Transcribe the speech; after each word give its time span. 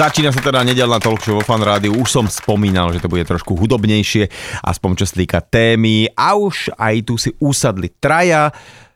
Začína 0.00 0.32
sa 0.32 0.40
teda 0.40 0.64
nedelná 0.64 0.96
talk 0.96 1.20
show 1.20 1.36
vo 1.36 1.44
Fan 1.44 1.60
Rádiu. 1.60 1.92
Už 1.92 2.08
som 2.08 2.24
spomínal, 2.24 2.88
že 2.88 3.04
to 3.04 3.12
bude 3.12 3.20
trošku 3.20 3.52
hudobnejšie, 3.52 4.32
aspoň 4.64 4.96
čo 4.96 5.04
sa 5.04 5.14
týka 5.20 5.44
témy. 5.44 6.08
A 6.16 6.40
už 6.40 6.72
aj 6.72 7.04
tu 7.04 7.20
si 7.20 7.36
usadli 7.36 7.92
traja 8.00 8.48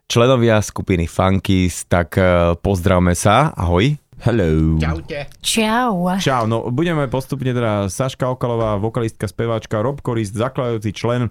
členovia 0.09 0.64
skupiny 0.64 1.05
Funkies, 1.05 1.93
tak 1.93 2.16
eh, 2.16 2.56
pozdravme 2.56 3.12
sa. 3.12 3.52
Ahoj. 3.52 4.01
Hello. 4.25 4.80
Čaute. 4.80 5.29
Čau. 5.45 6.09
Čau, 6.16 6.48
no 6.48 6.73
budeme 6.73 7.05
postupne 7.12 7.52
teda 7.52 7.93
Saška 7.93 8.32
Okalová, 8.32 8.80
vokalistka, 8.80 9.29
speváčka, 9.29 9.84
Rob 9.84 10.00
Korist, 10.00 10.32
zakladajúci 10.32 10.97
člen 10.97 11.28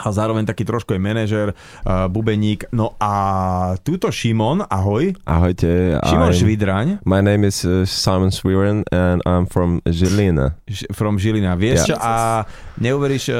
a 0.00 0.08
zároveň 0.10 0.44
taký 0.44 0.64
trošku 0.64 0.90
je 0.90 0.98
manažer, 0.98 1.48
uh, 1.50 2.06
bubeník. 2.06 2.64
No 2.70 2.96
a 2.96 3.12
túto 3.78 4.08
Šimon, 4.08 4.64
ahoj. 4.64 5.12
Ahojte. 5.22 6.00
Šimon 6.02 6.26
I'm- 6.26 6.36
Švidraň 6.36 6.86
My 7.04 7.20
name 7.20 7.44
is 7.44 7.60
uh, 7.62 7.84
Simon 7.84 8.30
Swiren 8.30 8.82
and 8.88 9.20
I'm 9.22 9.44
from 9.44 9.84
Žilina. 9.84 10.56
ž- 10.64 10.88
from 10.90 11.16
Žilina. 11.16 11.52
Vieš 11.54 11.86
čo? 11.86 11.94
A 11.94 12.44
neuveríš, 12.76 13.28
uh, 13.28 13.36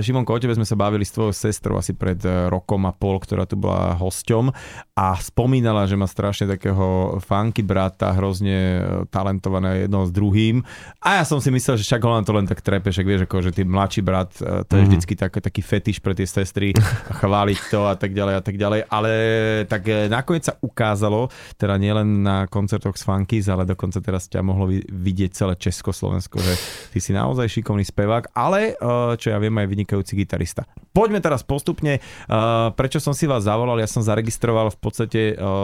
Šimonko, 0.00 0.30
o 0.30 0.38
tebe 0.38 0.52
sme 0.52 0.64
sa 0.64 0.74
bavili 0.74 1.02
s 1.02 1.10
tvojou 1.10 1.30
sestrou 1.30 1.76
asi 1.76 1.92
pred 1.92 2.18
uh, 2.20 2.48
rokom 2.48 2.82
a 2.82 2.92
pol, 2.92 3.16
ktorá 3.16 3.44
tu 3.44 3.54
bola 3.54 3.94
hosťom 3.94 4.50
a 4.94 5.14
spomínala, 5.16 5.84
že 5.84 5.94
má 5.94 6.04
strašne 6.04 6.44
takého 6.46 6.82
funky 7.20 7.62
brata, 7.62 8.10
hrozne 8.10 8.82
talentované 9.08 9.86
jedno 9.86 10.02
s 10.02 10.10
druhým. 10.10 10.60
A 10.98 11.16
ja 11.16 11.24
som 11.24 11.38
si 11.38 11.48
myslel, 11.48 11.76
že 11.76 11.86
však 11.86 12.00
ho 12.00 12.10
len 12.10 12.24
to 12.24 12.32
len 12.32 12.44
tak 12.44 12.60
trepe, 12.60 12.88
však 12.88 13.06
vieš, 13.06 13.20
ako, 13.24 13.36
že 13.40 13.50
ty 13.52 13.62
mladší 13.62 14.00
brat, 14.00 14.30
to 14.36 14.72
je 14.72 14.80
Mhm. 14.80 14.88
vždycky 14.88 15.14
tak, 15.14 15.32
taký 15.32 15.60
fetiš 15.60 15.99
pre 16.00 16.16
tie 16.16 16.24
sestry, 16.24 16.72
chváliť 17.20 17.58
to 17.68 17.86
a 17.86 17.94
tak 17.94 18.16
ďalej 18.16 18.34
a 18.36 18.42
tak 18.42 18.56
ďalej. 18.56 18.80
Ale 18.88 19.10
tak 19.68 19.82
eh, 19.86 20.08
nakoniec 20.08 20.48
sa 20.48 20.56
ukázalo, 20.58 21.28
teda 21.60 21.76
nielen 21.76 22.24
na 22.24 22.48
koncertoch 22.48 22.96
s 22.96 23.04
Funkies, 23.04 23.46
ale 23.46 23.68
dokonca 23.68 24.00
teraz 24.00 24.26
ťa 24.26 24.40
mohlo 24.40 24.66
vi- 24.66 24.84
vidieť 24.84 25.30
celé 25.36 25.54
Československo, 25.60 26.40
že 26.40 26.52
ty 26.90 26.98
si 26.98 27.12
naozaj 27.12 27.46
šikovný 27.46 27.84
spevák, 27.84 28.32
ale 28.32 28.74
eh, 28.74 29.12
čo 29.20 29.30
ja 29.30 29.38
viem, 29.38 29.52
aj 29.54 29.68
vynikajúci 29.68 30.16
gitarista. 30.16 30.64
Poďme 30.90 31.20
teraz 31.20 31.44
postupne. 31.44 32.00
eh, 32.00 32.68
Prečo 32.74 32.98
som 32.98 33.12
si 33.12 33.28
vás 33.28 33.44
zavolal? 33.44 33.78
Ja 33.78 33.86
som 33.86 34.00
zaregistroval 34.00 34.72
v 34.72 34.78
podstate 34.80 35.20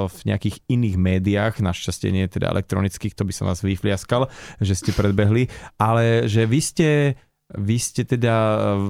v 0.06 0.18
nejakých 0.28 0.60
iných 0.68 0.96
médiách, 1.00 1.54
našťastie 1.64 2.12
nie 2.12 2.28
teda 2.28 2.52
elektronických, 2.52 3.16
to 3.16 3.24
by 3.24 3.32
som 3.32 3.48
vás 3.48 3.64
vyfliaskal, 3.64 4.28
že 4.60 4.74
ste 4.76 4.90
predbehli, 4.92 5.48
ale 5.80 6.28
že 6.28 6.44
vy 6.44 6.60
ste 6.60 6.88
vy 7.54 7.78
ste 7.78 8.02
teda 8.02 8.34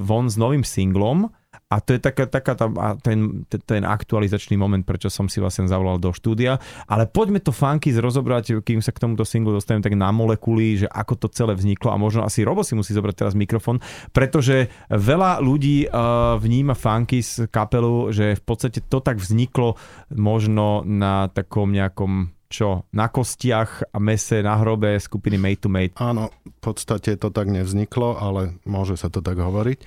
von 0.01 0.33
s 0.33 0.41
novým 0.41 0.65
singlom 0.65 1.29
a 1.67 1.83
to 1.83 1.99
je 1.99 2.01
taká, 2.01 2.31
taká 2.31 2.55
tá, 2.55 2.71
a 2.79 2.95
ten, 2.95 3.43
ten, 3.51 3.83
aktualizačný 3.83 4.55
moment, 4.55 4.87
prečo 4.87 5.11
som 5.11 5.27
si 5.27 5.43
vlastne 5.43 5.67
zavolal 5.67 5.99
do 5.99 6.15
štúdia. 6.15 6.63
Ale 6.87 7.11
poďme 7.11 7.43
to 7.43 7.51
funky 7.51 7.91
zrozobrať, 7.91 8.63
kým 8.63 8.79
sa 8.79 8.95
k 8.95 9.03
tomuto 9.03 9.27
singlu 9.27 9.51
dostanem 9.51 9.83
tak 9.83 9.99
na 9.99 10.15
molekuly, 10.15 10.87
že 10.87 10.87
ako 10.87 11.27
to 11.27 11.29
celé 11.35 11.59
vzniklo 11.59 11.91
a 11.91 11.99
možno 11.99 12.23
asi 12.23 12.47
Robo 12.47 12.63
si 12.63 12.79
musí 12.79 12.95
zobrať 12.95 13.15
teraz 13.19 13.35
mikrofón, 13.35 13.83
pretože 14.15 14.71
veľa 14.95 15.43
ľudí 15.43 15.91
uh, 15.91 16.39
vníma 16.39 16.79
funky 16.79 17.19
z 17.19 17.51
kapelu, 17.51 18.15
že 18.15 18.39
v 18.39 18.43
podstate 18.47 18.87
to 18.87 19.03
tak 19.03 19.19
vzniklo 19.19 19.75
možno 20.15 20.87
na 20.87 21.27
takom 21.35 21.75
nejakom 21.75 22.36
čo, 22.47 22.87
na 22.95 23.11
kostiach 23.11 23.91
a 23.91 23.99
mese 23.99 24.43
na 24.43 24.57
hrobe 24.59 24.97
skupiny 24.99 25.37
Made 25.39 25.61
to 25.67 25.71
Made. 25.71 25.95
Áno, 25.99 26.31
v 26.45 26.61
podstate 26.63 27.19
to 27.19 27.31
tak 27.35 27.51
nevzniklo, 27.51 28.19
ale 28.19 28.59
môže 28.65 28.95
sa 28.99 29.11
to 29.11 29.23
tak 29.23 29.39
hovoriť. 29.39 29.79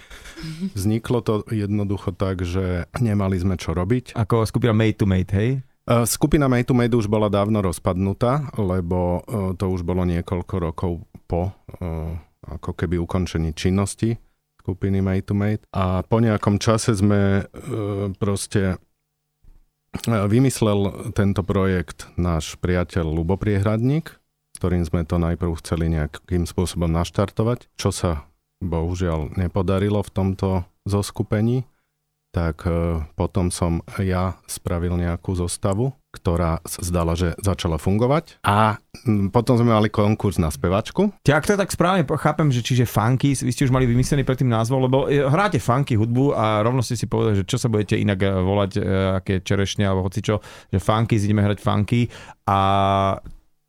Vzniklo 0.75 1.19
to 1.23 1.33
jednoducho 1.49 2.11
tak, 2.15 2.43
že 2.43 2.87
nemali 2.99 3.39
sme 3.39 3.55
čo 3.55 3.71
robiť. 3.71 4.15
Ako 4.15 4.43
skupina 4.47 4.75
Made 4.75 4.99
to 4.99 5.05
Made, 5.07 5.31
hej? 5.31 5.63
E, 5.89 6.05
Skupina 6.05 6.45
Made 6.45 6.69
to 6.69 6.77
Made 6.77 6.93
už 6.93 7.09
bola 7.09 7.31
dávno 7.33 7.65
rozpadnutá, 7.65 8.53
lebo 8.61 9.25
e, 9.25 9.55
to 9.57 9.65
už 9.73 9.81
bolo 9.81 10.05
niekoľko 10.05 10.55
rokov 10.61 10.91
po 11.25 11.49
e, 11.49 11.51
ako 12.45 12.71
keby 12.77 13.01
ukončení 13.01 13.57
činnosti 13.57 14.19
skupiny 14.59 15.01
Made 15.01 15.25
to 15.25 15.33
Made. 15.33 15.65
A 15.73 16.05
po 16.05 16.21
nejakom 16.21 16.61
čase 16.61 16.93
sme 16.93 17.41
proste 18.21 18.77
vymyslel 20.05 21.11
tento 21.13 21.41
projekt 21.45 22.09
náš 22.17 22.57
priateľ 22.57 23.05
Lubo 23.05 23.37
Priehradník, 23.37 24.17
ktorým 24.57 24.83
sme 24.83 25.05
to 25.05 25.21
najprv 25.21 25.53
chceli 25.61 25.93
nejakým 25.93 26.49
spôsobom 26.49 26.89
naštartovať, 26.89 27.69
čo 27.77 27.93
sa 27.93 28.29
bohužiaľ 28.59 29.39
nepodarilo 29.39 30.03
v 30.03 30.11
tomto 30.11 30.47
zoskupení 30.83 31.68
tak 32.29 32.65
e, 32.69 33.01
potom 33.17 33.49
som 33.49 33.81
ja 33.97 34.37
spravil 34.45 34.93
nejakú 35.01 35.33
zostavu, 35.33 35.93
ktorá 36.13 36.61
zdala, 36.65 37.17
že 37.17 37.33
začala 37.41 37.81
fungovať. 37.81 38.41
A 38.45 38.77
potom 39.33 39.57
sme 39.57 39.73
mali 39.73 39.89
konkurs 39.89 40.37
na 40.37 40.53
spevačku. 40.53 41.09
Ja, 41.25 41.41
ak 41.41 41.49
to 41.49 41.57
tak 41.57 41.73
správne 41.73 42.05
chápem, 42.05 42.53
že 42.53 42.61
čiže 42.61 42.85
funky, 42.89 43.33
vy 43.33 43.51
ste 43.53 43.65
už 43.65 43.73
mali 43.73 43.89
vymyslený 43.89 44.25
predtým 44.25 44.49
názvom, 44.49 44.85
lebo 44.85 45.09
e, 45.09 45.25
hráte 45.25 45.57
funky 45.57 45.97
hudbu 45.97 46.37
a 46.37 46.61
rovno 46.61 46.85
ste 46.85 46.97
si 46.97 47.09
povedali, 47.09 47.41
že 47.41 47.49
čo 47.49 47.57
sa 47.57 47.69
budete 47.69 47.97
inak 47.97 48.19
e, 48.21 48.29
volať, 48.29 48.71
aké 49.21 49.41
čerešne 49.41 49.89
alebo 49.89 50.05
hocičo, 50.05 50.41
že 50.69 50.77
funky, 50.77 51.17
ideme 51.17 51.41
hrať 51.41 51.59
funky 51.61 52.05
a 52.45 52.59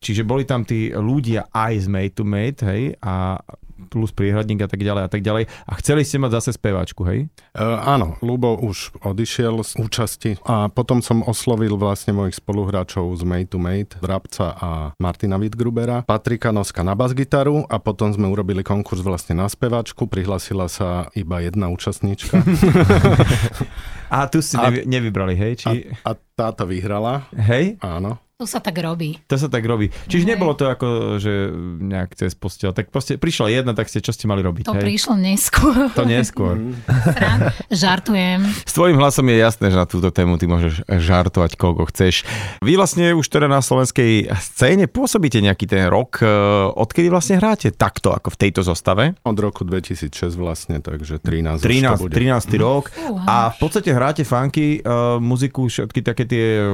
čiže 0.00 0.24
boli 0.24 0.44
tam 0.44 0.64
tí 0.68 0.92
ľudia 0.92 1.48
aj 1.52 1.72
z 1.80 1.86
Made 1.88 2.14
to 2.16 2.24
Made, 2.24 2.60
hej, 2.64 2.96
a 3.04 3.40
plus 3.88 4.12
príhradník 4.12 4.60
a 4.60 4.68
tak 4.68 4.84
ďalej 4.84 5.02
a 5.06 5.10
tak 5.10 5.22
ďalej 5.24 5.48
a 5.48 5.72
chceli 5.80 6.04
ste 6.04 6.20
mať 6.20 6.30
zase 6.42 6.50
speváčku, 6.60 7.06
hej? 7.08 7.32
E, 7.56 7.62
áno, 7.64 8.20
Lubo 8.20 8.58
už 8.60 9.00
odišiel 9.00 9.64
z 9.64 9.80
účasti 9.80 10.30
a 10.44 10.68
potom 10.68 11.00
som 11.00 11.24
oslovil 11.24 11.80
vlastne 11.80 12.12
mojich 12.12 12.36
spoluhráčov 12.36 13.08
z 13.16 13.22
Made 13.24 13.48
to 13.48 13.58
Made, 13.62 13.96
Vrabca 14.02 14.46
a 14.52 14.70
Martina 15.00 15.40
Wittgrubera, 15.40 16.04
Patrika 16.04 16.52
Noska 16.52 16.84
na 16.84 16.92
basgitaru 16.92 17.64
a 17.64 17.80
potom 17.80 18.12
sme 18.12 18.28
urobili 18.28 18.60
konkurs 18.60 19.00
vlastne 19.00 19.38
na 19.38 19.48
speváčku, 19.48 20.04
prihlasila 20.04 20.68
sa 20.68 21.08
iba 21.16 21.40
jedna 21.40 21.72
účastníčka 21.72 22.42
A 24.10 24.26
tu 24.26 24.42
si 24.42 24.58
A- 24.58 24.66
nevy, 24.66 24.82
nevybrali, 24.90 25.34
hej? 25.38 25.52
Či, 25.62 25.86
a 26.02 26.18
táto 26.34 26.66
vyhrala, 26.66 27.30
hej? 27.30 27.78
áno. 27.78 28.18
To 28.40 28.48
sa 28.48 28.56
tak 28.56 28.80
robí. 28.80 29.20
To 29.28 29.36
sa 29.36 29.52
tak 29.52 29.60
robí. 29.68 29.92
Čiže 30.08 30.24
Hej. 30.24 30.30
nebolo 30.32 30.56
to 30.56 30.64
ako, 30.64 31.20
že 31.20 31.52
nejak 31.76 32.16
cez 32.16 32.32
postel. 32.32 32.72
Tak 32.72 32.88
proste 32.88 33.20
prišla 33.20 33.52
jedna, 33.52 33.76
tak 33.76 33.92
ste, 33.92 34.00
čo 34.00 34.16
ste 34.16 34.24
mali 34.24 34.40
robiť, 34.40 34.64
To 34.64 34.72
hej? 34.72 34.80
prišlo 34.80 35.12
neskôr. 35.20 35.92
To 35.92 36.08
neskôr. 36.08 36.56
Sran- 37.12 37.52
Žartujem. 37.68 38.40
S 38.64 38.72
tvojim 38.72 38.96
hlasom 38.96 39.28
je 39.28 39.36
jasné, 39.36 39.68
že 39.68 39.76
na 39.76 39.84
túto 39.84 40.08
tému 40.08 40.40
ty 40.40 40.48
môžeš 40.48 40.88
žartovať 40.88 41.60
koľko 41.60 41.92
chceš. 41.92 42.24
Vy 42.64 42.80
vlastne 42.80 43.12
už 43.12 43.28
teda 43.28 43.44
na 43.44 43.60
slovenskej 43.60 44.32
scéne 44.40 44.88
pôsobíte 44.88 45.44
nejaký 45.44 45.68
ten 45.68 45.84
rok. 45.92 46.24
e, 46.24 46.26
Odkedy 46.72 47.12
vlastne 47.12 47.36
hráte 47.36 47.68
takto, 47.76 48.16
ako 48.16 48.32
v 48.32 48.40
tejto 48.40 48.64
zostave? 48.64 49.20
Od 49.20 49.36
roku 49.36 49.68
2006 49.68 50.32
vlastne, 50.40 50.80
takže 50.80 51.20
13, 51.20 51.60
už 51.60 51.68
to 51.68 51.68
13, 51.68 52.08
bude. 52.08 52.14
13 52.16 52.56
rok. 52.56 52.88
A 53.28 53.52
v 53.52 53.56
podstate 53.60 53.92
hráte 53.92 54.24
funky 54.24 54.80
uh, 54.80 55.20
muziku, 55.20 55.68
všetky 55.68 56.00
také 56.00 56.24
tie 56.24 56.64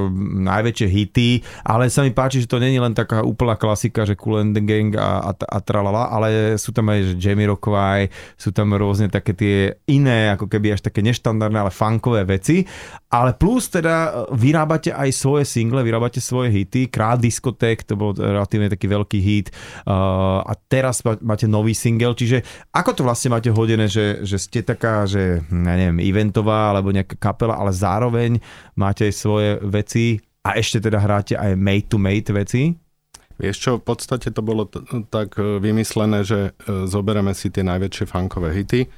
najväčšie 0.47 0.87
hity, 0.87 1.29
ale 1.63 1.89
sa 1.89 2.03
mi 2.03 2.11
páči, 2.11 2.43
že 2.43 2.51
to 2.51 2.61
není 2.61 2.77
len 2.77 2.93
taká 2.93 3.23
úplná 3.23 3.55
klasika, 3.57 4.03
že 4.03 4.19
Cool 4.19 4.43
and 4.43 4.53
the 4.53 4.61
Gang 4.61 4.93
a, 4.97 5.29
a, 5.29 5.31
a 5.33 5.57
tralala, 5.61 6.11
ale 6.11 6.59
sú 6.59 6.75
tam 6.75 6.91
aj 6.91 7.13
že 7.13 7.13
Jamie 7.17 7.47
Rockway, 7.47 8.11
sú 8.35 8.51
tam 8.51 8.73
rôzne 8.75 9.07
také 9.07 9.33
tie 9.33 9.57
iné, 9.87 10.33
ako 10.33 10.49
keby 10.51 10.77
až 10.77 10.85
také 10.85 11.01
neštandardné, 11.01 11.57
ale 11.57 11.71
funkové 11.73 12.27
veci. 12.27 12.65
Ale 13.07 13.33
plus 13.39 13.71
teda 13.71 13.95
e, 13.95 14.09
vyrábate 14.35 14.91
aj 14.91 15.09
svoje 15.15 15.47
single, 15.47 15.85
vyrábate 15.85 16.19
svoje 16.19 16.51
hity, 16.51 16.91
Krát 16.91 17.21
diskoték, 17.21 17.87
to 17.87 17.95
bol 17.95 18.11
relatívne 18.11 18.67
taký 18.67 18.89
veľký 18.89 19.19
hit 19.21 19.47
uh, 19.87 20.43
a 20.43 20.53
teraz 20.67 21.01
máte 21.23 21.47
nový 21.47 21.71
single, 21.71 22.17
čiže 22.17 22.43
ako 22.73 22.91
to 22.97 23.01
vlastne 23.05 23.31
máte 23.31 23.49
hodené, 23.53 23.87
že, 23.87 24.25
že 24.27 24.37
ste 24.41 24.59
taká, 24.61 25.07
že 25.07 25.41
neviem, 25.49 26.03
eventová 26.03 26.73
alebo 26.75 26.91
nejaká 26.91 27.15
kapela, 27.15 27.55
ale 27.55 27.71
zároveň 27.71 28.37
máte 28.75 29.07
aj 29.07 29.13
svoje 29.13 29.49
veci 29.63 30.19
a 30.47 30.55
ešte 30.55 30.79
teda 30.79 31.03
hráte 31.03 31.35
aj 31.35 31.59
made-to-made 31.59 32.31
veci? 32.31 32.71
Vieš 33.37 33.57
čo, 33.59 33.71
v 33.77 33.83
podstate 33.83 34.31
to 34.31 34.41
bolo 34.41 34.65
t- 34.65 34.81
tak 35.11 35.35
e, 35.37 35.59
vymyslené, 35.61 36.23
že 36.23 36.55
e, 36.63 36.89
zobereme 36.89 37.35
si 37.35 37.53
tie 37.53 37.61
najväčšie 37.61 38.05
funkové 38.09 38.49
hity, 38.55 38.89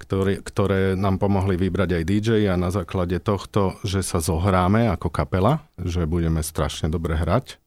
ktoré, 0.00 0.40
ktoré 0.40 0.80
nám 0.96 1.20
pomohli 1.20 1.60
vybrať 1.60 2.00
aj 2.00 2.02
DJ 2.08 2.28
a 2.48 2.56
na 2.56 2.72
základe 2.72 3.20
tohto, 3.20 3.76
že 3.84 4.00
sa 4.00 4.22
zohráme 4.22 4.88
ako 4.88 5.12
kapela, 5.12 5.66
že 5.76 6.08
budeme 6.08 6.40
strašne 6.40 6.88
dobre 6.88 7.20
hrať. 7.20 7.60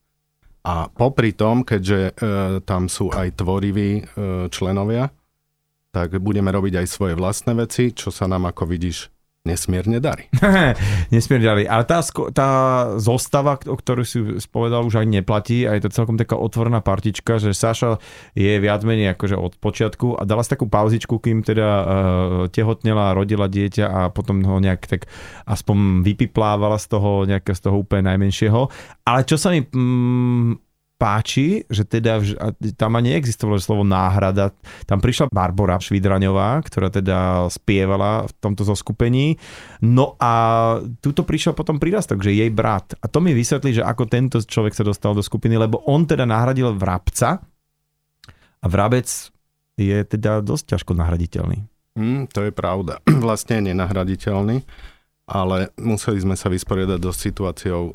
A 0.65 0.89
popri 0.89 1.35
tom, 1.35 1.61
keďže 1.61 1.99
e, 1.99 2.11
tam 2.65 2.89
sú 2.89 3.13
aj 3.13 3.37
tvoriví 3.37 3.91
e, 3.99 4.03
členovia, 4.49 5.13
tak 5.93 6.17
budeme 6.21 6.49
robiť 6.49 6.85
aj 6.85 6.87
svoje 6.89 7.13
vlastné 7.13 7.53
veci, 7.53 7.93
čo 7.93 8.09
sa 8.09 8.25
nám, 8.25 8.49
ako 8.49 8.65
vidíš, 8.65 9.13
nesmierne 9.47 10.03
darí. 10.03 10.27
Nesmierne 11.15 11.47
ďalej. 11.47 11.65
Ale 11.71 11.83
tá, 11.87 12.03
tá 12.35 12.49
zostava, 12.99 13.55
o 13.63 13.75
ktorú 13.75 14.03
si 14.03 14.19
spovedal, 14.37 14.83
už 14.83 14.99
ani 14.99 15.23
neplatí 15.23 15.63
a 15.63 15.79
je 15.79 15.87
to 15.87 15.95
celkom 15.95 16.19
taká 16.19 16.35
otvorená 16.35 16.83
partička, 16.83 17.39
že 17.39 17.55
Saša 17.55 17.97
je 18.35 18.53
viac 18.59 18.83
menej 18.83 19.15
akože 19.15 19.39
od 19.39 19.55
počiatku 19.57 20.19
a 20.19 20.27
dala 20.27 20.43
si 20.43 20.51
takú 20.51 20.67
pauzičku, 20.67 21.23
kým 21.23 21.41
teda 21.41 21.67
uh, 21.67 21.85
tehotnela, 22.51 23.15
rodila 23.15 23.47
dieťa 23.47 23.85
a 23.87 23.99
potom 24.11 24.43
ho 24.43 24.59
nejak 24.59 24.85
tak 24.85 25.07
aspoň 25.47 26.03
vypiplávala 26.03 26.75
z 26.75 26.85
toho, 26.91 27.23
nejakého 27.23 27.55
z 27.55 27.61
toho 27.63 27.75
úplne 27.79 28.11
najmenšieho. 28.11 28.67
Ale 29.07 29.23
čo 29.23 29.39
sa 29.39 29.55
mi 29.55 29.63
mm, 29.63 30.68
páči, 30.99 31.63
že 31.71 31.87
teda 31.87 32.19
tam 32.75 32.99
ani 32.99 33.15
neexistovalo 33.15 33.55
slovo 33.55 33.87
náhrada. 33.87 34.51
Tam 34.83 34.99
prišla 34.99 35.31
Barbara 35.31 35.79
Švidraňová, 35.79 36.59
ktorá 36.67 36.91
teda 36.91 37.47
spievala 37.47 38.27
v 38.27 38.33
tomto 38.43 38.67
zoskupení. 38.67 39.39
No 39.79 40.19
a 40.19 40.33
tuto 40.99 41.23
prišiel 41.23 41.55
potom 41.55 41.79
prírastok, 41.79 42.19
že 42.19 42.35
jej 42.35 42.51
brat. 42.51 42.99
A 42.99 43.07
to 43.07 43.23
mi 43.23 43.31
vysvetlí, 43.31 43.79
že 43.79 43.87
ako 43.87 44.11
tento 44.11 44.43
človek 44.43 44.75
sa 44.75 44.83
dostal 44.83 45.15
do 45.15 45.23
skupiny, 45.23 45.55
lebo 45.55 45.79
on 45.87 46.03
teda 46.03 46.27
nahradil 46.27 46.75
vrabca 46.75 47.39
a 48.59 48.65
vrabec 48.67 49.07
je 49.79 49.97
teda 50.03 50.43
dosť 50.43 50.75
ťažko 50.75 50.91
nahraditeľný. 50.99 51.63
Mm, 51.95 52.27
to 52.27 52.43
je 52.43 52.51
pravda. 52.51 52.99
Vlastne 53.25 53.63
je 53.63 53.71
nenahraditeľný, 53.71 54.67
ale 55.31 55.71
museli 55.79 56.19
sme 56.19 56.35
sa 56.35 56.51
vysporiadať 56.51 56.99
do 56.99 57.11
situáciou, 57.15 57.83
e, 57.87 57.93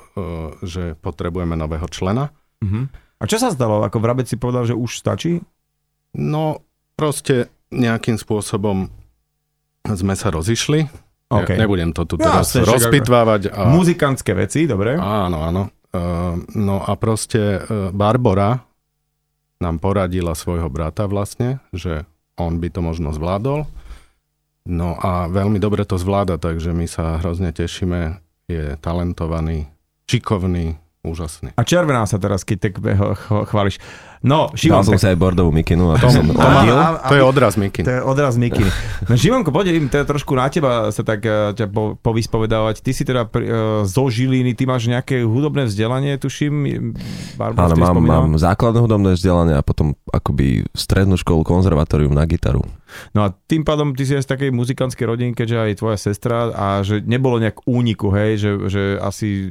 že 0.64 0.96
potrebujeme 0.96 1.52
nového 1.52 1.84
člena. 1.92 2.32
Uh-huh. 2.62 2.86
A 3.18 3.24
čo 3.24 3.40
sa 3.40 3.48
stalo? 3.48 3.80
Ako 3.82 3.98
vrabec 3.98 4.28
si 4.28 4.36
povedal, 4.36 4.68
že 4.68 4.76
už 4.76 5.00
stačí? 5.00 5.40
No, 6.14 6.62
proste 6.94 7.50
nejakým 7.74 8.20
spôsobom 8.20 8.92
sme 9.84 10.14
sa 10.14 10.30
rozišli. 10.30 10.86
OK. 11.32 11.50
Ne, 11.56 11.66
nebudem 11.66 11.90
to 11.90 12.06
tu 12.06 12.14
Jasne, 12.20 12.62
teraz 12.62 12.68
ako- 12.68 12.78
rozpitvávať. 12.78 13.40
A, 13.50 13.72
Muzikantské 13.72 14.32
veci, 14.36 14.68
dobre? 14.68 14.94
áno, 14.94 15.42
áno. 15.42 15.62
E, 15.90 15.98
no 16.54 16.76
a 16.84 16.92
proste 16.94 17.58
e, 17.58 17.90
Barbara 17.90 18.62
nám 19.58 19.80
poradila 19.80 20.36
svojho 20.36 20.68
brata 20.68 21.08
vlastne, 21.08 21.58
že 21.72 22.04
on 22.36 22.60
by 22.60 22.68
to 22.70 22.80
možno 22.84 23.10
zvládol. 23.14 23.66
No 24.64 24.96
a 24.96 25.28
veľmi 25.28 25.60
dobre 25.60 25.84
to 25.84 26.00
zvláda, 26.00 26.40
takže 26.40 26.72
my 26.72 26.88
sa 26.88 27.20
hrozne 27.20 27.52
tešíme. 27.52 28.20
Je 28.44 28.76
talentovaný, 28.80 29.72
šikovný, 30.04 30.76
úžasný. 31.04 31.52
A 31.54 31.62
červená 31.62 32.08
sa 32.08 32.16
teraz, 32.16 32.42
keď 32.42 32.72
tak 32.72 32.74
chváliš. 33.52 33.78
No, 34.24 34.48
Dal 34.48 34.56
Šimon, 34.56 34.82
som 34.82 34.96
si 34.96 35.04
aj 35.04 35.14
bordovú 35.14 35.52
mikinu 35.52 35.92
a 35.92 36.00
to 36.00 36.08
som 36.08 36.24
to 36.24 36.32
odil. 36.32 36.72
a- 36.72 36.96
a- 36.96 37.06
To 37.06 37.14
je 37.14 37.22
odraz 37.22 37.54
Miky. 37.54 37.84
To 37.84 37.92
je 37.92 38.00
odraz 38.00 38.34
Mikiny. 38.34 38.72
No 39.08 39.14
Žimonko, 39.14 39.52
poď 39.52 39.70
idem 39.70 39.86
teda 39.86 40.02
trošku 40.02 40.32
na 40.32 40.48
teba 40.48 40.88
sa 40.88 41.02
tak 41.02 41.20
eh, 41.22 41.52
ťa 41.52 41.68
po, 41.68 41.94
povyspovedávať. 41.94 42.80
Ty 42.80 42.90
si 42.90 43.02
teda 43.02 43.22
pri, 43.24 43.44
uh, 43.44 43.52
zo 43.84 44.08
Žiliny, 44.08 44.52
ty 44.52 44.64
máš 44.64 44.86
nejaké 44.86 45.20
hudobné 45.20 45.68
vzdelanie, 45.68 46.16
tuším? 46.16 46.54
Barbara, 47.36 47.68
Áno, 47.68 47.76
mám, 47.76 47.92
spomínal? 47.92 48.20
mám 48.24 48.34
základné 48.34 48.80
hudobné 48.80 49.10
vzdelanie 49.12 49.54
a 49.54 49.62
potom 49.62 49.92
akoby 50.06 50.64
strednú 50.72 51.14
školu, 51.14 51.44
konzervatórium 51.44 52.10
na 52.10 52.24
gitaru. 52.24 52.64
No 53.10 53.26
a 53.26 53.34
tým 53.44 53.60
pádom 53.60 53.90
ty 53.90 54.06
si 54.06 54.14
aj 54.14 54.22
z 54.22 54.30
takej 54.30 54.50
muzikantskej 54.50 55.04
rodinky, 55.04 55.34
keďže 55.36 55.58
aj 55.58 55.72
tvoja 55.76 55.98
sestra 55.98 56.48
a 56.48 56.66
že 56.80 57.02
nebolo 57.02 57.36
nejak 57.36 57.66
úniku, 57.66 58.08
hej, 58.08 58.38
že, 58.38 58.50
že 58.70 58.82
asi 58.96 59.50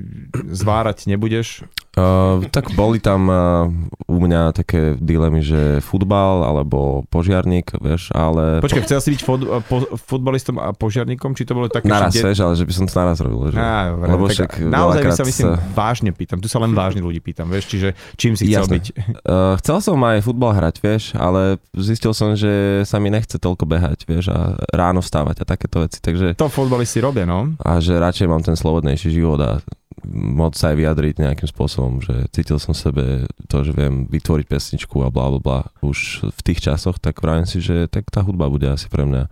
zvárať 0.49 1.05
nebudeš. 1.05 1.67
Uh, 1.93 2.41
tak 2.49 2.73
boli 2.73 2.97
tam 2.97 3.29
uh, 3.29 3.69
u 4.09 4.17
mňa 4.17 4.57
také 4.57 4.97
dilemy, 4.97 5.45
že 5.45 5.77
futbal 5.77 6.41
alebo 6.41 7.05
požiarník, 7.13 7.77
vieš, 7.77 8.09
ale 8.17 8.65
Počkaj, 8.65 8.89
chcel 8.89 8.97
si 8.97 9.09
byť 9.13 9.21
fot, 9.21 9.41
po, 9.69 9.77
futbalistom 10.01 10.57
a 10.57 10.73
požiarníkom, 10.73 11.37
či 11.37 11.45
to 11.45 11.53
bolo 11.53 11.69
také... 11.69 11.85
naraz, 11.85 12.17
že 12.17 12.25
vieš, 12.25 12.41
ale 12.41 12.57
že 12.57 12.65
by 12.65 12.73
som 12.73 12.83
to 12.89 12.93
naraz 12.97 13.21
robil. 13.21 13.53
Že... 13.53 13.61
Á, 13.61 13.93
dobre, 13.93 14.09
Lebo 14.09 14.25
tak 14.25 14.33
však 14.33 14.51
naozaj 14.73 15.01
sa 15.13 15.25
myslím 15.29 15.49
vážne 15.77 16.09
pýtam. 16.17 16.41
Tu 16.41 16.49
sa 16.49 16.57
len 16.57 16.73
vážne 16.73 17.05
ľudí 17.05 17.21
pýtam, 17.21 17.45
vieš, 17.45 17.69
čiže 17.69 17.93
čím 18.17 18.33
si 18.33 18.49
chcel 18.49 18.65
Jasné. 18.65 18.73
byť. 18.73 18.85
Uh, 19.21 19.53
chcel 19.61 19.77
som 19.85 20.01
aj 20.01 20.25
futbal 20.25 20.57
hrať, 20.57 20.75
vieš, 20.81 21.13
ale 21.13 21.61
zistil 21.77 22.17
som, 22.17 22.33
že 22.33 22.81
sa 22.89 22.97
mi 22.97 23.13
nechce 23.13 23.37
toľko 23.37 23.69
behať, 23.69 24.09
vieš, 24.09 24.33
a 24.33 24.57
ráno 24.73 25.05
vstávať 25.05 25.41
a 25.41 25.43
takéto 25.45 25.85
veci, 25.85 26.01
takže 26.01 26.33
To 26.41 26.49
futbalisti 26.49 27.05
robia, 27.05 27.29
no. 27.29 27.53
a 27.61 27.77
že 27.77 28.01
radšej 28.01 28.25
mám 28.25 28.41
ten 28.41 28.57
slobodnejší 28.57 29.13
život 29.13 29.37
a 29.45 29.61
môcť 30.07 30.57
sa 30.57 30.65
aj 30.73 30.77
vyjadriť 30.79 31.15
nejakým 31.21 31.49
spôsobom, 31.49 32.01
že 32.01 32.25
cítil 32.33 32.57
som 32.57 32.73
sebe 32.73 33.29
to, 33.47 33.57
že 33.61 33.75
viem 33.75 34.09
vytvoriť 34.09 34.45
pesničku 34.49 35.01
a 35.05 35.13
bla 35.13 35.29
bla 35.33 35.39
bla 35.39 35.59
už 35.85 36.29
v 36.29 36.39
tých 36.41 36.65
časoch, 36.65 36.97
tak 36.97 37.21
vravím 37.21 37.45
si, 37.45 37.61
že 37.61 37.85
tak 37.87 38.09
tá 38.09 38.25
hudba 38.25 38.49
bude 38.49 38.67
asi 38.67 38.89
pre 38.89 39.05
mňa 39.05 39.29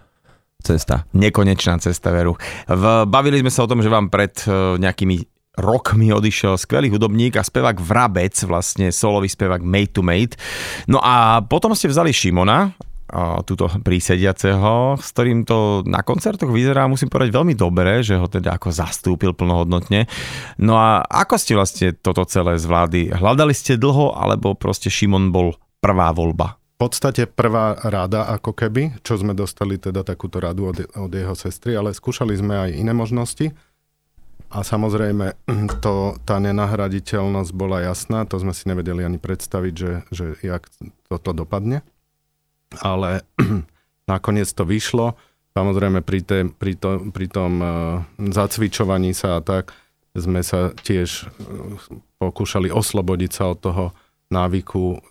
cesta. 0.62 1.10
Nekonečná 1.18 1.81
cesta, 1.81 2.13
veru. 2.13 2.38
V, 2.69 2.84
bavili 3.10 3.42
sme 3.42 3.50
sa 3.50 3.66
o 3.66 3.69
tom, 3.69 3.81
že 3.81 3.90
vám 3.90 4.13
pred 4.13 4.31
e, 4.46 4.78
nejakými 4.78 5.18
rokmi 5.60 6.16
odišiel 6.16 6.56
skvelý 6.56 6.88
hudobník 6.88 7.36
a 7.36 7.44
spevák 7.44 7.75
Vrabec, 7.81 8.38
vlastne 8.48 8.88
solový 8.94 9.28
spevák 9.28 9.60
Mate 9.60 9.94
to 10.00 10.02
Mate. 10.06 10.40
No 10.88 11.04
a 11.04 11.44
potom 11.44 11.75
ste 11.75 11.92
vzali 11.92 12.16
Šimona, 12.16 12.72
túto 13.44 13.68
prísediaceho, 13.68 14.96
s 14.96 15.12
ktorým 15.12 15.44
to 15.44 15.84
na 15.84 16.00
koncertoch 16.02 16.50
vyzerá, 16.50 16.88
musím 16.88 17.12
povedať, 17.12 17.31
veľmi 17.36 17.56
dobre, 17.56 18.02
že 18.02 18.16
ho 18.16 18.28
teda 18.31 18.56
ako 18.56 18.72
zastúpil 18.72 19.36
plnohodnotne. 19.36 20.08
No 20.58 20.80
a 20.80 21.04
ako 21.04 21.36
ste 21.36 21.54
vlastne 21.60 21.92
toto 21.92 22.24
celé 22.24 22.56
zvládli? 22.56 23.12
Hľadali 23.12 23.52
ste 23.52 23.75
dlho, 23.75 24.16
alebo 24.16 24.56
proste 24.56 24.88
Šimon 24.88 25.30
bol 25.36 25.56
prvá 25.84 26.16
voľba? 26.16 26.62
v 26.81 26.90
podstate 26.90 27.30
prvá 27.30 27.78
rada 27.78 28.25
ako 28.25 28.58
keby, 28.58 29.06
čo 29.06 29.13
sme 29.13 29.38
dostali 29.38 29.78
teda 29.78 30.02
takúto 30.02 30.42
radu 30.42 30.74
od, 30.74 30.81
od 30.98 31.13
jeho 31.13 31.38
sestry, 31.38 31.78
ale 31.78 31.94
skúšali 31.94 32.34
sme 32.34 32.58
aj 32.58 32.69
iné 32.74 32.90
možnosti. 32.90 33.54
A 34.50 34.66
samozrejme, 34.66 35.38
to, 35.86 36.18
tá 36.25 36.42
nenahraditeľnosť 36.42 37.52
bola 37.54 37.86
jasná, 37.86 38.25
to 38.25 38.42
sme 38.42 38.52
si 38.52 38.66
nevedeli 38.66 39.06
ani 39.06 39.22
predstaviť, 39.22 39.74
že, 39.78 39.92
že 40.10 40.25
jak 40.42 40.68
toto 41.06 41.31
dopadne. 41.31 41.86
Ale 42.79 43.27
nakoniec 44.13 44.47
to 44.51 44.63
vyšlo. 44.63 45.19
Samozrejme 45.51 46.00
pri, 46.00 46.19
té, 46.23 46.38
pri, 46.47 46.79
to, 46.79 47.12
pri 47.12 47.27
tom 47.27 47.51
uh, 47.59 47.69
zacvičovaní 48.15 49.12
sa 49.12 49.39
a 49.39 49.44
tak 49.44 49.75
sme 50.15 50.39
sa 50.47 50.71
tiež 50.71 51.27
uh, 51.27 51.27
pokúšali 52.23 52.71
oslobodiť 52.71 53.31
sa 53.31 53.51
od 53.51 53.59
toho 53.59 53.85
návyku 54.31 54.95
uh, 54.95 55.01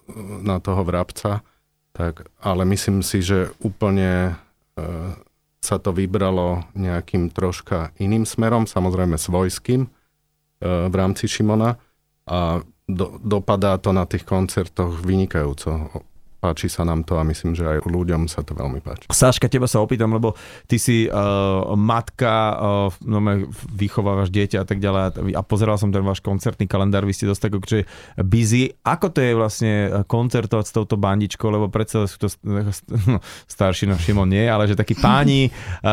na 0.40 0.56
toho 0.56 0.80
vrabca. 0.80 1.44
Tak, 1.92 2.24
ale 2.40 2.64
myslím 2.72 3.04
si, 3.04 3.20
že 3.20 3.52
úplne 3.60 4.32
uh, 4.32 5.12
sa 5.60 5.76
to 5.76 5.92
vybralo 5.92 6.64
nejakým 6.72 7.28
troška 7.28 7.92
iným 8.00 8.24
smerom, 8.24 8.64
samozrejme 8.64 9.20
svojským 9.20 9.84
uh, 9.84 10.88
v 10.88 10.94
rámci 10.96 11.28
Šimona 11.28 11.76
a 12.24 12.64
do, 12.90 13.20
dopadá 13.22 13.78
to 13.78 13.92
na 13.94 14.08
tých 14.08 14.26
koncertoch 14.26 14.98
vynikajúco. 15.04 16.02
Páči 16.40 16.72
sa 16.72 16.88
nám 16.88 17.04
to 17.04 17.20
a 17.20 17.22
myslím, 17.28 17.52
že 17.52 17.68
aj 17.68 17.78
ľuďom 17.84 18.24
sa 18.24 18.40
to 18.40 18.56
veľmi 18.56 18.80
páči. 18.80 19.12
Sáška, 19.12 19.44
teba 19.52 19.68
sa 19.68 19.84
opýtam, 19.84 20.08
lebo 20.16 20.32
ty 20.64 20.80
si 20.80 21.04
uh, 21.04 21.76
matka, 21.76 22.32
uh, 22.56 22.88
no, 23.04 23.20
vychovávaš 23.76 24.32
dieťa 24.32 24.64
a 24.64 24.66
tak 24.66 24.80
ďalej 24.80 25.36
a 25.36 25.42
pozeral 25.44 25.76
som 25.76 25.92
ten 25.92 26.00
váš 26.00 26.24
koncertný 26.24 26.64
kalendár, 26.64 27.04
vy 27.04 27.12
ste 27.12 27.28
dosť 27.28 27.42
tak 27.44 27.52
akože 27.60 27.80
busy. 28.24 28.72
Ako 28.80 29.12
to 29.12 29.20
je 29.20 29.32
vlastne 29.36 29.72
koncertovať 30.08 30.64
s 30.64 30.72
touto 30.72 30.96
bandičkou, 30.96 31.52
lebo 31.52 31.68
predsa 31.68 32.08
sú 32.08 32.16
to 32.16 32.32
no, 32.48 33.20
starší, 33.44 33.84
no 33.84 34.00
Šimon 34.00 34.32
nie, 34.32 34.48
ale 34.48 34.64
že 34.64 34.80
takí 34.80 34.96
páni 34.96 35.52
uh, 35.52 35.88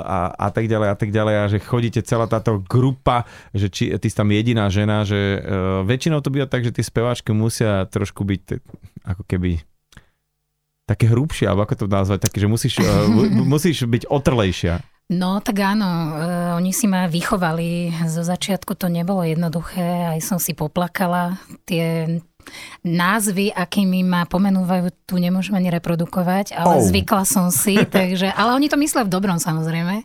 a, 0.00 0.18
a 0.32 0.48
tak 0.48 0.72
ďalej 0.72 0.88
a 0.88 0.96
tak 0.96 1.12
ďalej 1.12 1.34
a 1.36 1.44
že 1.52 1.58
chodíte 1.60 2.00
celá 2.00 2.24
táto 2.24 2.64
grupa, 2.64 3.28
že 3.52 3.68
či, 3.68 3.92
ty 4.00 4.08
si 4.08 4.16
tam 4.16 4.32
jediná 4.32 4.72
žena, 4.72 5.04
že 5.04 5.36
uh, 5.36 5.84
väčšinou 5.84 6.24
to 6.24 6.32
býva 6.32 6.48
tak, 6.48 6.64
že 6.64 6.72
tie 6.72 6.80
speváčky 6.80 7.36
musia 7.36 7.84
trošku 7.92 8.24
byť 8.24 8.56
ako 9.04 9.28
keby 9.28 9.60
také 10.86 11.10
hrubšie, 11.10 11.46
alebo 11.46 11.64
ako 11.64 11.84
to 11.84 11.86
nazvať, 11.86 12.26
také, 12.26 12.42
že 12.42 12.48
musíš, 12.50 12.82
uh, 12.82 13.06
musíš 13.54 13.86
byť 13.86 14.10
otrlejšia. 14.10 14.82
No 15.12 15.44
tak 15.44 15.60
áno, 15.60 15.88
uh, 16.14 16.56
oni 16.56 16.72
si 16.72 16.88
ma 16.88 17.10
vychovali, 17.10 17.92
zo 18.08 18.24
začiatku 18.24 18.78
to 18.78 18.88
nebolo 18.88 19.26
jednoduché, 19.26 20.16
aj 20.16 20.20
som 20.24 20.38
si 20.40 20.56
poplakala, 20.56 21.36
tie 21.68 22.18
názvy, 22.82 23.54
akými 23.54 24.02
ma 24.02 24.26
pomenúvajú, 24.26 24.90
tu 25.06 25.18
nemôžem 25.18 25.54
ani 25.54 25.70
reprodukovať, 25.70 26.54
ale 26.54 26.80
oh. 26.80 26.82
zvykla 26.82 27.22
som 27.22 27.54
si, 27.54 27.78
takže, 27.96 28.34
ale 28.34 28.58
oni 28.58 28.66
to 28.66 28.78
myslia 28.78 29.06
v 29.06 29.12
dobrom 29.12 29.38
samozrejme. 29.38 30.02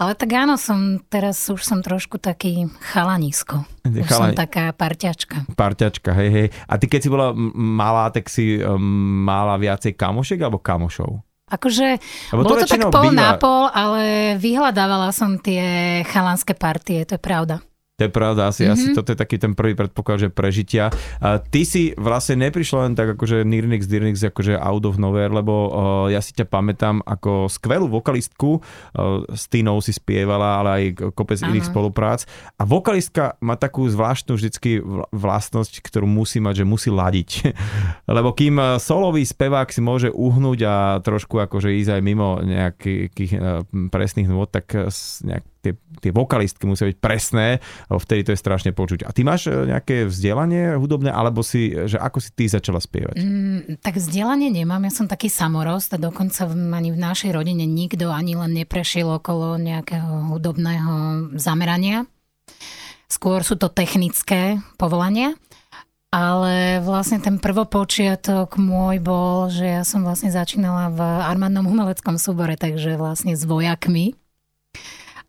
Ale 0.00 0.18
tak 0.18 0.30
áno, 0.34 0.58
som 0.58 0.98
teraz 1.06 1.38
už 1.46 1.62
som 1.62 1.78
trošku 1.80 2.18
taký 2.18 2.66
chalanisko. 2.92 3.62
Už 3.86 4.06
som 4.08 4.30
Chalani- 4.30 4.38
taká 4.38 4.70
parťačka. 4.74 5.46
Parťačka, 5.54 6.10
hej, 6.16 6.30
hej. 6.30 6.46
A 6.66 6.74
ty 6.78 6.86
keď 6.90 7.00
si 7.02 7.08
bola 7.10 7.30
malá, 7.56 8.10
tak 8.10 8.26
si 8.30 8.58
um, 8.58 8.78
mala 9.22 9.58
viacej 9.58 9.94
kamošiek 9.94 10.40
alebo 10.42 10.58
kamošov? 10.58 11.22
Akože 11.52 12.00
Lebo 12.32 12.48
bolo 12.48 12.64
to 12.64 12.64
tak 12.64 12.80
pol 12.88 13.12
býva- 13.12 13.20
na 13.20 13.30
pol, 13.36 13.68
ale 13.68 14.34
vyhľadávala 14.40 15.12
som 15.12 15.36
tie 15.36 16.00
chalanské 16.08 16.56
partie, 16.56 17.04
to 17.04 17.20
je 17.20 17.22
pravda. 17.22 17.60
To 18.02 18.10
je 18.10 18.18
pravda, 18.18 18.50
asi, 18.50 18.66
mm-hmm. 18.66 18.74
asi 18.74 18.86
Mhm. 18.90 18.94
toto 18.98 19.08
je 19.14 19.18
taký 19.18 19.36
ten 19.38 19.54
prvý 19.54 19.78
predpoklad, 19.78 20.18
že 20.18 20.28
prežitia. 20.28 20.90
A 21.22 21.38
ty 21.38 21.62
si 21.62 21.94
vlastne 21.94 22.34
neprišla 22.42 22.90
len 22.90 22.98
tak 22.98 23.14
akože 23.14 23.46
Nirnix, 23.46 23.86
Dirnix, 23.86 24.18
akože 24.18 24.58
out 24.58 24.82
of 24.82 24.98
nowhere, 24.98 25.30
lebo 25.30 25.54
uh, 25.54 25.70
ja 26.10 26.18
si 26.18 26.34
ťa 26.34 26.50
pamätám 26.50 26.98
ako 27.00 27.46
skvelú 27.46 27.86
vokalistku, 27.86 28.58
uh, 28.58 29.22
s 29.30 29.46
Tinou 29.46 29.78
si 29.78 29.94
spievala, 29.94 30.58
ale 30.58 30.70
aj 30.74 30.82
kopec 31.14 31.38
Áno. 31.38 31.54
iných 31.54 31.70
spoluprác. 31.70 32.26
A 32.58 32.66
vokalistka 32.66 33.38
má 33.38 33.54
takú 33.54 33.86
zvláštnu 33.86 34.34
vždycky 34.34 34.82
vl- 34.82 35.06
vlastnosť, 35.14 35.78
ktorú 35.78 36.10
musí 36.10 36.42
mať, 36.42 36.62
že 36.62 36.66
musí 36.66 36.90
ladiť. 36.90 37.30
lebo 38.18 38.34
kým 38.34 38.58
uh, 38.58 38.82
solový 38.82 39.22
spevák 39.22 39.70
si 39.70 39.78
môže 39.78 40.10
uhnúť 40.10 40.58
a 40.66 40.74
trošku 40.98 41.38
akože 41.38 41.70
ísť 41.78 41.90
aj 41.94 42.02
mimo 42.02 42.42
nejakých 42.42 43.30
uh, 43.38 43.62
presných 43.94 44.26
nôd, 44.26 44.50
tak 44.50 44.90
s- 44.90 45.22
nejak 45.22 45.46
tie, 45.62 45.72
tie 46.02 46.10
vokalistky 46.10 46.66
musia 46.66 46.90
byť 46.90 46.98
presné, 46.98 47.62
vtedy 47.86 48.26
to 48.26 48.34
je 48.34 48.42
strašne 48.42 48.74
počuť. 48.74 49.06
A 49.06 49.14
ty 49.14 49.22
máš 49.22 49.46
e, 49.46 49.70
nejaké 49.70 50.10
vzdelanie 50.10 50.74
hudobné, 50.76 51.14
alebo 51.14 51.46
si, 51.46 51.70
že 51.86 51.96
ako 51.96 52.18
si 52.18 52.30
ty 52.34 52.50
začala 52.50 52.82
spievať? 52.82 53.16
Mm, 53.22 53.78
tak 53.78 53.96
vzdelanie 53.96 54.50
nemám, 54.50 54.82
ja 54.82 54.92
som 54.92 55.06
taký 55.06 55.30
samorost 55.30 55.94
a 55.94 56.02
dokonca 56.02 56.50
ani 56.50 56.90
v 56.90 56.98
našej 56.98 57.30
rodine 57.30 57.62
nikto 57.64 58.10
ani 58.10 58.34
len 58.34 58.52
neprešiel 58.58 59.22
okolo 59.22 59.56
nejakého 59.56 60.34
hudobného 60.34 60.94
zamerania. 61.38 62.04
Skôr 63.06 63.46
sú 63.46 63.54
to 63.54 63.70
technické 63.70 64.58
povolania. 64.76 65.38
Ale 66.12 66.84
vlastne 66.84 67.24
ten 67.24 67.40
prvopočiatok 67.40 68.60
môj 68.60 69.00
bol, 69.00 69.48
že 69.48 69.64
ja 69.64 69.80
som 69.80 70.04
vlastne 70.04 70.28
začínala 70.28 70.92
v 70.92 71.00
armádnom 71.00 71.64
umeleckom 71.64 72.20
súbore, 72.20 72.60
takže 72.60 73.00
vlastne 73.00 73.32
s 73.32 73.48
vojakmi. 73.48 74.12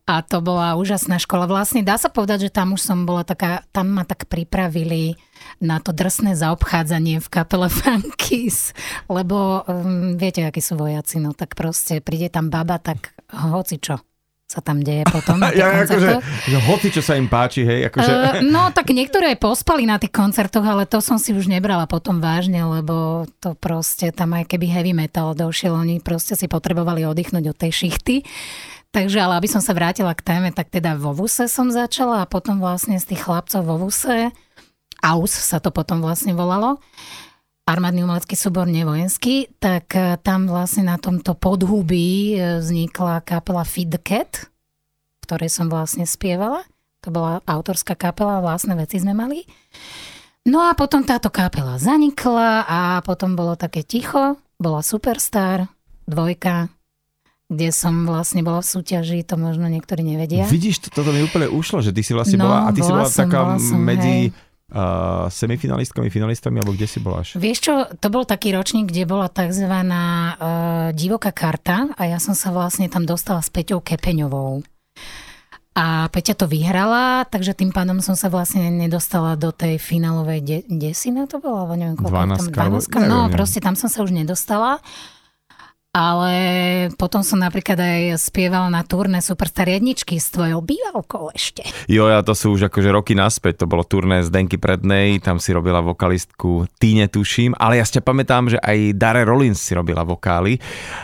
A 0.03 0.19
to 0.19 0.43
bola 0.43 0.75
úžasná 0.75 1.15
škola. 1.15 1.48
Vlastne 1.48 1.79
dá 1.79 1.95
sa 1.95 2.12
povedať, 2.12 2.51
že 2.51 2.55
tam 2.55 2.75
už 2.75 2.83
som 2.83 3.07
bola 3.07 3.24
taká, 3.24 3.63
tam 3.72 3.95
ma 3.95 4.03
tak 4.03 4.27
pripravili 4.27 5.15
na 5.63 5.79
to 5.79 5.95
drsné 5.95 6.36
zaobchádzanie 6.36 7.24
v 7.24 7.27
kapele 7.31 7.72
Funkies, 7.79 8.75
lebo 9.07 9.63
um, 9.63 10.19
viete, 10.19 10.43
akí 10.43 10.60
sú 10.60 10.75
vojaci, 10.75 11.24
no 11.24 11.31
tak 11.31 11.55
proste 11.55 12.03
príde 12.03 12.27
tam 12.27 12.51
baba, 12.51 12.83
tak 12.83 13.15
hoci 13.31 13.79
čo 13.79 14.03
sa 14.53 14.62
tam 14.62 14.86
deje 14.86 15.01
potom 15.10 15.41
na 15.41 15.50
ja, 15.57 15.81
akože, 15.81 16.10
že 16.45 16.57
hoci, 16.62 16.88
čo 16.93 17.01
sa 17.01 17.17
im 17.17 17.25
páči, 17.25 17.65
hej. 17.65 17.89
Akože... 17.89 18.12
Uh, 18.12 18.45
no, 18.45 18.69
tak 18.69 18.93
niektoré 18.93 19.33
aj 19.33 19.41
pospali 19.41 19.89
na 19.89 19.98
tých 19.98 20.13
koncertoch, 20.13 20.62
ale 20.62 20.86
to 20.86 21.01
som 21.01 21.17
si 21.17 21.33
už 21.33 21.50
nebrala 21.50 21.89
potom 21.89 22.22
vážne, 22.22 22.62
lebo 22.62 23.25
to 23.41 23.57
proste 23.57 24.13
tam 24.13 24.38
aj 24.38 24.45
keby 24.45 24.69
heavy 24.69 24.93
metal 24.93 25.33
došiel, 25.33 25.74
oni 25.74 25.98
proste 26.03 26.38
si 26.38 26.45
potrebovali 26.45 27.01
oddychnúť 27.07 27.45
od 27.50 27.57
tej 27.57 27.72
šichty. 27.72 28.15
Takže, 28.93 29.17
ale 29.17 29.41
aby 29.41 29.50
som 29.50 29.57
sa 29.57 29.73
vrátila 29.73 30.13
k 30.13 30.21
téme, 30.21 30.53
tak 30.53 30.69
teda 30.69 30.93
vo 30.93 31.17
VUSE 31.17 31.50
som 31.50 31.73
začala 31.73 32.21
a 32.21 32.29
potom 32.29 32.62
vlastne 32.62 33.01
z 33.01 33.09
tých 33.09 33.25
chlapcov 33.25 33.65
vo 33.65 33.75
VUSE, 33.81 34.29
AUS 35.01 35.33
sa 35.33 35.57
to 35.57 35.73
potom 35.73 35.97
vlastne 35.97 36.38
volalo, 36.38 36.77
armádny 37.65 38.05
umelecký 38.05 38.38
súbor 38.38 38.69
nevojenský, 38.69 39.50
tak 39.57 39.97
e, 39.97 40.21
tam 40.21 40.45
vlastne 40.45 40.88
na 40.88 41.01
tomto 41.01 41.33
podhubí 41.33 42.38
e, 42.38 42.62
vznikla 42.62 43.25
kapela 43.25 43.65
Feed 43.65 43.97
the 43.97 44.00
Cat, 44.00 44.45
ktorej 45.25 45.50
som 45.50 45.73
vlastne 45.73 46.05
spievala. 46.05 46.62
To 47.01 47.09
bola 47.12 47.41
autorská 47.50 47.97
kapela, 47.97 48.45
vlastné 48.45 48.77
veci 48.77 49.01
sme 49.01 49.17
mali. 49.17 49.43
No 50.45 50.63
a 50.63 50.75
potom 50.77 51.01
táto 51.01 51.33
kapela 51.33 51.79
zanikla 51.79 52.67
a 52.67 52.79
potom 53.01 53.33
bolo 53.33 53.55
také 53.55 53.81
ticho, 53.81 54.38
bola 54.59 54.85
Superstar, 54.85 55.71
dvojka, 56.03 56.67
kde 57.51 57.69
som 57.75 58.07
vlastne 58.07 58.41
bola 58.41 58.63
v 58.63 58.67
súťaži, 58.67 59.25
to 59.27 59.35
možno 59.35 59.67
niektorí 59.67 60.05
nevedia. 60.05 60.47
Vidíš, 60.47 60.88
to, 60.88 61.03
toto 61.03 61.12
mi 61.12 61.21
úplne 61.21 61.51
ušlo, 61.51 61.83
že 61.83 61.91
ty 61.91 62.01
si 62.01 62.15
vlastne 62.15 62.39
no, 62.39 62.47
bola, 62.47 62.67
a 62.67 62.69
ty 62.71 62.81
bola 62.81 62.88
si 62.88 62.91
bola 62.91 63.05
som, 63.07 63.19
taká 63.25 63.39
bola 63.43 63.57
som, 63.59 63.79
medzi... 63.79 64.15
Hej 64.31 64.51
uh, 64.73 65.29
semifinalistkami, 65.29 66.09
finalistami, 66.09 66.59
alebo 66.59 66.73
kde 66.73 66.88
si 66.89 67.00
bola 67.00 67.21
až? 67.21 67.38
Vieš 67.38 67.59
čo, 67.62 67.73
to 68.01 68.07
bol 68.09 68.25
taký 68.25 68.51
ročník, 68.51 68.89
kde 68.89 69.05
bola 69.05 69.29
tzv. 69.29 69.69
Uh, 69.69 70.89
divoká 70.97 71.29
karta 71.31 71.93
a 71.93 72.01
ja 72.09 72.17
som 72.17 72.33
sa 72.33 72.50
vlastne 72.50 72.89
tam 72.89 73.05
dostala 73.05 73.39
s 73.39 73.53
Peťou 73.53 73.79
Kepeňovou. 73.79 74.65
A 75.73 76.05
Peťa 76.13 76.38
to 76.38 76.45
vyhrala, 76.45 77.25
takže 77.25 77.57
tým 77.57 77.73
pádom 77.73 77.97
som 77.97 78.13
sa 78.13 78.29
vlastne 78.29 78.69
nedostala 78.69 79.33
do 79.33 79.50
tej 79.50 79.81
finálovej 79.81 80.39
de- 80.45 80.65
desina, 80.69 81.25
to 81.25 81.41
bola, 81.41 81.65
neviem, 81.73 81.97
koľko 81.97 82.13
12, 82.53 82.53
tam, 82.53 83.09
12 83.09 83.09
no 83.09 83.17
proste 83.33 83.57
tam 83.57 83.73
som 83.73 83.89
sa 83.89 84.05
už 84.05 84.13
nedostala 84.13 84.77
ale 85.93 86.33
potom 86.97 87.21
som 87.21 87.38
napríklad 87.38 87.77
aj 87.77 88.17
spievala 88.17 88.65
na 88.65 88.81
turné 88.81 89.21
Superstar 89.21 89.69
jedničky 89.69 90.17
s 90.17 90.33
tvojou 90.33 90.65
bývalkou 90.65 91.29
ešte. 91.29 91.62
Jo, 91.85 92.09
ja 92.09 92.25
to 92.25 92.33
sú 92.33 92.57
už 92.57 92.65
akože 92.65 92.89
roky 92.89 93.13
naspäť, 93.13 93.62
to 93.62 93.69
bolo 93.69 93.85
turné 93.85 94.25
z 94.25 94.33
Denky 94.33 94.57
Prednej, 94.57 95.21
tam 95.21 95.38
si 95.38 95.53
robila 95.53 95.85
vokalistku 95.85 96.65
Týne 96.81 97.05
tuším, 97.05 97.53
ale 97.62 97.77
ja 97.77 97.85
si 97.85 98.01
pamätám, 98.01 98.50
že 98.50 98.57
aj 98.57 98.97
Dare 98.97 99.21
Rollins 99.21 99.62
si 99.62 99.77
robila 99.77 100.01
vokály. 100.01 100.57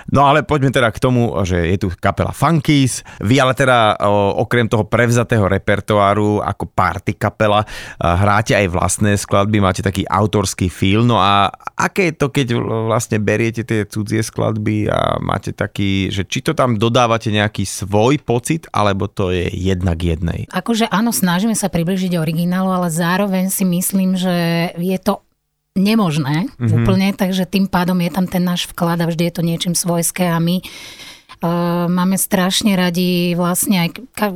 No 0.09 0.25
ale 0.25 0.41
poďme 0.41 0.73
teda 0.73 0.89
k 0.89 0.97
tomu, 0.97 1.37
že 1.45 1.69
je 1.69 1.77
tu 1.85 1.93
kapela 1.93 2.33
Funkies, 2.33 3.05
vy 3.21 3.37
ale 3.37 3.53
teda 3.53 3.93
okrem 4.41 4.65
toho 4.65 4.89
prevzatého 4.89 5.45
repertoáru 5.45 6.41
ako 6.41 6.65
party 6.65 7.13
kapela 7.13 7.61
hráte 8.01 8.57
aj 8.57 8.65
vlastné 8.73 9.13
skladby, 9.21 9.61
máte 9.61 9.85
taký 9.85 10.01
autorský 10.09 10.65
feel, 10.65 11.05
no 11.05 11.21
a 11.21 11.53
aké 11.77 12.09
je 12.09 12.17
to, 12.17 12.33
keď 12.33 12.57
vlastne 12.89 13.21
beriete 13.21 13.61
tie 13.61 13.85
cudzie 13.85 14.25
skladby 14.25 14.78
a 14.87 15.19
máte 15.19 15.51
taký, 15.51 16.13
že 16.13 16.23
či 16.23 16.45
to 16.45 16.55
tam 16.55 16.79
dodávate 16.79 17.33
nejaký 17.33 17.65
svoj 17.65 18.21
pocit, 18.21 18.69
alebo 18.71 19.09
to 19.09 19.33
je 19.33 19.49
jednak 19.51 19.99
jednej? 19.99 20.45
Akože 20.53 20.87
áno, 20.87 21.09
snažíme 21.11 21.57
sa 21.57 21.67
približiť 21.67 22.15
originálu, 22.15 22.69
ale 22.69 22.93
zároveň 22.93 23.49
si 23.51 23.65
myslím, 23.65 24.15
že 24.15 24.69
je 24.77 24.97
to 25.01 25.25
nemožné 25.75 26.47
mm-hmm. 26.47 26.75
úplne, 26.75 27.07
takže 27.15 27.49
tým 27.49 27.65
pádom 27.67 27.97
je 28.03 28.11
tam 28.11 28.25
ten 28.29 28.43
náš 28.43 28.67
vklad 28.69 29.01
a 29.01 29.09
vždy 29.09 29.29
je 29.29 29.33
to 29.33 29.43
niečím 29.43 29.73
svojské 29.73 30.29
a 30.29 30.37
my 30.37 30.61
Uh, 31.39 31.87
máme 31.87 32.19
strašne 32.19 32.75
radi 32.75 33.31
vlastne 33.31 33.87
aj, 33.87 34.11
ka, 34.11 34.27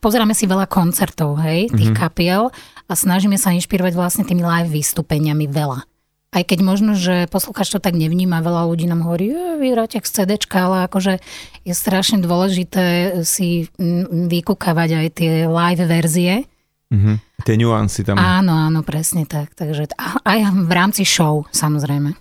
pozeráme 0.00 0.32
si 0.32 0.48
veľa 0.48 0.64
koncertov, 0.64 1.36
hej, 1.44 1.68
tých 1.68 1.92
mm-hmm. 1.92 2.00
kapiel 2.00 2.48
a 2.88 2.92
snažíme 2.96 3.36
sa 3.36 3.52
inšpirovať 3.52 3.92
vlastne 3.92 4.24
tými 4.24 4.40
live 4.40 4.72
vystúpeniami 4.72 5.44
veľa 5.44 5.84
aj 6.28 6.42
keď 6.44 6.58
možno, 6.60 6.92
že 6.92 7.24
poslucháč 7.32 7.72
to 7.72 7.80
tak 7.80 7.96
nevníma, 7.96 8.44
veľa 8.44 8.68
ľudí 8.68 8.84
nám 8.84 9.08
hovorí, 9.08 9.32
vy 9.32 9.72
hráte 9.72 9.96
z 10.04 10.10
CD, 10.12 10.36
ale 10.52 10.84
akože 10.84 11.24
je 11.64 11.72
strašne 11.72 12.20
dôležité 12.20 13.16
si 13.24 13.72
vykúkavať 14.12 14.90
aj 14.92 15.06
tie 15.16 15.32
live 15.48 15.84
verzie. 15.88 16.44
Mm-hmm. 16.88 17.16
Tie 17.44 17.54
nuancy 17.60 18.00
tam. 18.04 18.16
Áno, 18.16 18.52
áno, 18.52 18.80
presne 18.80 19.28
tak. 19.28 19.52
Takže 19.52 19.92
aj 20.24 20.38
v 20.52 20.72
rámci 20.72 21.04
show, 21.04 21.44
samozrejme. 21.52 22.16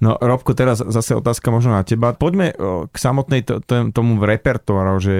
No 0.00 0.16
Robko, 0.20 0.52
teraz 0.52 0.80
zase 0.80 1.16
otázka 1.16 1.48
možno 1.48 1.72
na 1.76 1.82
teba. 1.86 2.12
Poďme 2.12 2.52
k 2.88 2.96
samotnej 2.96 3.44
to, 3.44 3.60
to, 3.64 3.88
tomu 3.90 4.20
repertoáru, 4.20 5.00
že 5.00 5.16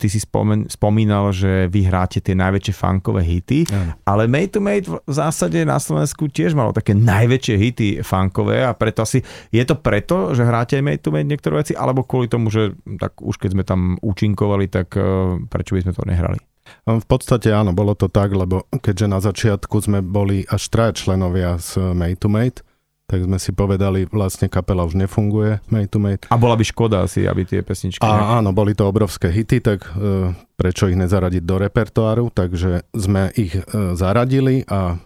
ty 0.00 0.06
si 0.08 0.18
spomen, 0.20 0.68
spomínal, 0.68 1.30
že 1.32 1.68
vy 1.68 1.88
hráte 1.88 2.20
tie 2.20 2.32
najväčšie 2.36 2.74
funkové 2.74 3.22
hity, 3.24 3.68
ja. 3.68 3.96
ale 4.08 4.24
Made 4.28 4.52
to 4.56 4.60
Made 4.60 4.86
v 4.88 5.12
zásade 5.12 5.62
na 5.64 5.76
Slovensku 5.76 6.28
tiež 6.28 6.56
malo 6.56 6.72
také 6.72 6.96
najväčšie 6.96 7.54
hity 7.56 7.88
funkové 8.04 8.64
a 8.64 8.72
preto 8.72 9.04
asi, 9.04 9.20
je 9.52 9.64
to 9.64 9.76
preto, 9.78 10.32
že 10.32 10.44
hráte 10.44 10.76
aj 10.78 10.84
Made 10.84 11.02
to 11.02 11.10
Made 11.12 11.28
niektoré 11.28 11.60
veci, 11.60 11.76
alebo 11.76 12.04
kvôli 12.04 12.28
tomu, 12.28 12.48
že 12.48 12.76
tak 12.98 13.20
už 13.20 13.36
keď 13.36 13.50
sme 13.54 13.64
tam 13.64 13.80
účinkovali, 14.00 14.68
tak 14.68 14.94
uh, 14.96 15.40
prečo 15.48 15.76
by 15.76 15.84
sme 15.84 15.92
to 15.94 16.02
nehrali? 16.08 16.40
V 16.84 17.06
podstate 17.08 17.48
áno, 17.48 17.72
bolo 17.72 17.96
to 17.96 18.12
tak, 18.12 18.28
lebo 18.36 18.68
keďže 18.68 19.06
na 19.08 19.24
začiatku 19.24 19.76
sme 19.80 20.04
boli 20.04 20.44
až 20.44 20.68
traja 20.68 20.92
členovia 20.92 21.56
z 21.56 21.96
Made 21.96 22.20
to 22.20 22.28
Made, 22.28 22.60
tak 23.08 23.24
sme 23.24 23.40
si 23.40 23.56
povedali, 23.56 24.04
vlastne 24.04 24.52
kapela 24.52 24.84
už 24.84 24.92
nefunguje, 24.92 25.64
Made 25.72 25.88
to 25.88 25.96
Made. 25.96 26.28
A 26.28 26.36
bola 26.36 26.60
by 26.60 26.64
škoda 26.68 27.08
asi, 27.08 27.24
aby 27.24 27.48
tie 27.48 27.64
pesničky... 27.64 28.04
A, 28.04 28.36
áno, 28.36 28.52
boli 28.52 28.76
to 28.76 28.84
obrovské 28.84 29.32
hity, 29.32 29.64
tak 29.64 29.88
e, 29.96 30.36
prečo 30.60 30.92
ich 30.92 31.00
nezaradiť 31.00 31.40
do 31.40 31.56
repertoáru, 31.56 32.28
takže 32.28 32.84
sme 32.92 33.32
ich 33.32 33.56
e, 33.56 33.64
zaradili 33.96 34.68
a 34.68 35.00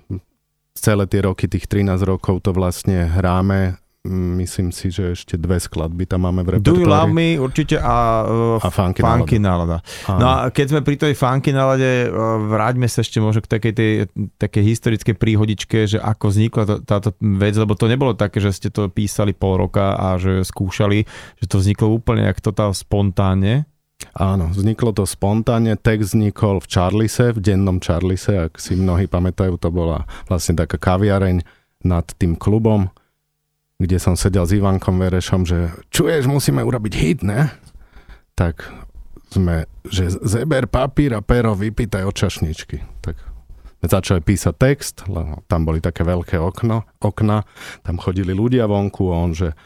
celé 0.75 1.06
tie 1.06 1.23
roky, 1.23 1.47
tých 1.47 1.71
13 1.71 2.02
rokov 2.02 2.42
to 2.42 2.50
vlastne 2.50 3.06
hráme 3.06 3.78
myslím 4.11 4.75
si, 4.75 4.90
že 4.90 5.14
ešte 5.14 5.38
dve 5.38 5.62
skladby 5.62 6.11
tam 6.11 6.26
máme 6.26 6.42
v 6.42 6.59
repertoári. 6.59 6.66
Do 6.66 6.82
You 6.82 6.90
Love 6.90 7.14
Me 7.14 7.38
určite 7.38 7.78
a, 7.78 8.26
uh, 8.26 8.59
a 8.59 8.66
Funky, 8.66 8.99
funky 8.99 9.38
nálada. 9.38 9.78
nálada. 9.78 10.18
No 10.18 10.26
a 10.26 10.37
keď 10.50 10.66
sme 10.75 10.80
pri 10.82 10.97
tej 10.99 11.14
Funky 11.14 11.54
nálade, 11.54 12.11
uh, 12.11 12.42
vráťme 12.50 12.90
sa 12.90 13.06
ešte 13.06 13.23
možno 13.23 13.47
k 13.47 13.52
takej 13.54 13.73
tej 13.73 13.90
takej 14.42 14.62
historickej 14.75 15.14
príhodičke, 15.14 15.78
že 15.87 15.99
ako 16.02 16.35
vznikla 16.35 16.62
to, 16.66 16.75
táto 16.82 17.14
vec, 17.23 17.54
lebo 17.54 17.78
to 17.78 17.87
nebolo 17.87 18.18
také, 18.18 18.42
že 18.42 18.50
ste 18.50 18.68
to 18.75 18.90
písali 18.90 19.30
pol 19.30 19.54
roka 19.54 19.94
a 19.94 20.18
že 20.18 20.42
skúšali, 20.42 21.06
že 21.38 21.47
to 21.47 21.62
vzniklo 21.62 21.94
úplne 21.94 22.26
jak 22.26 22.42
totál 22.42 22.75
spontánne. 22.75 23.71
Áno, 24.18 24.50
vzniklo 24.50 24.90
to 24.90 25.06
spontánne, 25.06 25.78
text 25.78 26.11
vznikol 26.11 26.59
v 26.59 26.66
Charlise, 26.66 27.30
v 27.30 27.38
dennom 27.38 27.78
Charlise, 27.78 28.50
ak 28.50 28.59
si 28.59 28.75
mnohí 28.75 29.06
pamätajú, 29.06 29.54
to 29.62 29.71
bola 29.71 30.11
vlastne 30.26 30.59
taká 30.59 30.75
kaviareň 30.75 31.47
nad 31.87 32.02
tým 32.18 32.35
klubom 32.35 32.90
kde 33.83 33.99
som 33.99 34.15
sedel 34.15 34.47
s 34.47 34.55
Ivankom 34.55 35.03
Verešom, 35.03 35.43
že 35.43 35.75
čuješ, 35.91 36.31
musíme 36.31 36.62
urobiť 36.62 36.93
hit, 36.95 37.21
ne? 37.27 37.51
Tak 38.39 38.62
sme, 39.35 39.67
že 39.89 40.15
zeber 40.23 40.71
papír 40.71 41.19
a 41.19 41.21
pero, 41.21 41.59
vypýtaj 41.59 42.07
od 42.07 42.15
čašničky. 42.15 42.79
Tak 43.03 43.19
sme 43.83 43.87
začali 43.91 44.21
písať 44.23 44.55
text, 44.55 44.97
lebo 45.11 45.43
tam 45.51 45.67
boli 45.67 45.83
také 45.83 46.07
veľké 46.07 46.39
okno, 46.39 46.87
okna, 47.03 47.43
tam 47.83 47.99
chodili 47.99 48.31
ľudia 48.31 48.71
vonku 48.71 49.11
a 49.11 49.19
on, 49.19 49.35
že 49.35 49.59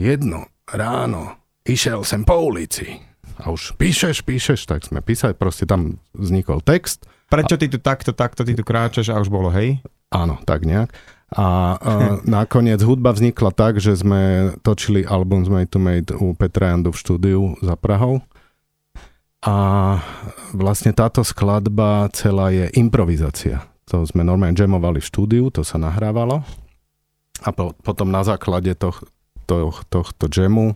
jedno 0.00 0.48
ráno 0.64 1.36
išiel 1.68 2.00
sem 2.08 2.24
po 2.24 2.40
ulici 2.40 3.04
a 3.36 3.52
už 3.52 3.76
píšeš, 3.76 4.24
píšeš, 4.24 4.64
tak 4.64 4.88
sme 4.88 5.04
písali, 5.04 5.36
proste 5.36 5.68
tam 5.68 6.00
vznikol 6.16 6.64
text. 6.64 7.04
Prečo 7.28 7.58
ty 7.60 7.68
tu 7.68 7.76
takto, 7.76 8.16
takto, 8.16 8.46
ty 8.46 8.56
tu 8.56 8.64
kráčaš 8.64 9.12
a 9.12 9.20
už 9.20 9.28
bolo, 9.28 9.52
hej? 9.52 9.82
Áno, 10.08 10.40
tak 10.48 10.64
nejak. 10.64 10.94
A, 11.34 11.46
a 11.74 11.92
nakoniec 12.38 12.78
hudba 12.82 13.10
vznikla 13.10 13.50
tak, 13.50 13.82
že 13.82 13.98
sme 13.98 14.54
točili 14.62 15.02
album 15.02 15.42
z 15.42 15.50
Made 15.50 15.70
to 15.70 15.78
Made 15.78 16.10
u 16.14 16.34
Petra 16.34 16.70
Jandu 16.70 16.94
v 16.94 17.00
štúdiu 17.00 17.40
za 17.58 17.74
Prahou. 17.74 18.22
A 19.42 19.54
vlastne 20.50 20.90
táto 20.90 21.22
skladba 21.22 22.10
celá 22.10 22.50
je 22.50 22.66
improvizácia. 22.74 23.62
To 23.86 24.02
sme 24.02 24.26
normálne 24.26 24.58
jamovali 24.58 24.98
v 24.98 25.06
štúdiu, 25.06 25.44
to 25.54 25.62
sa 25.62 25.78
nahrávalo. 25.78 26.42
A 27.44 27.54
po, 27.54 27.70
potom 27.78 28.10
na 28.10 28.26
základe 28.26 28.74
toh, 28.74 28.98
toh, 29.46 29.76
tohto 29.86 30.26
jamu 30.26 30.74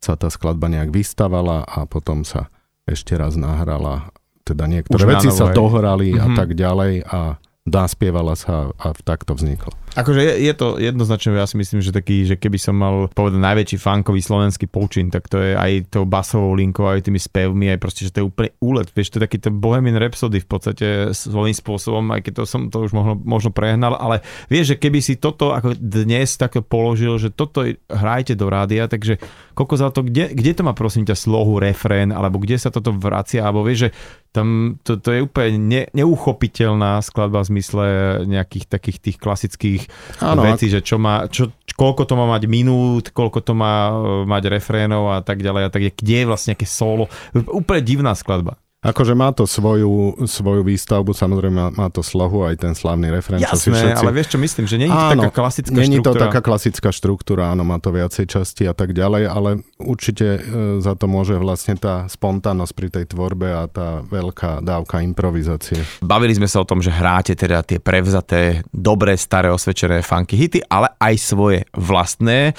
sa 0.00 0.16
tá 0.16 0.30
skladba 0.32 0.70
nejak 0.72 0.88
vystavala 0.88 1.66
a 1.66 1.84
potom 1.84 2.22
sa 2.24 2.48
ešte 2.88 3.12
raz 3.18 3.36
nahrala. 3.36 4.08
Teda 4.46 4.64
niektoré 4.64 4.96
Už 4.96 5.04
veci 5.04 5.28
sa 5.28 5.52
dohrali 5.52 6.16
a 6.16 6.32
Mhm. 6.32 6.36
tak 6.38 6.56
ďalej 6.56 7.04
a 7.04 7.36
naspievala 7.68 8.34
sa 8.34 8.72
a 8.76 8.92
takto 9.04 9.36
vzniklo. 9.36 9.70
Akože 9.96 10.20
je, 10.20 10.34
je 10.44 10.54
to 10.54 10.76
jednoznačne, 10.76 11.34
ja 11.34 11.48
si 11.48 11.56
myslím, 11.56 11.80
že 11.80 11.94
taký, 11.94 12.28
že 12.28 12.36
keby 12.36 12.58
som 12.60 12.76
mal 12.76 13.08
povedať 13.10 13.40
najväčší 13.40 13.76
funkový 13.80 14.20
slovenský 14.20 14.66
poučin, 14.68 15.08
tak 15.08 15.26
to 15.26 15.40
je 15.40 15.56
aj 15.56 15.90
tou 15.90 16.04
basovou 16.04 16.54
linkou, 16.54 16.86
aj 16.86 17.08
tými 17.08 17.18
spevmi, 17.18 17.72
aj 17.72 17.78
proste, 17.80 18.06
že 18.06 18.14
to 18.14 18.20
je 18.22 18.28
úplne 18.28 18.50
úlet. 18.62 18.86
Vieš, 18.92 19.14
to 19.14 19.16
je 19.18 19.24
taký 19.26 19.38
ten 19.40 19.56
Bohemian 19.58 19.98
Rhapsody 19.98 20.38
v 20.38 20.48
podstate 20.48 20.86
svojím 21.16 21.56
spôsobom, 21.56 22.04
aj 22.14 22.20
keď 22.26 22.32
to 22.38 22.42
som 22.44 22.68
to 22.68 22.84
už 22.84 22.92
možno, 22.94 23.14
možno 23.18 23.50
prehnal, 23.50 23.96
ale 23.96 24.22
vieš, 24.46 24.74
že 24.74 24.80
keby 24.82 24.98
si 25.02 25.18
toto 25.18 25.50
ako 25.50 25.74
dnes 25.78 26.36
takto 26.36 26.62
položil, 26.62 27.18
že 27.18 27.34
toto 27.34 27.64
hrajte 27.90 28.38
do 28.38 28.46
rádia, 28.52 28.86
takže 28.86 29.18
koľko 29.58 29.74
za 29.74 29.88
to, 29.90 30.06
kde, 30.06 30.30
kde 30.30 30.52
to 30.54 30.62
má 30.62 30.76
prosím 30.78 31.06
ťa 31.08 31.18
slohu, 31.18 31.58
refrén, 31.58 32.14
alebo 32.14 32.38
kde 32.38 32.60
sa 32.60 32.70
toto 32.70 32.94
vracia, 32.94 33.42
alebo 33.42 33.66
vieš, 33.66 33.90
že 33.90 33.90
tam 34.28 34.76
to, 34.84 35.00
to 35.00 35.08
je 35.16 35.20
úplne 35.24 35.56
ne, 35.56 35.82
neuchopiteľná 35.96 37.00
skladba 37.00 37.42
v 37.42 37.50
zmysle 37.56 37.84
nejakých 38.28 38.64
takých 38.68 38.98
tých 39.00 39.16
klasických 39.16 39.77
Áno, 40.22 40.42
vecí, 40.44 40.66
že 40.70 40.82
čo 40.82 40.98
má, 40.98 41.28
čo, 41.30 41.54
koľko 41.78 42.02
to 42.06 42.14
má 42.18 42.26
mať 42.26 42.50
minút, 42.50 43.14
koľko 43.14 43.38
to 43.42 43.52
má 43.54 43.88
e, 43.88 43.92
mať 44.26 44.42
refrénov 44.50 45.14
a 45.14 45.22
tak 45.22 45.42
ďalej 45.42 45.62
a 45.66 45.72
tak, 45.72 45.82
kde 45.94 46.14
je 46.22 46.28
vlastne 46.28 46.54
nejaké 46.54 46.66
solo. 46.66 47.06
Úplne 47.34 47.80
divná 47.82 48.12
skladba. 48.18 48.58
Akože 48.88 49.12
má 49.12 49.30
to 49.36 49.44
svoju, 49.44 50.24
svoju 50.24 50.62
výstavbu, 50.64 51.12
samozrejme 51.12 51.54
má, 51.54 51.68
má 51.72 51.88
to 51.92 52.00
slohu, 52.00 52.48
aj 52.48 52.56
ten 52.56 52.72
slavný 52.72 53.08
si 53.08 53.40
Jasné, 53.42 53.74
všetci... 53.74 54.02
ale 54.04 54.12
vieš 54.14 54.28
čo 54.32 54.38
myslím, 54.40 54.64
že 54.64 54.76
nie 54.80 54.88
je 54.88 54.94
to 54.94 55.04
Áno, 55.12 55.22
taká 55.28 55.34
klasická 55.34 55.76
Není 55.76 55.98
to 56.00 56.10
štruktúra. 56.12 56.24
taká 56.28 56.40
klasická 56.40 56.88
štruktúra, 56.94 57.42
áno, 57.52 57.62
má 57.66 57.76
to 57.82 57.90
viacej 57.92 58.24
časti 58.24 58.64
a 58.64 58.74
tak 58.74 58.96
ďalej, 58.96 59.22
ale 59.28 59.50
určite 59.76 60.26
e, 60.26 60.40
za 60.80 60.94
to 60.96 61.04
môže 61.10 61.36
vlastne 61.36 61.76
tá 61.76 62.08
spontánnosť 62.08 62.72
pri 62.72 62.88
tej 62.88 63.04
tvorbe 63.10 63.48
a 63.52 63.68
tá 63.68 64.00
veľká 64.06 64.64
dávka 64.64 65.04
improvizácie. 65.04 65.80
Bavili 66.00 66.36
sme 66.36 66.48
sa 66.48 66.62
o 66.62 66.68
tom, 66.68 66.80
že 66.80 66.94
hráte 66.94 67.36
teda 67.36 67.60
tie 67.66 67.82
prevzaté, 67.82 68.64
dobré, 68.72 69.18
staré, 69.18 69.52
osvedčené 69.52 70.00
funky 70.00 70.36
hity, 70.38 70.64
ale 70.68 70.92
aj 70.98 71.14
svoje 71.18 71.58
vlastné. 71.74 72.56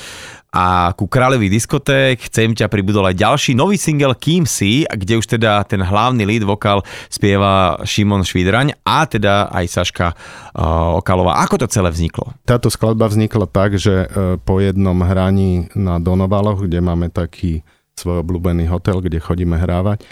A 0.49 0.97
ku 0.97 1.05
kráľovi 1.05 1.45
diskoték 1.45 2.25
chcem 2.25 2.57
ťa 2.57 2.73
pribudol 2.73 3.05
aj 3.05 3.21
ďalší 3.21 3.51
nový 3.53 3.77
single 3.77 4.17
Kým 4.17 4.49
si, 4.49 4.81
kde 4.81 5.21
už 5.21 5.37
teda 5.37 5.61
ten 5.61 5.77
hlavný 5.77 6.25
lead 6.25 6.41
vokál 6.41 6.81
spieva 7.05 7.77
Šimon 7.85 8.25
Švídraň 8.25 8.73
a 8.81 9.05
teda 9.05 9.53
aj 9.53 9.65
Saška 9.69 10.09
uh, 10.09 10.97
Okalová. 10.97 11.37
Ako 11.45 11.61
to 11.61 11.69
celé 11.69 11.93
vzniklo? 11.93 12.33
Táto 12.49 12.73
skladba 12.73 13.05
vznikla 13.05 13.45
tak, 13.45 13.77
že 13.77 14.09
e, 14.09 14.41
po 14.41 14.57
jednom 14.57 14.97
hraní 15.05 15.69
na 15.77 16.01
Donovaloch, 16.01 16.65
kde 16.65 16.81
máme 16.81 17.13
taký 17.13 17.61
svoj 17.93 18.25
obľúbený 18.25 18.65
hotel, 18.73 19.05
kde 19.05 19.21
chodíme 19.21 19.53
hrávať, 19.53 20.01
e, 20.01 20.05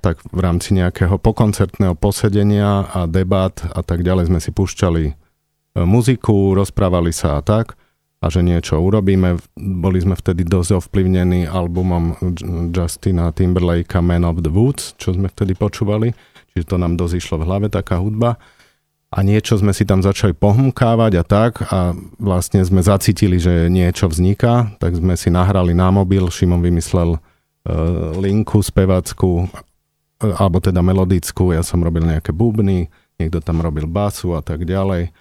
tak 0.00 0.24
v 0.32 0.40
rámci 0.40 0.72
nejakého 0.72 1.20
pokoncertného 1.20 1.92
posedenia 1.92 2.88
a 2.88 3.04
debat 3.04 3.52
a 3.52 3.84
tak 3.84 4.00
ďalej 4.00 4.32
sme 4.32 4.40
si 4.40 4.48
púšťali 4.48 5.04
muziku, 5.84 6.56
rozprávali 6.56 7.12
sa 7.12 7.36
a 7.36 7.44
tak 7.44 7.76
a 8.20 8.32
že 8.32 8.40
niečo 8.40 8.80
urobíme. 8.80 9.36
Boli 9.56 9.98
sme 10.00 10.16
vtedy 10.16 10.48
dosť 10.48 10.80
ovplyvnení 10.80 11.44
albumom 11.44 12.16
Justina 12.72 13.28
Timberlakea 13.30 14.00
Man 14.00 14.24
of 14.24 14.40
the 14.40 14.52
Woods, 14.52 14.96
čo 14.96 15.12
sme 15.12 15.28
vtedy 15.28 15.52
počúvali, 15.52 16.16
čiže 16.52 16.64
to 16.64 16.76
nám 16.80 16.96
dosť 16.96 17.14
išlo 17.20 17.36
v 17.42 17.46
hlave, 17.46 17.66
taká 17.68 18.00
hudba. 18.00 18.40
A 19.06 19.22
niečo 19.22 19.54
sme 19.54 19.70
si 19.70 19.86
tam 19.86 20.02
začali 20.02 20.34
pohmkávať 20.34 21.12
a 21.22 21.24
tak. 21.24 21.52
A 21.70 21.94
vlastne 22.18 22.60
sme 22.66 22.82
zacítili, 22.82 23.38
že 23.38 23.70
niečo 23.70 24.10
vzniká, 24.10 24.74
tak 24.82 24.98
sme 24.98 25.14
si 25.14 25.30
nahrali 25.30 25.72
na 25.72 25.94
mobil, 25.94 26.26
Šimon 26.26 26.58
vymyslel 26.58 27.16
uh, 27.16 27.20
linku 28.18 28.58
spevackú, 28.60 29.46
e, 29.46 30.26
alebo 30.26 30.58
teda 30.58 30.82
melodickú, 30.82 31.54
ja 31.54 31.62
som 31.62 31.86
robil 31.86 32.02
nejaké 32.02 32.34
bubny, 32.34 32.90
niekto 33.16 33.38
tam 33.38 33.62
robil 33.62 33.86
basu 33.86 34.34
a 34.34 34.42
tak 34.42 34.66
ďalej. 34.66 35.14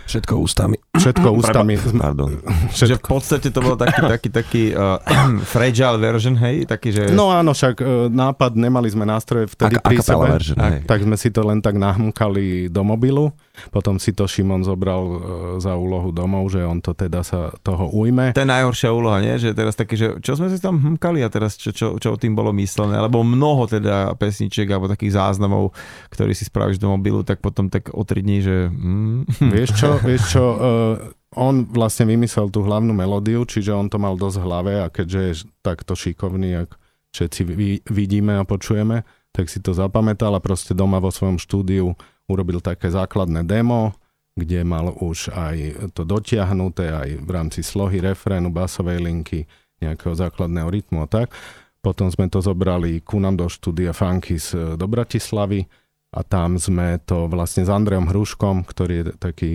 Všetko 0.00 0.42
ústami. 0.42 0.74
Všetko 0.90 1.28
ústami, 1.32 1.78
Pardon. 1.94 2.42
Že 2.74 2.98
v 2.98 2.98
všetko. 2.98 3.06
podstate 3.06 3.48
to 3.48 3.62
bol 3.62 3.78
taký, 3.78 4.00
taký, 4.02 4.28
taký 4.28 4.62
uh, 4.74 4.98
fragile 5.54 5.96
version, 5.96 6.34
hej? 6.34 6.66
Taký, 6.66 6.88
že... 6.90 7.02
No 7.10 7.30
áno, 7.30 7.54
však 7.54 7.78
e, 7.78 7.86
nápad, 8.08 8.58
nemali 8.58 8.90
sme 8.90 9.06
nástroje 9.06 9.46
vtedy 9.46 9.78
Aka- 9.78 9.86
pri 9.86 9.96
sebe. 10.02 10.26
version, 10.26 10.58
Tak. 10.58 10.66
hej. 10.66 10.80
Tak 10.84 10.98
sme 11.06 11.14
si 11.14 11.28
to 11.30 11.46
len 11.46 11.62
tak 11.62 11.78
nahmkali 11.78 12.66
do 12.66 12.82
mobilu, 12.82 13.30
potom 13.68 14.00
si 14.00 14.16
to 14.16 14.24
Šimon 14.24 14.64
zobral 14.64 15.02
e, 15.04 15.18
za 15.60 15.76
úlohu 15.76 16.08
domov, 16.08 16.48
že 16.48 16.64
on 16.64 16.80
to 16.80 16.96
teda 16.96 17.20
sa 17.20 17.52
toho 17.60 17.92
ujme. 17.92 18.32
To 18.32 18.40
je 18.40 18.48
najhoršia 18.48 18.88
úloha, 18.88 19.20
nie? 19.20 19.36
Že 19.36 19.52
teraz 19.52 19.76
také, 19.76 20.00
že 20.00 20.16
čo 20.24 20.40
sme 20.40 20.48
si 20.48 20.56
tam 20.56 20.80
hmkali 20.80 21.20
a 21.20 21.28
teraz 21.28 21.60
čo, 21.60 21.70
čo, 21.70 22.00
čo 22.00 22.16
tým 22.16 22.32
bolo 22.32 22.50
myslené, 22.56 22.96
lebo 22.96 23.20
mnoho 23.20 23.68
teda 23.68 24.16
pesničiek 24.16 24.66
alebo 24.72 24.88
takých 24.88 25.20
záznamov, 25.20 25.76
ktorý 26.08 26.32
si 26.32 26.48
spravíš 26.48 26.80
do 26.80 26.88
mobilu, 26.90 27.20
tak 27.20 27.44
potom 27.44 27.68
tak 27.68 27.92
o 27.92 28.02
tri 28.02 28.24
dní, 28.24 28.40
že... 28.40 28.56
Mm, 28.72 29.28
Vieš 29.52 29.70
čo, 29.76 29.88
vieš 30.08 30.22
čo, 30.32 30.44
uh, 30.56 30.94
on 31.36 31.66
vlastne 31.70 32.10
vymyslel 32.10 32.50
tú 32.50 32.66
hlavnú 32.66 32.90
melódiu, 32.90 33.46
čiže 33.46 33.70
on 33.70 33.86
to 33.86 34.02
mal 34.02 34.18
dosť 34.18 34.36
v 34.42 34.46
hlave 34.46 34.72
a 34.82 34.86
keďže 34.90 35.20
je 35.20 35.32
takto 35.62 35.94
šikovný, 35.94 36.66
ak 36.66 36.74
všetci 37.14 37.40
vi- 37.46 37.82
vidíme 37.86 38.38
a 38.38 38.46
počujeme, 38.46 39.06
tak 39.30 39.46
si 39.46 39.62
to 39.62 39.70
zapamätal 39.70 40.34
a 40.34 40.42
proste 40.42 40.74
doma 40.74 40.98
vo 40.98 41.14
svojom 41.14 41.38
štúdiu 41.38 41.94
urobil 42.30 42.62
také 42.62 42.88
základné 42.88 43.42
demo, 43.42 43.98
kde 44.38 44.62
mal 44.62 44.94
už 44.94 45.34
aj 45.34 45.90
to 45.92 46.06
dotiahnuté, 46.06 46.88
aj 46.88 47.10
v 47.20 47.30
rámci 47.30 47.60
slohy, 47.66 47.98
refrénu, 47.98 48.54
basovej 48.54 49.02
linky, 49.02 49.44
nejakého 49.82 50.14
základného 50.14 50.68
rytmu 50.70 51.02
a 51.04 51.08
tak. 51.10 51.34
Potom 51.80 52.12
sme 52.12 52.28
to 52.28 52.44
zobrali 52.44 53.00
ku 53.00 53.16
nám 53.18 53.40
do 53.40 53.48
štúdia 53.48 53.96
Funkis 53.96 54.52
e, 54.52 54.76
do 54.76 54.84
Bratislavy 54.84 55.64
a 56.12 56.20
tam 56.20 56.60
sme 56.60 57.00
to 57.08 57.24
vlastne 57.26 57.64
s 57.64 57.72
Andreom 57.72 58.04
Hruškom, 58.04 58.68
ktorý 58.68 58.94
je 59.00 59.04
taký 59.16 59.52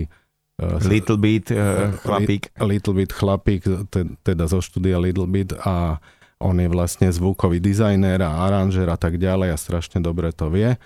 e, 0.58 0.66
little 0.90 1.20
bit, 1.20 1.54
uh, 1.54 1.94
chlapík. 2.02 2.50
Little 2.58 2.94
Bit 2.98 3.10
chlapík, 3.14 3.62
te, 3.94 4.18
teda 4.26 4.50
zo 4.50 4.58
štúdia 4.58 4.98
Little 4.98 5.30
Bit 5.30 5.54
a 5.62 6.02
on 6.42 6.58
je 6.60 6.68
vlastne 6.68 7.08
zvukový 7.08 7.62
dizajner 7.62 8.20
a 8.20 8.44
aranžer 8.44 8.90
a 8.90 8.98
tak 8.98 9.16
ďalej 9.16 9.54
a 9.54 9.56
strašne 9.56 10.02
dobre 10.02 10.34
to 10.34 10.52
vie. 10.52 10.76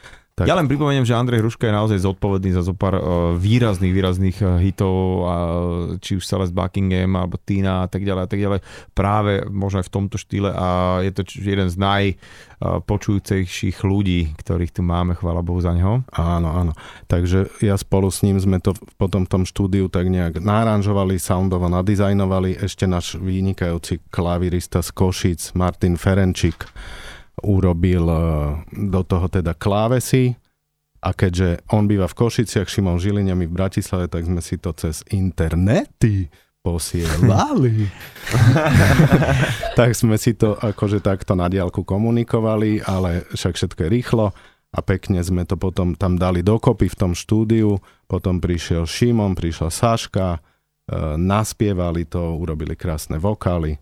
Tak- 0.40 0.48
Ja 0.48 0.56
len 0.56 0.72
pripomeniem, 0.72 1.04
že 1.04 1.12
Andrej 1.12 1.44
Hruška 1.44 1.68
je 1.68 1.76
naozaj 1.76 2.00
zodpovedný 2.00 2.56
za 2.56 2.64
zo 2.64 2.72
pár 2.72 2.96
uh, 2.96 3.36
výrazných, 3.36 3.92
výrazných 3.92 4.40
uh, 4.40 4.56
hitov, 4.56 5.28
a, 5.28 5.36
či 6.00 6.16
už 6.16 6.24
Celeste 6.24 6.56
Buckingham, 6.56 7.12
alebo 7.12 7.36
Tina 7.36 7.84
a 7.84 7.86
tak 7.92 8.08
ďalej 8.08 8.22
a 8.24 8.28
tak 8.32 8.40
ďalej. 8.40 8.64
Práve 8.96 9.44
možno 9.52 9.84
aj 9.84 9.92
v 9.92 9.94
tomto 10.00 10.16
štýle 10.16 10.48
a 10.48 11.04
je 11.04 11.12
to 11.12 11.28
jeden 11.36 11.68
z 11.68 11.76
najpočujúcejších 11.76 13.84
ľudí, 13.84 14.32
ktorých 14.40 14.72
tu 14.72 14.80
máme, 14.80 15.12
chvála 15.12 15.44
Bohu 15.44 15.60
za 15.60 15.76
neho. 15.76 16.08
Áno, 16.08 16.56
áno. 16.56 16.72
Takže 17.04 17.52
ja 17.60 17.76
spolu 17.76 18.08
s 18.08 18.24
ním 18.24 18.40
sme 18.40 18.64
to 18.64 18.72
potom 18.96 19.28
v 19.28 19.32
tom 19.36 19.44
štúdiu 19.44 19.92
tak 19.92 20.08
nejak 20.08 20.40
naranžovali, 20.40 21.20
soundovo 21.20 21.68
nadizajnovali. 21.68 22.64
Ešte 22.64 22.88
náš 22.88 23.20
vynikajúci 23.20 24.00
klavirista 24.08 24.80
z 24.80 24.88
Košic, 24.96 25.52
Martin 25.52 26.00
Ferenčík, 26.00 26.64
urobil 27.44 28.04
eh, 28.08 28.18
do 28.72 29.00
toho 29.04 29.26
teda 29.28 29.56
klávesy. 29.56 30.36
A 31.00 31.16
keďže 31.16 31.64
on 31.72 31.88
býva 31.88 32.04
v 32.04 32.16
Košiciach, 32.16 32.68
Šimon 32.68 33.00
Žiline, 33.00 33.32
my 33.32 33.48
v 33.48 33.56
Bratislave, 33.56 34.12
tak 34.12 34.28
sme 34.28 34.44
si 34.44 34.60
to 34.60 34.76
cez 34.76 35.00
internety 35.08 36.28
posielali. 36.60 37.88
tak 39.80 39.96
sme 39.96 40.20
si 40.20 40.36
to 40.36 40.60
akože 40.60 41.00
takto 41.00 41.32
na 41.32 41.48
diálku 41.48 41.88
komunikovali, 41.88 42.84
ale 42.84 43.24
však 43.32 43.56
všetko 43.56 43.80
je 43.80 43.88
rýchlo. 43.88 44.26
A 44.70 44.78
pekne 44.86 45.18
sme 45.24 45.42
to 45.48 45.58
potom 45.58 45.98
tam 45.98 46.14
dali 46.14 46.46
dokopy 46.46 46.86
v 46.92 46.98
tom 47.00 47.12
štúdiu, 47.16 47.80
potom 48.06 48.38
prišiel 48.38 48.86
Šimon, 48.86 49.34
prišla 49.34 49.66
Saška, 49.66 50.38
e, 50.38 50.40
naspievali 51.18 52.06
to, 52.06 52.38
urobili 52.38 52.78
krásne 52.78 53.18
vokály, 53.18 53.74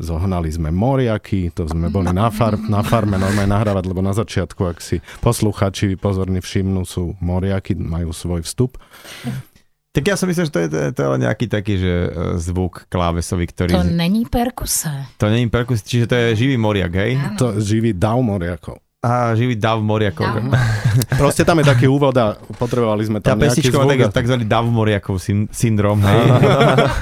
zohnali 0.00 0.48
sme 0.48 0.72
moriaky, 0.72 1.52
to 1.52 1.68
sme 1.68 1.92
boli 1.92 2.10
na, 2.10 2.32
far, 2.32 2.56
na 2.56 2.80
farme 2.80 3.20
normálne 3.20 3.52
nahrávať, 3.52 3.84
lebo 3.86 4.00
na 4.00 4.16
začiatku, 4.16 4.60
ak 4.66 4.78
si 4.80 5.04
posluchači 5.20 5.94
pozorne 6.00 6.40
všimnú, 6.40 6.82
sú 6.88 7.14
moriaky, 7.20 7.76
majú 7.76 8.10
svoj 8.16 8.42
vstup. 8.42 8.80
Tak 9.90 10.02
ja 10.06 10.14
som 10.14 10.30
myslel, 10.30 10.46
že 10.46 10.54
to 10.54 10.60
je, 10.62 10.68
to 10.70 10.78
je, 10.78 10.88
to 10.94 11.00
je 11.02 11.08
len 11.18 11.20
nejaký 11.26 11.46
taký, 11.50 11.74
že 11.74 11.94
uh, 12.06 12.10
zvuk 12.38 12.86
klávesový, 12.86 13.50
ktorý... 13.50 13.74
To 13.74 13.82
není 13.82 14.22
perkuse. 14.22 14.86
to 15.18 15.26
není 15.26 15.50
perkus, 15.50 15.82
čiže 15.82 16.06
to 16.06 16.14
je 16.14 16.26
živý 16.38 16.56
moriak, 16.56 16.94
hej? 16.94 17.18
Áno. 17.18 17.34
To 17.36 17.46
živý 17.58 17.90
dav 17.90 18.22
moriakov. 18.22 18.78
A 19.00 19.32
živý 19.32 19.56
dav 19.56 19.80
moriakov. 19.80 20.28
Dav. 20.28 20.44
Proste 21.20 21.40
tam 21.48 21.56
je 21.64 21.72
taký 21.72 21.88
úvod 21.88 22.12
a 22.20 22.36
potrebovali 22.36 23.08
sme 23.08 23.24
Tá 23.24 23.32
tam 23.32 23.40
nejaký 23.40 23.64
pesnička 23.64 23.80
má 23.80 23.88
taký 23.88 24.12
tzv. 24.12 24.36
dav 24.44 24.64
moriakov 24.68 25.16
syn- 25.16 25.48
syndrom. 25.48 26.04
Hej. 26.04 26.20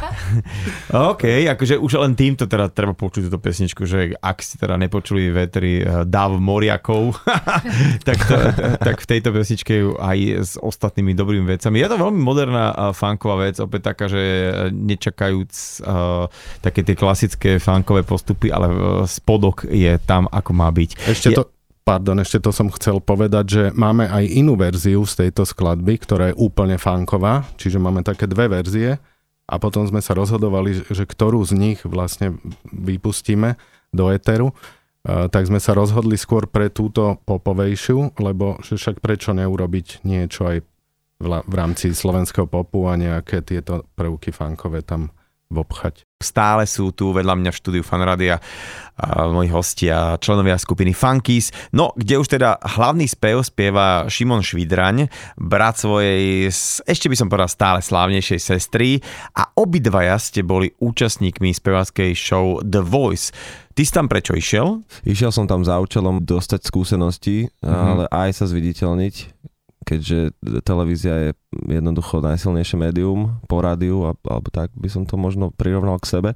OK, 1.10 1.24
akože 1.50 1.74
už 1.74 1.98
len 1.98 2.14
týmto 2.14 2.46
teda 2.46 2.70
treba 2.70 2.94
počuť 2.94 3.26
túto 3.26 3.42
pesničku, 3.42 3.82
že 3.82 4.14
ak 4.14 4.38
ste 4.38 4.62
teda 4.62 4.78
nepočuli 4.78 5.26
vetri 5.34 5.82
eh, 5.82 6.06
dav 6.06 6.38
moriakov, 6.38 7.18
tak, 8.06 8.18
to, 8.30 8.34
tak 8.78 8.96
v 9.02 9.06
tejto 9.10 9.34
pesničke 9.34 9.72
ju 9.74 9.98
aj 9.98 10.18
s 10.38 10.52
ostatnými 10.54 11.18
dobrými 11.18 11.50
vecami. 11.50 11.82
Je 11.82 11.90
to 11.90 11.98
veľmi 11.98 12.20
moderná 12.22 12.70
eh, 12.70 12.94
funková 12.94 13.42
vec, 13.42 13.58
opäť 13.58 13.90
taká, 13.90 14.06
že 14.06 14.22
nečakajúc 14.70 15.82
uh, 15.82 16.30
také 16.62 16.86
tie 16.86 16.94
klasické 16.94 17.50
funkové 17.58 18.06
postupy, 18.06 18.54
ale 18.54 18.70
spodok 19.04 19.66
je 19.66 19.98
tam, 20.06 20.30
ako 20.30 20.50
má 20.54 20.70
byť. 20.70 20.90
Ešte 21.02 21.28
Je- 21.34 21.36
to, 21.42 21.57
pardon, 21.88 22.20
ešte 22.20 22.44
to 22.44 22.52
som 22.52 22.68
chcel 22.68 23.00
povedať, 23.00 23.44
že 23.48 23.62
máme 23.72 24.04
aj 24.04 24.24
inú 24.28 24.60
verziu 24.60 25.08
z 25.08 25.24
tejto 25.24 25.48
skladby, 25.48 25.96
ktorá 26.04 26.24
je 26.28 26.36
úplne 26.36 26.76
funková, 26.76 27.48
čiže 27.56 27.80
máme 27.80 28.04
také 28.04 28.28
dve 28.28 28.52
verzie 28.52 29.00
a 29.48 29.56
potom 29.56 29.88
sme 29.88 30.04
sa 30.04 30.12
rozhodovali, 30.12 30.84
že 30.84 31.08
ktorú 31.08 31.40
z 31.48 31.56
nich 31.56 31.80
vlastne 31.88 32.36
vypustíme 32.68 33.56
do 33.96 34.12
éteru. 34.12 34.52
Uh, 35.08 35.32
tak 35.32 35.48
sme 35.48 35.56
sa 35.56 35.72
rozhodli 35.72 36.20
skôr 36.20 36.44
pre 36.44 36.68
túto 36.68 37.16
popovejšiu, 37.24 38.20
lebo 38.20 38.60
že 38.60 38.76
však 38.76 39.00
prečo 39.00 39.32
neurobiť 39.32 40.04
niečo 40.04 40.44
aj 40.44 40.58
v, 41.18 41.54
rámci 41.56 41.96
slovenského 41.96 42.44
popu 42.44 42.84
a 42.84 43.00
nejaké 43.00 43.40
tieto 43.40 43.88
prvky 43.96 44.28
funkové 44.28 44.84
tam 44.84 45.08
vopchať. 45.48 46.04
Stále 46.18 46.66
sú 46.66 46.90
tu 46.92 47.14
vedľa 47.14 47.38
mňa 47.38 47.50
v 47.54 47.60
štúdiu 47.62 47.82
Fanradia 47.86 48.42
a 48.98 49.30
moji 49.30 49.48
hostia, 49.54 50.18
členovia 50.18 50.58
skupiny 50.58 50.90
Funkies, 50.90 51.54
no 51.70 51.94
kde 51.94 52.18
už 52.18 52.28
teda 52.28 52.58
hlavný 52.58 53.06
spev 53.06 53.46
spieva 53.46 54.10
Šimon 54.10 54.42
Švidraň, 54.42 55.06
brat 55.38 55.78
svojej, 55.78 56.50
ešte 56.84 57.06
by 57.06 57.16
som 57.16 57.30
povedal 57.30 57.46
stále 57.48 57.78
slávnejšej 57.78 58.40
sestry 58.42 58.98
a 59.38 59.48
obidvaja 59.54 60.18
ste 60.18 60.42
boli 60.42 60.74
účastníkmi 60.82 61.54
spevackej 61.54 62.10
show 62.12 62.58
The 62.60 62.82
Voice. 62.82 63.30
Ty 63.72 63.82
si 63.86 63.92
tam 63.94 64.10
prečo 64.10 64.34
išiel? 64.34 64.82
Išiel 65.06 65.30
som 65.30 65.46
tam 65.46 65.62
za 65.62 65.78
účelom 65.78 66.26
dostať 66.26 66.66
skúsenosti, 66.66 67.46
Mhm. 67.62 67.70
ale 67.70 68.04
aj 68.10 68.42
sa 68.42 68.44
zviditeľniť, 68.50 69.14
keďže 69.88 70.36
televízia 70.68 71.14
je 71.16 71.30
jednoducho 71.64 72.20
najsilnejšie 72.20 72.76
médium 72.76 73.40
po 73.48 73.64
rádiu, 73.64 74.04
alebo 74.04 74.48
tak 74.52 74.68
by 74.76 74.92
som 74.92 75.08
to 75.08 75.16
možno 75.16 75.48
prirovnal 75.48 75.96
k 75.96 76.12
sebe. 76.12 76.30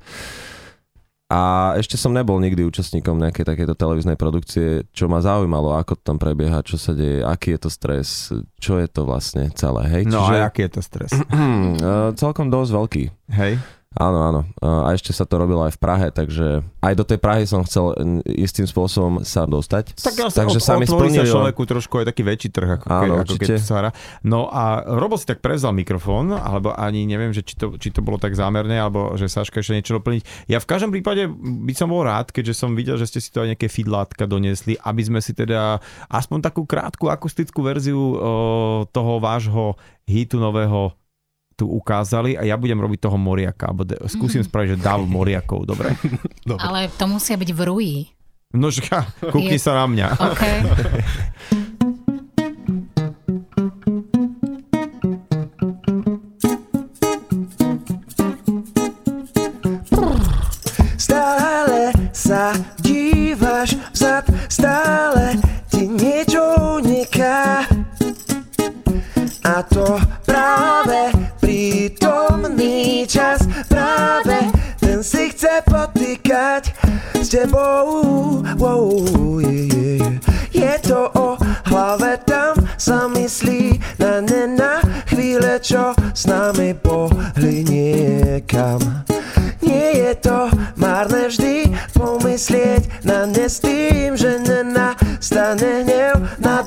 A 1.33 1.73
ešte 1.81 1.97
som 1.97 2.13
nebol 2.13 2.37
nikdy 2.45 2.61
účastníkom 2.61 3.17
nejakej 3.17 3.49
takéto 3.49 3.73
televíznej 3.73 4.21
produkcie, 4.21 4.85
čo 4.93 5.09
ma 5.09 5.25
zaujímalo, 5.25 5.73
ako 5.81 5.97
to 5.97 6.03
tam 6.05 6.21
prebieha, 6.21 6.61
čo 6.61 6.77
sa 6.77 6.93
deje, 6.93 7.25
aký 7.25 7.57
je 7.57 7.61
to 7.65 7.71
stres, 7.73 8.09
čo 8.61 8.77
je 8.77 8.85
to 8.85 9.09
vlastne 9.09 9.49
celé, 9.57 9.89
hej? 9.89 10.03
No 10.13 10.29
Čiže, 10.29 10.37
a 10.37 10.45
aký 10.53 10.61
je 10.69 10.73
to 10.77 10.83
stres? 10.85 11.13
eh, 11.17 12.09
celkom 12.21 12.53
dosť 12.53 12.71
veľký. 12.77 13.05
Hej? 13.33 13.53
Áno, 13.93 14.19
áno. 14.25 14.41
A 14.65 14.97
ešte 14.97 15.13
sa 15.13 15.29
to 15.29 15.37
robilo 15.37 15.61
aj 15.69 15.77
v 15.77 15.81
Prahe, 15.81 16.09
takže 16.09 16.65
aj 16.81 16.95
do 16.97 17.05
tej 17.05 17.19
Prahy 17.21 17.45
som 17.45 17.61
chcel 17.69 17.93
istým 18.25 18.65
spôsobom 18.65 19.21
sa 19.21 19.45
dostať. 19.45 20.01
Tak 20.01 20.15
ale 20.17 20.33
takže 20.33 20.61
od, 20.61 20.65
sa 20.65 20.75
mi 20.81 20.89
otvorí 20.89 21.13
sa 21.13 21.21
splnilo. 21.21 21.35
človeku 21.37 21.63
trošku 21.69 21.95
aj 22.01 22.07
taký 22.09 22.23
väčší 22.25 22.49
trh, 22.49 22.69
ako, 22.81 22.85
Áno, 22.89 23.15
ke, 23.21 23.23
ako 23.29 23.35
keď 23.37 23.49
sa 23.61 23.75
hrá. 23.85 23.91
No 24.25 24.49
a 24.49 24.81
Robo 24.97 25.21
si 25.21 25.29
tak 25.29 25.45
prevzal 25.45 25.77
mikrofón, 25.77 26.33
alebo 26.33 26.73
ani 26.73 27.05
neviem, 27.05 27.37
že 27.37 27.45
či 27.45 27.55
to, 27.61 27.77
či 27.77 27.93
to 27.93 28.01
bolo 28.01 28.17
tak 28.17 28.33
zámerné, 28.33 28.81
alebo 28.81 29.13
že 29.21 29.29
Saška 29.29 29.61
ešte 29.61 29.77
niečo 29.77 30.01
doplniť. 30.01 30.49
Ja 30.49 30.57
v 30.57 30.69
každom 30.69 30.89
prípade 30.89 31.29
by 31.29 31.75
som 31.77 31.93
bol 31.93 32.09
rád, 32.09 32.33
keďže 32.33 32.57
som 32.65 32.73
videl, 32.73 32.97
že 32.97 33.13
ste 33.13 33.21
si 33.21 33.29
to 33.29 33.45
aj 33.45 33.55
nejaké 33.55 33.69
fidlátka 33.69 34.25
doniesli, 34.25 34.81
aby 34.81 35.03
sme 35.05 35.21
si 35.21 35.37
teda 35.37 35.85
aspoň 36.09 36.49
takú 36.49 36.65
krátku 36.65 37.13
akustickú 37.13 37.61
verziu 37.61 38.01
o, 38.01 38.13
toho 38.89 39.21
vášho 39.21 39.77
hitu 40.09 40.41
nového 40.41 40.97
tu 41.63 41.71
ukázali 41.71 42.35
a 42.35 42.43
ja 42.43 42.59
budem 42.59 42.75
robiť 42.77 42.99
toho 43.01 43.15
moriaka, 43.15 43.71
alebo 43.71 43.87
de- 43.87 44.03
skúsim 44.05 44.43
spraviť, 44.43 44.75
že 44.75 44.83
dáv 44.83 45.07
moriakov, 45.07 45.63
dobre? 45.71 45.95
Ale 46.59 46.91
to 46.91 47.07
musia 47.07 47.39
byť 47.39 47.51
v 47.53 47.61
ruji. 47.63 47.97
No 48.53 48.69
žka, 48.69 49.07
kúkni 49.31 49.57
Je- 49.57 49.63
sa 49.63 49.79
na 49.79 49.87
mňa. 49.87 50.07
OK. 50.13 50.43
tebou. 77.33 78.45
Wow, 78.61 79.41
yeah, 79.41 79.65
yeah. 79.73 80.13
Je 80.53 80.73
to 80.85 81.09
o 81.17 81.41
hlave, 81.65 82.21
tam 82.29 82.53
sa 82.77 83.09
myslí 83.09 83.81
na 83.97 84.21
ne 84.21 84.45
na 84.53 84.85
chvíle, 85.09 85.57
čo 85.65 85.97
s 86.13 86.29
nami 86.29 86.77
pohli 86.77 87.65
niekam. 87.65 88.77
Nie 89.65 89.97
je 89.97 90.13
to 90.21 90.53
márne 90.77 91.33
vždy 91.33 91.73
pomyslieť 91.97 93.09
na 93.09 93.25
ne 93.25 93.49
s 93.49 93.65
tým, 93.65 94.13
že 94.13 94.37
nenastane 94.45 95.89
hnev 95.89 96.21
na 96.37 96.61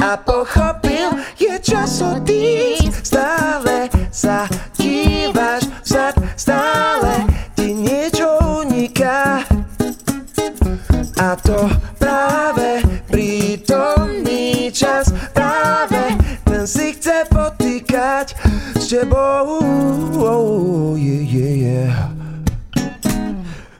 apple 0.00 0.44
hop 0.44 0.75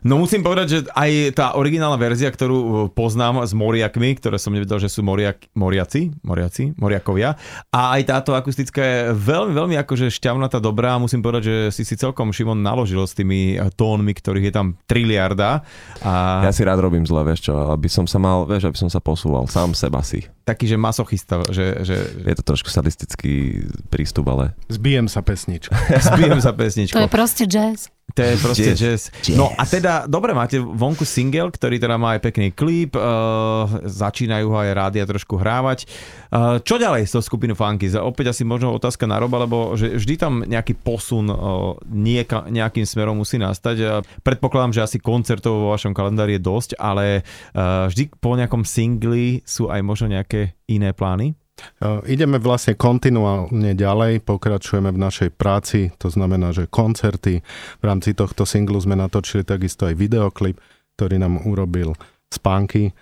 No 0.07 0.23
musím 0.23 0.47
povedať, 0.47 0.67
že 0.71 0.79
aj 0.95 1.35
tá 1.35 1.47
originálna 1.59 1.99
verzia, 1.99 2.31
ktorú 2.31 2.59
uh, 2.63 2.71
poznám 2.87 3.43
s 3.43 3.51
moriakmi, 3.51 4.15
ktoré 4.15 4.39
som 4.39 4.55
nevedel, 4.55 4.79
že 4.79 4.87
sú 4.87 5.03
moriak, 5.03 5.51
moriaci, 5.59 6.15
moriaci, 6.23 6.79
moriakovia. 6.79 7.35
A 7.75 7.99
aj 7.99 8.03
táto 8.07 8.39
akustická 8.39 8.79
je 8.87 8.99
veľmi, 9.19 9.51
veľmi 9.51 9.75
akože 9.83 10.07
šťavnatá, 10.15 10.63
dobrá. 10.63 10.95
Musím 11.03 11.27
povedať, 11.27 11.43
že 11.51 11.57
si 11.75 11.83
si 11.83 11.99
celkom 11.99 12.31
Šimon 12.31 12.63
naložil 12.63 13.03
s 13.03 13.19
tými 13.19 13.59
uh, 13.59 13.67
tónmi, 13.75 14.15
ktorých 14.15 14.47
je 14.47 14.55
tam 14.55 14.67
triliarda. 14.87 15.67
A 16.07 16.47
Ja 16.47 16.55
si 16.55 16.63
rád 16.63 16.87
robím 16.87 17.03
zle, 17.03 17.27
vieš 17.27 17.51
čo, 17.51 17.75
aby 17.75 17.91
som 17.91 18.07
sa 18.07 18.23
mal, 18.23 18.47
vieš, 18.47 18.71
aby 18.71 18.79
som 18.79 18.87
sa 18.87 19.03
posúval, 19.03 19.51
sám 19.51 19.75
seba 19.75 20.07
si. 20.07 20.23
taký, 20.47 20.71
že 20.71 20.79
masochista, 20.79 21.43
že, 21.51 21.83
že 21.83 21.99
Je 22.23 22.35
to 22.39 22.47
trošku 22.47 22.71
sadistický 22.71 23.67
prístup, 23.91 24.31
ale 24.31 24.55
Zbijem 24.71 25.11
sa 25.11 25.19
pesničku. 25.27 25.75
spijem 26.15 26.39
sa 26.39 26.55
pesničku. 26.55 26.95
To 26.95 27.03
je 27.03 27.11
proste 27.11 27.51
jazz. 27.51 27.91
To 28.15 28.23
je 28.23 28.39
proste 28.39 28.71
Jazz. 28.79 29.11
jazz. 29.11 29.35
No 29.35 29.51
a 29.51 29.67
teda, 29.67 30.07
dobre, 30.07 30.31
máte 30.31 30.63
vonku 30.63 31.03
single, 31.03 31.51
ktorý 31.51 31.83
teda 31.83 31.99
má 31.99 32.15
aj 32.15 32.23
pekný 32.23 32.55
klip, 32.55 32.95
uh, 32.95 33.67
začínajú 33.83 34.47
ho 34.47 34.57
aj 34.63 34.71
rádia 34.73 35.05
trošku 35.05 35.35
hrávať. 35.35 35.91
Uh, 36.31 36.63
čo 36.63 36.79
ďalej 36.79 37.11
s 37.11 37.13
tou 37.13 37.21
skupinou 37.21 37.59
Funky? 37.59 37.91
Opäť 37.99 38.31
asi 38.31 38.47
možno 38.47 38.71
otázka 38.73 39.11
na 39.11 39.19
Roba, 39.19 39.43
lebo 39.43 39.75
že 39.75 39.99
vždy 39.99 40.15
tam 40.23 40.47
nejaký 40.47 40.79
posun 40.79 41.27
uh, 41.29 41.75
nieka, 41.91 42.47
nejakým 42.47 42.87
smerom 42.87 43.19
musí 43.19 43.43
nastať. 43.43 43.77
Uh, 43.83 44.01
predpokladám, 44.23 44.73
že 44.73 44.87
asi 44.87 44.99
koncertov 45.03 45.67
vo 45.67 45.75
vašom 45.75 45.91
kalendári 45.91 46.39
je 46.39 46.47
dosť, 46.47 46.71
ale 46.79 47.27
uh, 47.53 47.91
vždy 47.91 48.17
po 48.23 48.39
nejakom 48.39 48.63
singli 48.63 49.43
sú 49.43 49.67
aj 49.67 49.83
možno 49.83 50.15
nejaké 50.15 50.55
iné 50.71 50.95
plány? 50.95 51.35
Uh, 51.81 52.05
Ideme 52.05 52.37
vlastne 52.37 52.77
kontinuálne 52.77 53.73
ďalej, 53.73 54.21
pokračujeme 54.29 54.93
v 54.93 55.03
našej 55.03 55.31
práci, 55.33 55.89
to 55.97 56.13
znamená, 56.13 56.53
že 56.53 56.69
koncerty. 56.69 57.41
V 57.81 57.85
rámci 57.85 58.13
tohto 58.13 58.45
singlu 58.45 58.77
sme 58.77 58.93
natočili 58.93 59.41
takisto 59.41 59.89
aj 59.89 59.97
videoklip, 59.97 60.61
ktorý 60.97 61.17
nám 61.17 61.49
urobil 61.49 61.97
Spanky 62.29 62.93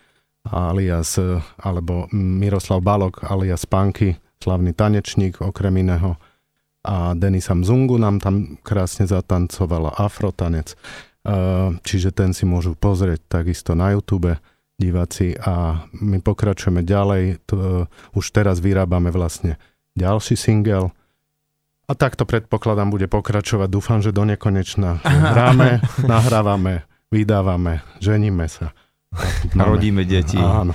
alias, 0.51 1.19
eh, 1.19 1.40
alebo 1.59 2.09
Miroslav 2.12 2.85
Balok 2.85 3.25
alias 3.25 3.64
Spanky, 3.64 4.17
slavný 4.43 4.77
tanečník 4.77 5.40
okrem 5.40 5.81
iného. 5.81 6.17
A 6.85 7.17
Denisa 7.17 7.57
Mzungu 7.57 7.97
nám 7.97 8.21
tam 8.21 8.61
krásne 8.61 9.09
zatancovala 9.09 9.97
afrotanec. 9.97 10.77
Eh, 11.25 11.71
Čiže 11.81 12.12
ten 12.12 12.37
si 12.37 12.45
môžu 12.45 12.77
pozrieť 12.77 13.25
takisto 13.40 13.73
na 13.73 13.97
YouTube. 13.97 14.37
Diváci 14.80 15.38
a 15.38 15.87
my 16.02 16.18
pokračujeme 16.18 16.82
ďalej. 16.82 17.44
T- 17.46 17.87
už 18.14 18.24
teraz 18.34 18.58
vyrábame 18.58 19.14
vlastne 19.14 19.58
ďalší 19.94 20.34
single 20.34 20.90
a 21.84 21.92
takto 21.92 22.24
predpokladám 22.24 22.88
bude 22.88 23.06
pokračovať. 23.12 23.68
Dúfam, 23.68 24.00
že 24.00 24.14
do 24.14 24.24
nekonečna 24.24 25.04
hráme, 25.04 25.84
nahrávame, 26.00 26.88
vydávame, 27.12 27.84
ženíme 28.00 28.48
sa. 28.48 28.72
A 29.60 29.62
rodíme 29.62 30.02
deti. 30.02 30.40
Áno. 30.40 30.74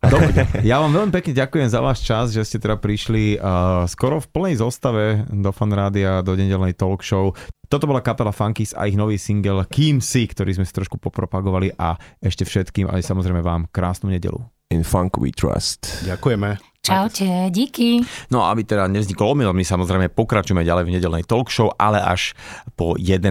Dobre, 0.00 0.48
ja 0.64 0.80
vám 0.80 0.96
veľmi 0.96 1.12
pekne 1.12 1.36
ďakujem 1.36 1.68
za 1.68 1.80
váš 1.84 2.00
čas, 2.00 2.32
že 2.32 2.40
ste 2.40 2.56
teda 2.56 2.80
prišli 2.80 3.36
uh, 3.36 3.84
skoro 3.84 4.16
v 4.16 4.30
plnej 4.32 4.54
zostave 4.56 5.28
do 5.28 5.52
Fan 5.52 5.76
Rádia, 5.76 6.24
do 6.24 6.32
nedelnej 6.32 6.72
talk 6.72 7.04
show. 7.04 7.36
Toto 7.70 7.86
bola 7.86 8.02
kapela 8.02 8.34
Funkies 8.34 8.74
a 8.74 8.90
ich 8.90 8.98
nový 8.98 9.14
single 9.14 9.62
Kým 9.62 10.02
si, 10.02 10.26
ktorý 10.26 10.58
sme 10.58 10.66
si 10.66 10.74
trošku 10.74 10.98
popropagovali 10.98 11.70
a 11.78 11.94
ešte 12.18 12.42
všetkým 12.42 12.90
aj 12.90 13.06
samozrejme 13.06 13.46
vám 13.46 13.70
krásnu 13.70 14.10
nedelu. 14.10 14.42
In 14.74 14.82
funk 14.82 15.22
we 15.22 15.30
trust. 15.30 16.02
Ďakujeme. 16.02 16.58
Čaute, 16.82 17.46
díky. 17.54 18.02
No 18.34 18.42
a 18.42 18.50
aby 18.50 18.66
teda 18.66 18.90
nevznikol 18.90 19.38
omyl, 19.38 19.54
my 19.54 19.62
samozrejme 19.62 20.10
pokračujeme 20.10 20.66
ďalej 20.66 20.90
v 20.90 20.94
nedelnej 20.98 21.22
talk 21.22 21.46
show, 21.46 21.70
ale 21.78 22.02
až 22.02 22.34
po 22.74 22.98
11. 22.98 23.30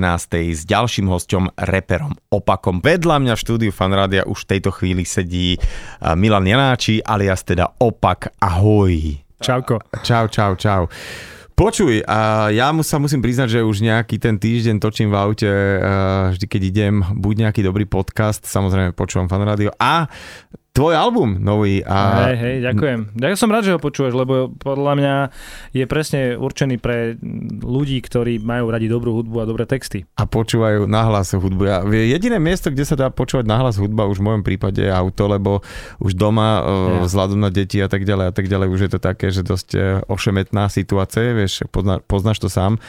s 0.55 0.63
ďalším 0.63 1.11
hostom, 1.11 1.51
reperom 1.59 2.15
Opakom. 2.31 2.79
Vedľa 2.79 3.19
mňa 3.19 3.33
v 3.35 3.43
štúdiu 3.43 3.71
Fanrádia 3.75 4.23
už 4.23 4.47
v 4.47 4.49
tejto 4.55 4.71
chvíli 4.71 5.03
sedí 5.03 5.59
uh, 5.59 6.15
Milan 6.15 6.47
Janáči, 6.47 7.03
alias 7.03 7.43
teda 7.43 7.75
Opak. 7.75 8.31
Ahoj. 8.39 9.19
Čauko. 9.43 9.83
Čau, 9.99 10.31
čau, 10.31 10.55
čau. 10.55 10.87
Počuj, 11.59 12.07
a 12.07 12.47
ja 12.55 12.71
mu 12.71 12.87
sa 12.87 13.03
musím 13.03 13.19
priznať, 13.19 13.59
že 13.59 13.67
už 13.67 13.83
nejaký 13.83 14.15
ten 14.15 14.39
týždeň 14.39 14.79
točím 14.79 15.11
v 15.11 15.19
aute, 15.19 15.51
vždy 16.31 16.45
keď 16.47 16.61
idem, 16.63 17.03
buď 17.19 17.51
nejaký 17.51 17.67
dobrý 17.67 17.83
podcast, 17.83 18.47
samozrejme 18.47 18.95
počúvam 18.95 19.27
fan 19.27 19.43
rádio 19.43 19.75
a 19.75 20.07
tvoj 20.79 20.95
album 20.95 21.43
nový. 21.43 21.83
A... 21.83 22.31
Hej, 22.31 22.37
hej, 22.39 22.55
ďakujem. 22.63 22.99
Ja 23.19 23.35
som 23.35 23.51
rád, 23.51 23.67
že 23.67 23.75
ho 23.75 23.83
počúvaš, 23.83 24.15
lebo 24.15 24.47
podľa 24.55 24.93
mňa 24.95 25.15
je 25.75 25.83
presne 25.83 26.39
určený 26.39 26.79
pre 26.79 27.19
ľudí, 27.59 27.99
ktorí 27.99 28.39
majú 28.39 28.71
radi 28.71 28.87
dobrú 28.87 29.19
hudbu 29.19 29.43
a 29.43 29.45
dobré 29.45 29.67
texty. 29.67 30.07
a 30.15 30.23
počúvajú 30.23 30.87
nahlas 30.87 31.35
hudbu. 31.35 31.63
Ja, 31.67 31.83
jediné 31.83 32.39
miesto, 32.39 32.71
kde 32.71 32.87
sa 32.87 32.95
dá 32.95 33.11
počúvať 33.11 33.43
nahlas 33.43 33.75
hudba, 33.75 34.07
už 34.07 34.23
v 34.23 34.27
mojom 34.31 34.43
prípade 34.47 34.79
je 34.79 34.87
auto, 34.87 35.27
lebo 35.27 35.59
už 35.99 36.15
doma, 36.15 36.63
Ja. 36.63 36.63
ja. 36.63 37.03
vzhľadom 37.03 37.39
na 37.43 37.51
deti 37.51 37.83
a 37.83 37.91
tak 37.91 38.07
ďalej 38.07 38.25
a 38.29 38.33
tak 38.33 38.47
ďalej, 38.47 38.67
už 38.71 38.79
je 38.87 38.91
to 38.95 38.99
také, 39.03 39.35
že 39.35 39.43
dosť 39.43 39.69
e, 39.75 39.79
ošemetná 40.07 40.71
situácia, 40.71 41.35
vieš, 41.35 41.67
pozná, 41.67 41.99
poznáš 41.99 42.39
to 42.39 42.47
sám. 42.47 42.79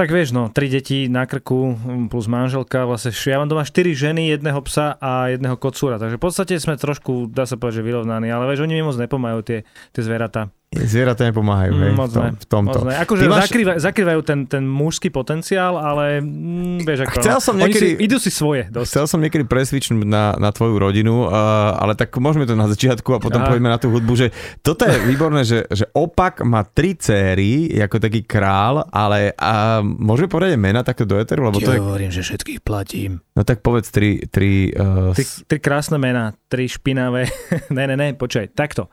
Tak 0.00 0.16
vieš, 0.16 0.32
no, 0.32 0.48
tri 0.48 0.72
deti 0.72 1.12
na 1.12 1.28
krku 1.28 1.76
mm, 1.76 2.08
plus 2.08 2.24
manželka, 2.24 2.88
vlastne 2.88 3.12
ja 3.12 3.36
mám 3.36 3.52
doma 3.52 3.68
štyri 3.68 3.92
ženy, 3.92 4.32
jedného 4.32 4.56
psa 4.64 4.96
a 4.96 5.28
jedného 5.28 5.60
kocúra, 5.60 6.00
takže 6.00 6.16
v 6.16 6.24
podstate 6.24 6.56
sme 6.56 6.80
trošku, 6.80 7.28
dá 7.28 7.44
sa 7.44 7.60
povedať, 7.60 7.84
že 7.84 7.92
vyrovnaní, 7.92 8.32
ale 8.32 8.48
vieš, 8.48 8.64
oni 8.64 8.80
mi 8.80 8.88
moc 8.88 8.96
nepomajú 8.96 9.44
tie, 9.44 9.68
tie 9.92 10.00
zvieratá. 10.00 10.48
Zvieratá 10.70 11.26
nepomáhajú, 11.26 11.82
hej, 11.82 11.98
moc 11.98 12.14
v, 12.14 12.14
tom, 12.14 12.30
v 12.30 12.46
tomto. 12.46 12.78
Akože 12.86 13.26
máš- 13.26 13.50
zakrýva, 13.50 13.72
zakrývajú 13.82 14.20
ten, 14.22 14.46
ten 14.46 14.62
mužský 14.62 15.10
potenciál, 15.10 15.74
ale 15.74 16.22
mm, 16.22 16.86
vieš 16.86 17.10
ako, 17.10 17.14
Chcel 17.18 17.34
no, 17.34 17.42
som 17.42 17.54
niekedy- 17.58 17.98
si, 17.98 18.06
idú 18.06 18.22
si 18.22 18.30
svoje 18.30 18.70
dosť. 18.70 18.86
Chcel 18.86 19.06
som 19.10 19.18
niekedy 19.18 19.50
presvičnúť 19.50 20.06
na, 20.06 20.38
na 20.38 20.54
tvoju 20.54 20.78
rodinu, 20.78 21.26
uh, 21.26 21.74
ale 21.74 21.98
tak 21.98 22.14
môžeme 22.22 22.46
to 22.46 22.54
na 22.54 22.70
začiatku 22.70 23.02
a 23.10 23.18
potom 23.18 23.42
Aha. 23.42 23.50
poďme 23.50 23.66
na 23.66 23.82
tú 23.82 23.90
hudbu, 23.90 24.14
že 24.14 24.30
toto 24.62 24.86
je 24.86 24.94
výborné, 25.10 25.42
že, 25.42 25.66
že 25.74 25.90
opak 25.90 26.46
má 26.46 26.62
tri 26.62 26.94
céry, 26.94 27.74
ako 27.74 27.98
taký 27.98 28.22
král, 28.22 28.86
ale 28.94 29.34
a 29.42 29.82
môžeme 29.82 30.30
povedať 30.30 30.54
mena 30.54 30.86
takto 30.86 31.02
do 31.02 31.18
eteru, 31.18 31.50
lebo 31.50 31.58
to 31.58 31.74
je, 31.74 31.82
hovorím, 31.82 32.14
že 32.14 32.22
všetkých 32.22 32.62
platím. 32.62 33.18
no 33.34 33.42
tak 33.42 33.66
povedz 33.66 33.90
tri, 33.90 34.22
tri 34.30 34.70
uh, 34.70 35.10
Tri, 35.18 35.26
tri 35.50 35.58
krásne 35.58 35.98
mená, 35.98 36.30
tri 36.46 36.70
špinavé. 36.70 37.26
ne, 37.74 37.90
ne, 37.90 37.98
ne, 37.98 38.14
počkaj, 38.14 38.54
takto. 38.54 38.86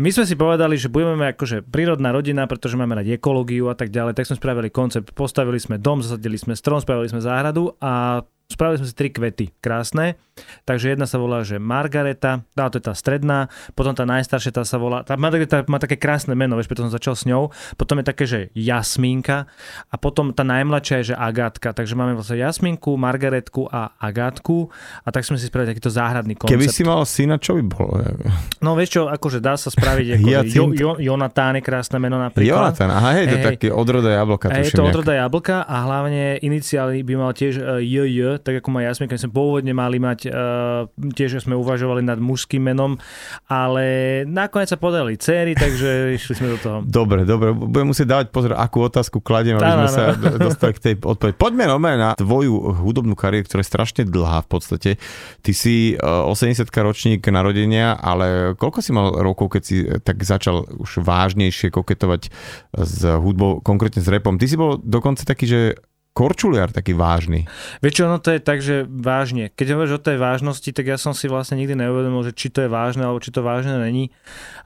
My 0.00 0.08
sme 0.08 0.24
si 0.24 0.40
povedali, 0.40 0.80
že 0.80 0.88
budeme 1.04 1.34
akože 1.34 1.66
prírodná 1.66 2.14
rodina, 2.14 2.46
pretože 2.46 2.78
máme 2.78 2.98
radi 2.98 3.18
ekológiu 3.18 3.68
a 3.68 3.76
tak 3.76 3.90
ďalej, 3.90 4.14
tak 4.14 4.26
sme 4.30 4.38
spravili 4.38 4.68
koncept, 4.70 5.12
postavili 5.12 5.58
sme 5.58 5.76
dom, 5.76 6.00
zasadili 6.00 6.38
sme 6.38 6.54
strom, 6.54 6.78
spravili 6.78 7.10
sme 7.10 7.20
záhradu 7.20 7.74
a 7.82 8.22
spravili 8.52 8.84
sme 8.84 8.88
si 8.88 8.94
tri 8.94 9.08
kvety, 9.08 9.56
krásne. 9.64 10.20
Takže 10.64 10.96
jedna 10.96 11.04
sa 11.04 11.20
volá, 11.20 11.44
že 11.44 11.60
Margareta, 11.60 12.40
tá, 12.56 12.64
to 12.72 12.80
je 12.80 12.84
tá 12.88 12.94
stredná, 12.96 13.52
potom 13.76 13.92
tá 13.92 14.08
najstaršia 14.08 14.52
tá 14.52 14.64
sa 14.64 14.80
volá, 14.80 15.04
tá 15.04 15.20
Margareta 15.20 15.60
má 15.68 15.76
také 15.76 16.00
krásne 16.00 16.32
meno, 16.32 16.56
vieš, 16.56 16.72
preto 16.72 16.88
som 16.88 16.92
začal 16.92 17.14
s 17.14 17.28
ňou, 17.28 17.52
potom 17.76 18.00
je 18.00 18.04
také, 18.04 18.24
že 18.24 18.38
Jasmínka 18.56 19.44
a 19.92 19.94
potom 20.00 20.32
tá 20.32 20.40
najmladšia 20.40 21.04
je, 21.04 21.12
že 21.12 21.16
Agátka, 21.16 21.76
takže 21.76 21.92
máme 21.92 22.16
vlastne 22.16 22.40
Jasminku, 22.40 22.96
Margaretku 22.96 23.68
a 23.68 23.92
Agátku 24.00 24.72
a 25.04 25.08
tak 25.12 25.28
sme 25.28 25.36
si 25.36 25.52
spravili 25.52 25.76
takýto 25.76 25.92
záhradný 25.92 26.34
koncept. 26.40 26.56
Keby 26.56 26.66
si 26.72 26.82
mal 26.82 27.04
syna, 27.04 27.36
čo 27.36 27.60
by 27.60 27.62
bolo? 27.68 28.00
No 28.64 28.72
vieš 28.72 28.96
čo, 28.96 29.02
akože 29.12 29.38
dá 29.44 29.60
sa 29.60 29.68
spraviť, 29.68 30.06
ako, 30.16 30.26
že 30.26 30.40
jo, 30.58 30.64
jo, 30.72 30.90
Jonatán 30.96 31.60
je 31.60 31.62
krásne 31.62 32.00
meno 32.00 32.16
napríklad. 32.16 32.72
Jonathan, 32.72 32.88
aha, 32.88 33.10
hej, 33.20 33.24
to 33.28 33.36
Hej. 33.36 33.44
taký 33.52 33.68
odroda 33.68 34.10
jablka. 34.16 34.48
Tuším 34.48 34.76
to 34.80 34.84
odroda 34.88 35.12
jablka 35.12 35.56
a 35.68 35.76
hlavne 35.84 36.40
iniciály 36.40 37.04
by 37.04 37.14
mal 37.20 37.32
tiež 37.36 37.84
JJ, 37.84 38.41
tak 38.42 38.60
ako 38.60 38.68
má 38.74 38.82
Jasminka. 38.82 39.14
My 39.16 39.22
sme 39.22 39.32
pôvodne 39.32 39.72
mali 39.72 40.02
mať, 40.02 40.28
uh, 40.28 40.90
tiež 41.14 41.42
sme 41.46 41.54
uvažovali 41.54 42.02
nad 42.02 42.18
mužským 42.18 42.60
menom, 42.60 42.98
ale 43.46 44.22
nakoniec 44.26 44.68
sa 44.68 44.78
podali 44.78 45.16
céry, 45.16 45.54
takže 45.54 45.90
išli 46.18 46.34
sme 46.36 46.48
do 46.54 46.58
toho. 46.58 46.76
Dobre, 46.82 47.22
dobre, 47.22 47.54
budem 47.54 47.94
musieť 47.94 48.18
dávať 48.18 48.26
pozor, 48.34 48.52
akú 48.58 48.82
otázku 48.82 49.22
kladiem, 49.22 49.56
aby 49.56 49.86
sme 49.86 49.90
sa 49.90 50.04
do- 50.18 50.36
dostali 50.50 50.72
k 50.74 50.80
tej 50.82 50.94
odpovedi. 51.00 51.38
Poďme 51.38 51.70
Rome 51.70 51.94
na 51.94 52.18
tvoju 52.18 52.82
hudobnú 52.82 53.14
kariéru, 53.14 53.46
ktorá 53.46 53.62
je 53.62 53.70
strašne 53.70 54.02
dlhá 54.02 54.42
v 54.44 54.48
podstate. 54.50 54.90
Ty 55.40 55.52
si 55.54 55.94
uh, 55.94 56.26
80 56.26 56.66
ročník 56.82 57.22
narodenia, 57.30 57.94
ale 57.94 58.58
koľko 58.58 58.78
si 58.82 58.90
mal 58.90 59.14
rokov, 59.22 59.54
keď 59.58 59.62
si 59.62 59.76
eh, 59.86 60.02
tak 60.02 60.20
začal 60.26 60.66
už 60.66 61.04
vážnejšie 61.04 61.70
koketovať 61.70 62.32
s 62.74 62.98
hudbou, 63.06 63.62
konkrétne 63.62 64.02
s 64.02 64.08
repom? 64.10 64.36
Ty 64.36 64.46
si 64.50 64.56
bol 64.58 64.80
dokonca 64.82 65.22
taký, 65.22 65.46
že 65.46 65.60
korčuliar 66.12 66.68
taký 66.68 66.92
vážny. 66.92 67.48
Vieš 67.80 67.94
čo, 67.96 68.04
ono 68.04 68.20
to 68.20 68.36
je 68.36 68.40
tak, 68.40 68.60
že 68.60 68.84
vážne. 68.84 69.48
Keď 69.48 69.66
hovoríš 69.72 69.96
o 69.96 70.04
tej 70.04 70.20
vážnosti, 70.20 70.68
tak 70.68 70.84
ja 70.84 71.00
som 71.00 71.16
si 71.16 71.24
vlastne 71.24 71.56
nikdy 71.56 71.72
neuvedomil, 71.72 72.28
že 72.28 72.36
či 72.36 72.52
to 72.52 72.60
je 72.64 72.68
vážne, 72.68 73.08
alebo 73.08 73.24
či 73.24 73.32
to 73.32 73.40
vážne 73.40 73.80
není. 73.80 74.12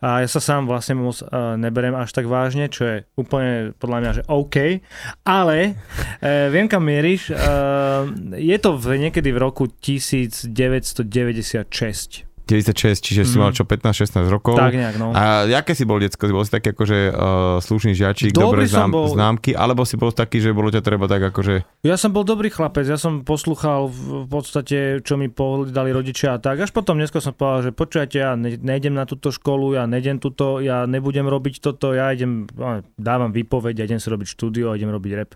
A 0.02 0.26
ja 0.26 0.28
sa 0.28 0.42
sám 0.42 0.66
vlastne 0.66 0.98
moc 0.98 1.22
uh, 1.22 1.54
neberiem 1.54 1.94
až 1.94 2.10
tak 2.10 2.26
vážne, 2.26 2.66
čo 2.66 2.82
je 2.84 2.96
úplne 3.14 3.70
podľa 3.78 3.98
mňa, 4.02 4.10
že 4.18 4.22
OK. 4.26 4.82
Ale 5.22 5.56
uh, 5.74 6.50
viem, 6.50 6.66
kam 6.66 6.82
mieríš. 6.82 7.30
Uh, 7.30 8.10
je 8.34 8.58
to 8.58 8.74
v, 8.74 9.06
niekedy 9.06 9.30
v 9.30 9.38
roku 9.38 9.70
1996. 9.70 12.26
96, 12.46 13.02
čiže 13.02 13.26
si 13.26 13.34
Mhm. 13.34 13.42
mal 13.42 13.50
čo 13.50 13.66
15-16 13.66 14.30
rokov. 14.30 14.54
Tak 14.54 14.70
nejak, 14.70 14.96
no. 15.02 15.10
A 15.10 15.50
aké 15.50 15.74
si 15.74 15.82
bol 15.82 15.98
detsko? 15.98 16.30
Si 16.30 16.32
bol 16.32 16.46
si 16.46 16.54
taký 16.54 16.70
akože 16.70 17.10
uh, 17.10 17.58
slušný 17.58 17.98
Dobrý 18.30 18.70
som 18.70 18.86
znám, 18.86 18.90
bol. 18.94 19.06
známky, 19.10 19.50
alebo 19.50 19.82
si 19.82 19.98
bol 19.98 20.14
taký, 20.14 20.38
že 20.38 20.54
bolo 20.54 20.70
ťa 20.70 20.78
treba 20.86 21.10
tak 21.10 21.26
akože... 21.34 21.82
Ja 21.82 21.98
som 21.98 22.14
bol 22.14 22.22
dobrý 22.22 22.46
chlapec, 22.54 22.86
ja 22.86 22.94
som 22.94 23.26
poslúchal 23.26 23.90
v 23.90 24.30
podstate, 24.30 25.02
čo 25.02 25.18
mi 25.18 25.26
povedali 25.26 25.90
rodičia 25.90 26.34
a 26.34 26.38
tak. 26.38 26.62
Až 26.62 26.70
potom 26.70 26.94
dneska 26.94 27.18
som 27.18 27.34
povedal, 27.34 27.66
že 27.66 27.70
počujete, 27.74 28.16
ja 28.22 28.38
ne, 28.38 28.54
nejdem 28.54 28.94
na 28.94 29.02
túto 29.02 29.34
školu, 29.34 29.74
ja 29.74 29.90
nejdem 29.90 30.22
tuto, 30.22 30.62
ja 30.62 30.86
nebudem 30.86 31.26
robiť 31.26 31.58
toto, 31.58 31.90
ja 31.90 32.14
idem, 32.14 32.46
no, 32.54 32.86
dávam 32.94 33.34
výpoveď, 33.34 33.82
ja 33.82 33.84
idem 33.90 33.98
si 33.98 34.06
robiť 34.06 34.28
štúdio 34.30 34.76
idem 34.76 34.92
robiť 34.92 35.12
rap. 35.16 35.30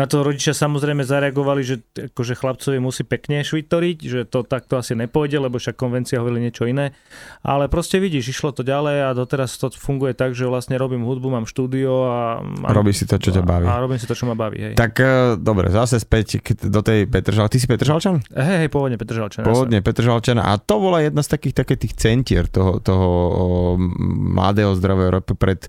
Na 0.00 0.08
to 0.08 0.24
rodičia 0.24 0.56
samozrejme 0.56 1.04
zareagovali, 1.04 1.60
že 1.62 1.74
akože 2.10 2.34
chlapcovi 2.34 2.80
musí 2.80 3.04
pekne 3.04 3.44
švitoriť, 3.44 3.98
že 4.00 4.20
to 4.26 4.42
takto 4.42 4.80
asi 4.80 4.96
nepôjde, 4.96 5.36
lebo 5.36 5.60
však 5.60 5.76
konvencia 5.76 6.18
hovorili 6.18 6.39
niečo 6.40 6.64
iné. 6.64 6.96
Ale 7.44 7.68
proste 7.68 8.00
vidíš, 8.00 8.32
išlo 8.32 8.56
to 8.56 8.64
ďalej 8.64 8.96
a 9.06 9.08
doteraz 9.12 9.54
to 9.60 9.68
funguje 9.70 10.16
tak, 10.16 10.32
že 10.32 10.48
vlastne 10.48 10.80
robím 10.80 11.04
hudbu, 11.04 11.28
mám 11.28 11.44
štúdio 11.44 12.08
a... 12.08 12.40
a 12.40 12.70
Robíš 12.72 13.04
si 13.04 13.06
to, 13.06 13.20
čo 13.20 13.30
ťa 13.30 13.44
baví. 13.44 13.68
A, 13.68 13.76
a 13.76 13.82
robím 13.84 14.00
si 14.00 14.08
to, 14.08 14.16
čo 14.16 14.24
ma 14.24 14.32
baví, 14.32 14.72
hej. 14.72 14.74
Tak 14.74 14.92
uh, 14.98 15.36
dobre, 15.36 15.68
zase 15.68 16.00
späť 16.00 16.40
do 16.66 16.80
tej 16.80 17.04
Petržal. 17.04 17.52
Ty 17.52 17.60
si 17.60 17.68
Petržalčan? 17.68 18.24
Hej, 18.32 18.66
hej, 18.66 18.70
pôvodne 18.72 18.96
Petržalčan. 18.96 19.44
Pôvodne 19.44 19.84
Petržalčan. 19.84 20.40
A 20.40 20.56
to 20.56 20.80
bola 20.80 21.04
jedna 21.04 21.20
z 21.20 21.36
takých, 21.36 21.60
takých 21.60 21.80
tých 21.86 21.94
centier 22.00 22.44
toho, 22.48 22.80
toho 22.80 23.08
mladého 24.34 24.72
zdravého 24.74 25.20
repu 25.20 25.36
pred 25.36 25.68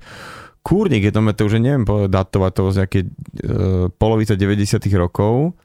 Kúrnik, 0.62 1.10
je 1.10 1.10
to, 1.10 1.26
to 1.34 1.50
už 1.50 1.58
neviem 1.58 1.90
datovať 1.90 2.52
to 2.54 2.62
z 2.70 2.78
nejaké 2.86 3.00
uh, 3.02 3.90
polovica 3.98 4.38
90 4.38 4.78
rokov. 4.94 5.58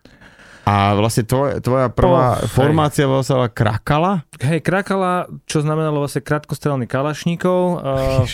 A 0.66 0.98
vlastne 0.98 1.22
tvoja, 1.22 1.62
tvoja 1.62 1.86
prvá 1.94 2.42
hej. 2.42 2.50
formácia 2.50 3.06
bola 3.06 3.22
sa 3.22 3.46
Krakala? 3.46 4.26
Hej, 4.42 4.66
Krakala, 4.66 5.30
čo 5.46 5.62
znamenalo 5.62 6.02
vlastne 6.02 6.26
krátkostrelný 6.26 6.90
kalašníkov, 6.90 7.60
uh, 7.78 8.26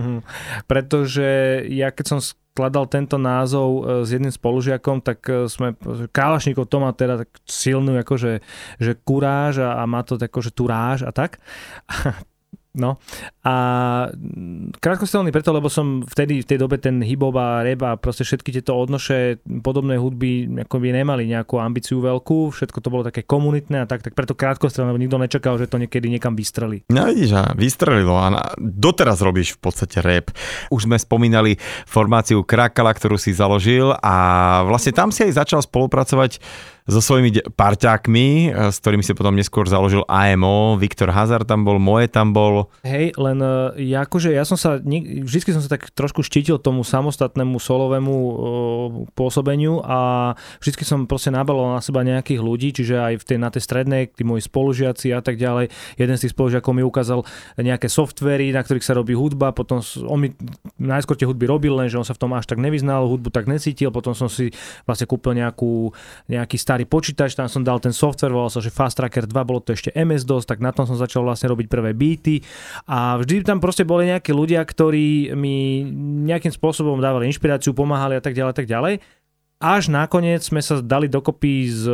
pretože 0.72 1.60
ja 1.68 1.92
keď 1.92 2.16
som 2.16 2.18
skladal 2.24 2.88
tento 2.88 3.20
názov 3.20 3.68
uh, 3.68 3.80
s 4.00 4.08
jedným 4.08 4.32
spolužiakom, 4.32 5.04
tak 5.04 5.20
uh, 5.28 5.44
sme, 5.52 5.76
kalašníkov 6.16 6.64
to 6.64 6.80
má 6.80 6.96
teda 6.96 7.28
tak 7.28 7.30
silnú 7.44 7.92
akože, 8.00 8.40
že 8.80 8.92
kuráž 9.04 9.60
a, 9.60 9.76
a 9.76 9.84
má 9.84 10.00
to 10.00 10.16
akože 10.16 10.56
turáž 10.56 11.04
a 11.04 11.12
tak. 11.12 11.44
No 12.76 13.00
a 13.40 13.54
mm, 14.12 14.76
krátkostrelný 14.78 15.32
preto, 15.32 15.50
lebo 15.50 15.72
som 15.72 16.04
vtedy 16.04 16.44
v 16.44 16.48
tej 16.48 16.58
dobe 16.60 16.76
ten 16.76 17.00
hip 17.00 17.24
a 17.24 17.64
rap 17.64 17.80
a 17.82 17.92
proste 17.96 18.22
všetky 18.22 18.52
tieto 18.52 18.76
odnoše 18.76 19.40
podobnej 19.64 19.96
hudby 19.96 20.60
ako 20.68 20.76
by 20.78 20.88
nemali 20.92 21.24
nejakú 21.24 21.56
ambíciu 21.56 22.04
veľkú, 22.04 22.52
všetko 22.52 22.78
to 22.84 22.88
bolo 22.92 23.02
také 23.08 23.24
komunitné 23.24 23.82
a 23.82 23.86
tak, 23.88 24.04
tak 24.04 24.12
preto 24.12 24.36
krátkostrelné, 24.36 24.92
lebo 24.92 25.00
nikto 25.00 25.16
nečakal, 25.16 25.56
že 25.56 25.66
to 25.66 25.80
niekedy 25.80 26.12
niekam 26.12 26.36
vystrelí. 26.36 26.84
No 26.92 27.08
vidíš, 27.08 27.32
a 27.32 27.56
vystrelilo 27.56 28.14
a 28.14 28.28
na- 28.28 28.52
doteraz 28.60 29.24
robíš 29.24 29.56
v 29.56 29.60
podstate 29.64 30.04
rap. 30.04 30.30
Už 30.68 30.84
sme 30.84 31.00
spomínali 31.00 31.56
formáciu 31.88 32.44
Krakala, 32.44 32.92
ktorú 32.92 33.16
si 33.16 33.32
založil 33.32 33.96
a 34.04 34.14
vlastne 34.68 34.92
tam 34.92 35.08
si 35.08 35.24
aj 35.24 35.40
začal 35.40 35.60
spolupracovať 35.64 36.38
so 36.86 37.02
svojimi 37.02 37.34
parťákmi, 37.58 38.54
e, 38.54 38.70
s 38.70 38.78
ktorými 38.78 39.02
si 39.02 39.10
potom 39.10 39.34
neskôr 39.34 39.66
založil 39.66 40.06
AMO, 40.06 40.78
Viktor 40.78 41.10
Hazard 41.10 41.50
tam 41.50 41.66
bol, 41.66 41.82
Moje 41.82 42.06
tam 42.06 42.30
bol. 42.30 42.70
Hej, 42.86 43.18
len 43.18 43.38
uh, 43.42 43.74
ja, 43.74 44.06
akože 44.06 44.30
ja 44.30 44.46
som 44.46 44.54
sa, 44.54 44.78
vždy 44.78 45.54
som 45.54 45.62
sa 45.62 45.70
tak 45.70 45.90
trošku 45.90 46.22
štítil 46.22 46.62
tomu 46.62 46.86
samostatnému 46.86 47.58
solovému 47.58 48.14
uh, 48.14 48.32
pôsobeniu 49.18 49.82
a 49.82 50.32
vždy 50.62 50.86
som 50.86 51.10
proste 51.10 51.34
nabaloval 51.34 51.78
na 51.78 51.82
seba 51.82 52.06
nejakých 52.06 52.40
ľudí, 52.40 52.70
čiže 52.70 52.94
aj 52.94 53.14
v 53.18 53.24
tej, 53.26 53.38
na 53.42 53.50
tej 53.50 53.62
strednej, 53.66 54.02
tí 54.14 54.22
moji 54.22 54.46
spolužiaci 54.46 55.10
a 55.10 55.20
tak 55.20 55.42
ďalej. 55.42 55.74
Jeden 55.98 56.14
z 56.14 56.22
tých 56.26 56.34
spolužiakov 56.38 56.70
mi 56.70 56.86
ukázal 56.86 57.26
nejaké 57.58 57.90
softvery, 57.90 58.54
na 58.54 58.62
ktorých 58.62 58.86
sa 58.86 58.94
robí 58.94 59.18
hudba, 59.18 59.50
potom 59.50 59.82
on 60.06 60.18
mi 60.22 60.30
najskôr 60.78 61.18
tie 61.18 61.26
hudby 61.26 61.50
robil, 61.50 61.74
lenže 61.74 61.98
on 61.98 62.06
sa 62.06 62.14
v 62.14 62.22
tom 62.22 62.30
až 62.38 62.46
tak 62.46 62.62
nevyznal, 62.62 63.10
hudbu 63.10 63.34
tak 63.34 63.50
necítil, 63.50 63.90
potom 63.90 64.14
som 64.14 64.30
si 64.30 64.54
vlastne 64.86 65.10
kúpil 65.10 65.34
nejakú, 65.34 65.90
nejaký 66.30 66.56
starý 66.60 66.75
počítač, 66.84 67.32
tam 67.32 67.48
som 67.48 67.64
dal 67.64 67.80
ten 67.80 67.94
software, 67.96 68.34
volal 68.34 68.52
sa, 68.52 68.60
že 68.60 68.74
Fast 68.74 69.00
Tracker 69.00 69.24
2, 69.24 69.32
bolo 69.48 69.64
to 69.64 69.72
ešte 69.72 69.94
MS-DOS, 69.96 70.44
tak 70.44 70.60
na 70.60 70.74
tom 70.74 70.84
som 70.84 70.98
začal 70.98 71.24
vlastne 71.24 71.48
robiť 71.48 71.70
prvé 71.70 71.96
beaty 71.96 72.44
a 72.90 73.16
vždy 73.16 73.46
tam 73.46 73.62
proste 73.62 73.88
boli 73.88 74.10
nejakí 74.10 74.34
ľudia, 74.34 74.60
ktorí 74.60 75.32
mi 75.32 75.86
nejakým 76.26 76.52
spôsobom 76.52 77.00
dávali 77.00 77.30
inšpiráciu, 77.30 77.72
pomáhali 77.72 78.18
a 78.18 78.22
tak 78.22 78.36
ďalej, 78.36 78.52
tak 78.52 78.68
ďalej. 78.68 79.00
Až 79.56 79.88
nakoniec 79.88 80.44
sme 80.44 80.60
sa 80.60 80.84
dali 80.84 81.08
dokopy 81.08 81.64
z, 81.72 81.88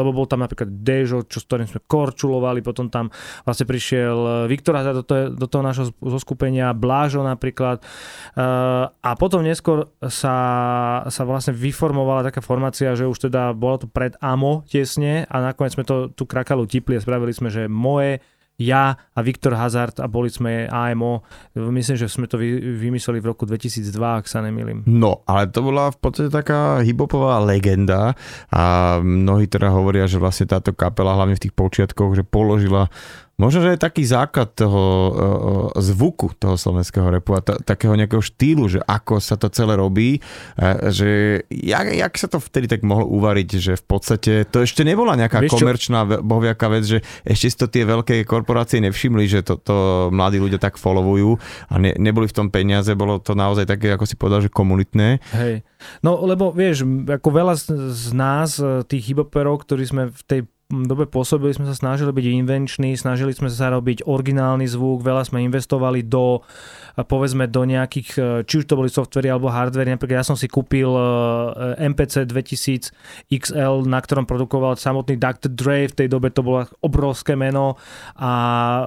lebo 0.00 0.16
bol 0.16 0.24
tam 0.24 0.40
napríklad 0.40 0.80
Dežo, 0.80 1.28
čo, 1.28 1.36
s 1.36 1.44
ktorým 1.44 1.68
sme 1.68 1.84
korčulovali, 1.84 2.64
potom 2.64 2.88
tam 2.88 3.12
vlastne 3.44 3.68
prišiel 3.68 4.48
Viktor 4.48 4.80
Hazard 4.80 4.96
do, 4.96 5.04
toho, 5.04 5.28
do 5.28 5.44
toho 5.44 5.60
nášho 5.60 5.92
zoskupenia, 6.00 6.72
Blážo 6.72 7.20
napríklad. 7.20 7.84
Uh, 8.32 8.88
a 8.96 9.10
potom 9.12 9.44
neskôr 9.44 9.92
sa, 10.08 10.36
sa 11.04 11.22
vlastne 11.28 11.52
vyformovala 11.52 12.32
taká 12.32 12.40
formácia, 12.40 12.96
že 12.96 13.04
už 13.04 13.28
teda 13.28 13.52
bolo 13.52 13.84
to 13.84 13.86
pred 13.86 14.16
AMO 14.24 14.64
tesne 14.64 15.28
a 15.28 15.36
nakoniec 15.52 15.76
sme 15.76 15.84
to 15.84 16.08
tú 16.16 16.24
krakalu 16.24 16.64
tipli 16.64 16.96
a 16.96 17.04
spravili 17.04 17.36
sme, 17.36 17.52
že 17.52 17.68
moje 17.68 18.24
ja 18.60 18.92
a 18.92 19.18
Viktor 19.24 19.56
Hazard 19.56 19.96
a 20.04 20.06
boli 20.06 20.28
sme 20.28 20.68
AMO. 20.68 21.24
Myslím, 21.56 21.96
že 21.96 22.12
sme 22.12 22.28
to 22.28 22.36
vy, 22.36 22.76
vymysleli 22.76 23.24
v 23.24 23.32
roku 23.32 23.48
2002, 23.48 23.96
ak 23.96 24.28
sa 24.28 24.44
nemýlim. 24.44 24.84
No, 24.84 25.24
ale 25.24 25.48
to 25.48 25.64
bola 25.64 25.88
v 25.88 25.98
podstate 25.98 26.28
taká 26.28 26.84
hiphopová 26.84 27.40
legenda 27.40 28.12
a 28.52 28.96
mnohí 29.00 29.48
teda 29.48 29.72
hovoria, 29.72 30.04
že 30.04 30.20
vlastne 30.20 30.44
táto 30.44 30.76
kapela, 30.76 31.16
hlavne 31.16 31.40
v 31.40 31.48
tých 31.48 31.56
počiatkoch, 31.56 32.12
že 32.12 32.22
položila 32.22 32.92
Možno, 33.40 33.64
že 33.64 33.72
je 33.72 33.80
taký 33.80 34.04
základ 34.04 34.52
toho 34.52 34.84
uh, 34.84 35.12
zvuku 35.80 36.36
toho 36.36 36.60
slovenského 36.60 37.08
repu 37.08 37.32
a 37.32 37.40
t- 37.40 37.56
takého 37.64 37.96
nejakého 37.96 38.20
štýlu, 38.20 38.68
že 38.68 38.84
ako 38.84 39.16
sa 39.16 39.40
to 39.40 39.48
celé 39.48 39.80
robí, 39.80 40.20
uh, 40.20 40.92
že 40.92 41.40
jak, 41.48 41.88
jak 41.88 42.12
sa 42.20 42.28
to 42.28 42.36
vtedy 42.36 42.68
tak 42.68 42.84
mohlo 42.84 43.08
uvariť, 43.08 43.48
že 43.56 43.72
v 43.80 43.84
podstate 43.88 44.32
to 44.44 44.60
ešte 44.60 44.84
nebola 44.84 45.16
nejaká 45.16 45.40
Vieš 45.40 45.56
komerčná 45.56 46.04
ve- 46.04 46.20
bohviaká 46.20 46.68
vec, 46.68 46.84
že 46.84 46.98
ešte 47.24 47.46
si 47.48 47.56
to 47.56 47.66
tie 47.72 47.88
veľké 47.88 48.28
korporácie 48.28 48.84
nevšimli, 48.84 49.24
že 49.24 49.40
to, 49.40 49.56
to 49.56 49.76
mladí 50.12 50.36
ľudia 50.36 50.60
tak 50.60 50.76
followujú 50.76 51.40
a 51.72 51.74
ne, 51.80 51.96
neboli 51.96 52.28
v 52.28 52.36
tom 52.36 52.52
peniaze, 52.52 52.92
bolo 52.92 53.16
to 53.24 53.32
naozaj 53.32 53.64
také, 53.64 53.96
ako 53.96 54.04
si 54.04 54.20
povedal, 54.20 54.44
že 54.44 54.52
komunitné. 54.52 55.16
Hej. 55.32 55.64
No 56.04 56.20
lebo 56.28 56.52
vieš, 56.52 56.84
ako 57.08 57.28
veľa 57.32 57.56
z, 57.56 57.64
z 57.88 58.06
nás, 58.12 58.60
tých 58.84 59.02
hiboperov, 59.08 59.64
ktorí 59.64 59.88
sme 59.88 60.12
v 60.12 60.22
tej 60.28 60.40
dobe 60.70 61.10
pôsobili, 61.10 61.50
sme 61.50 61.66
sa 61.66 61.74
snažili 61.74 62.14
byť 62.14 62.26
invenční, 62.46 62.94
snažili 62.94 63.34
sme 63.34 63.50
sa 63.50 63.74
robiť 63.74 64.06
originálny 64.06 64.70
zvuk, 64.70 65.02
veľa 65.02 65.26
sme 65.26 65.42
investovali 65.42 66.06
do, 66.06 66.46
e, 66.94 67.02
povedzme, 67.02 67.50
do 67.50 67.66
nejakých, 67.66 68.08
e, 68.16 68.20
či 68.46 68.62
už 68.62 68.70
to 68.70 68.78
boli 68.78 68.86
softvery 68.86 69.28
alebo 69.28 69.50
hardvery, 69.50 69.90
napríklad 69.90 70.22
ja 70.22 70.26
som 70.26 70.38
si 70.38 70.46
kúpil 70.46 70.88
MPC 71.76 72.30
2000 72.30 72.94
XL, 73.30 73.86
na 73.86 73.98
ktorom 74.02 74.24
produkoval 74.24 74.78
samotný 74.78 75.18
Dr. 75.18 75.50
Dre, 75.50 75.90
v 75.90 75.94
tej 75.94 76.08
dobe 76.10 76.30
to 76.30 76.42
bolo 76.42 76.66
obrovské 76.82 77.34
meno. 77.34 77.78
A 78.18 78.30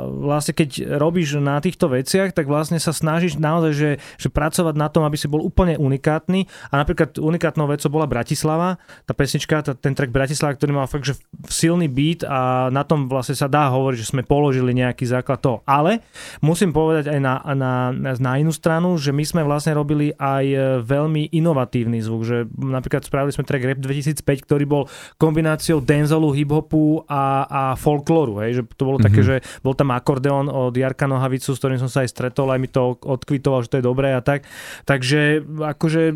vlastne 0.04 0.56
keď 0.56 1.00
robíš 1.00 1.40
na 1.40 1.60
týchto 1.60 1.92
veciach, 1.92 2.32
tak 2.32 2.48
vlastne 2.48 2.78
sa 2.80 2.96
snažíš 2.96 3.40
naozaj, 3.40 3.72
že, 3.74 3.92
že 4.20 4.28
pracovať 4.30 4.76
na 4.76 4.88
tom, 4.88 5.04
aby 5.04 5.18
si 5.20 5.28
bol 5.28 5.44
úplne 5.44 5.76
unikátny. 5.80 6.46
A 6.72 6.80
napríklad 6.80 7.18
unikátnou 7.18 7.68
vecou 7.68 7.90
bola 7.92 8.10
Bratislava, 8.10 8.78
tá 9.08 9.14
pesnička, 9.16 9.64
tá, 9.64 9.74
ten 9.76 9.96
track 9.96 10.12
Bratislava, 10.12 10.56
ktorý 10.56 10.72
mal 10.76 10.88
fakt, 10.88 11.08
že 11.08 11.16
silný 11.74 11.90
beat 11.90 12.22
a 12.22 12.70
na 12.70 12.86
tom 12.86 13.10
vlastne 13.10 13.34
sa 13.34 13.50
dá 13.50 13.74
hovoriť, 13.74 13.98
že 13.98 14.12
sme 14.14 14.22
položili 14.22 14.78
nejaký 14.78 15.10
základ 15.10 15.42
toho. 15.42 15.58
Ale 15.66 16.06
musím 16.46 16.70
povedať 16.70 17.10
aj 17.10 17.20
na, 17.20 17.42
na, 17.58 17.74
na 17.98 18.32
inú 18.38 18.54
stranu, 18.54 18.94
že 19.02 19.10
my 19.10 19.26
sme 19.26 19.42
vlastne 19.42 19.74
robili 19.74 20.14
aj 20.14 20.46
e, 20.46 20.58
veľmi 20.86 21.34
inovatívny 21.34 21.98
zvuk, 22.06 22.22
že 22.22 22.46
napríklad 22.54 23.02
spravili 23.02 23.34
sme 23.34 23.50
track 23.50 23.66
Rap 23.66 23.82
2005, 23.82 24.22
ktorý 24.46 24.66
bol 24.70 24.84
kombináciou 25.18 25.82
danzolu, 25.82 26.30
hip-hopu 26.30 27.10
a, 27.10 27.50
a 27.50 27.62
folklóru, 27.74 28.46
hej, 28.46 28.62
že 28.62 28.64
to 28.78 28.86
bolo 28.86 29.02
mm-hmm. 29.02 29.08
také, 29.10 29.22
že 29.26 29.36
bol 29.66 29.74
tam 29.74 29.90
akordeón 29.90 30.46
od 30.54 30.78
Jarka 30.78 31.10
Nohavicu, 31.10 31.58
s 31.58 31.58
ktorým 31.58 31.82
som 31.82 31.90
sa 31.90 32.06
aj 32.06 32.14
stretol, 32.14 32.54
aj 32.54 32.60
mi 32.62 32.70
to 32.70 33.02
odkvitoval, 33.02 33.66
že 33.66 33.74
to 33.74 33.80
je 33.82 33.90
dobré 33.90 34.14
a 34.14 34.22
tak. 34.22 34.46
Takže 34.86 35.42
akože, 35.74 36.14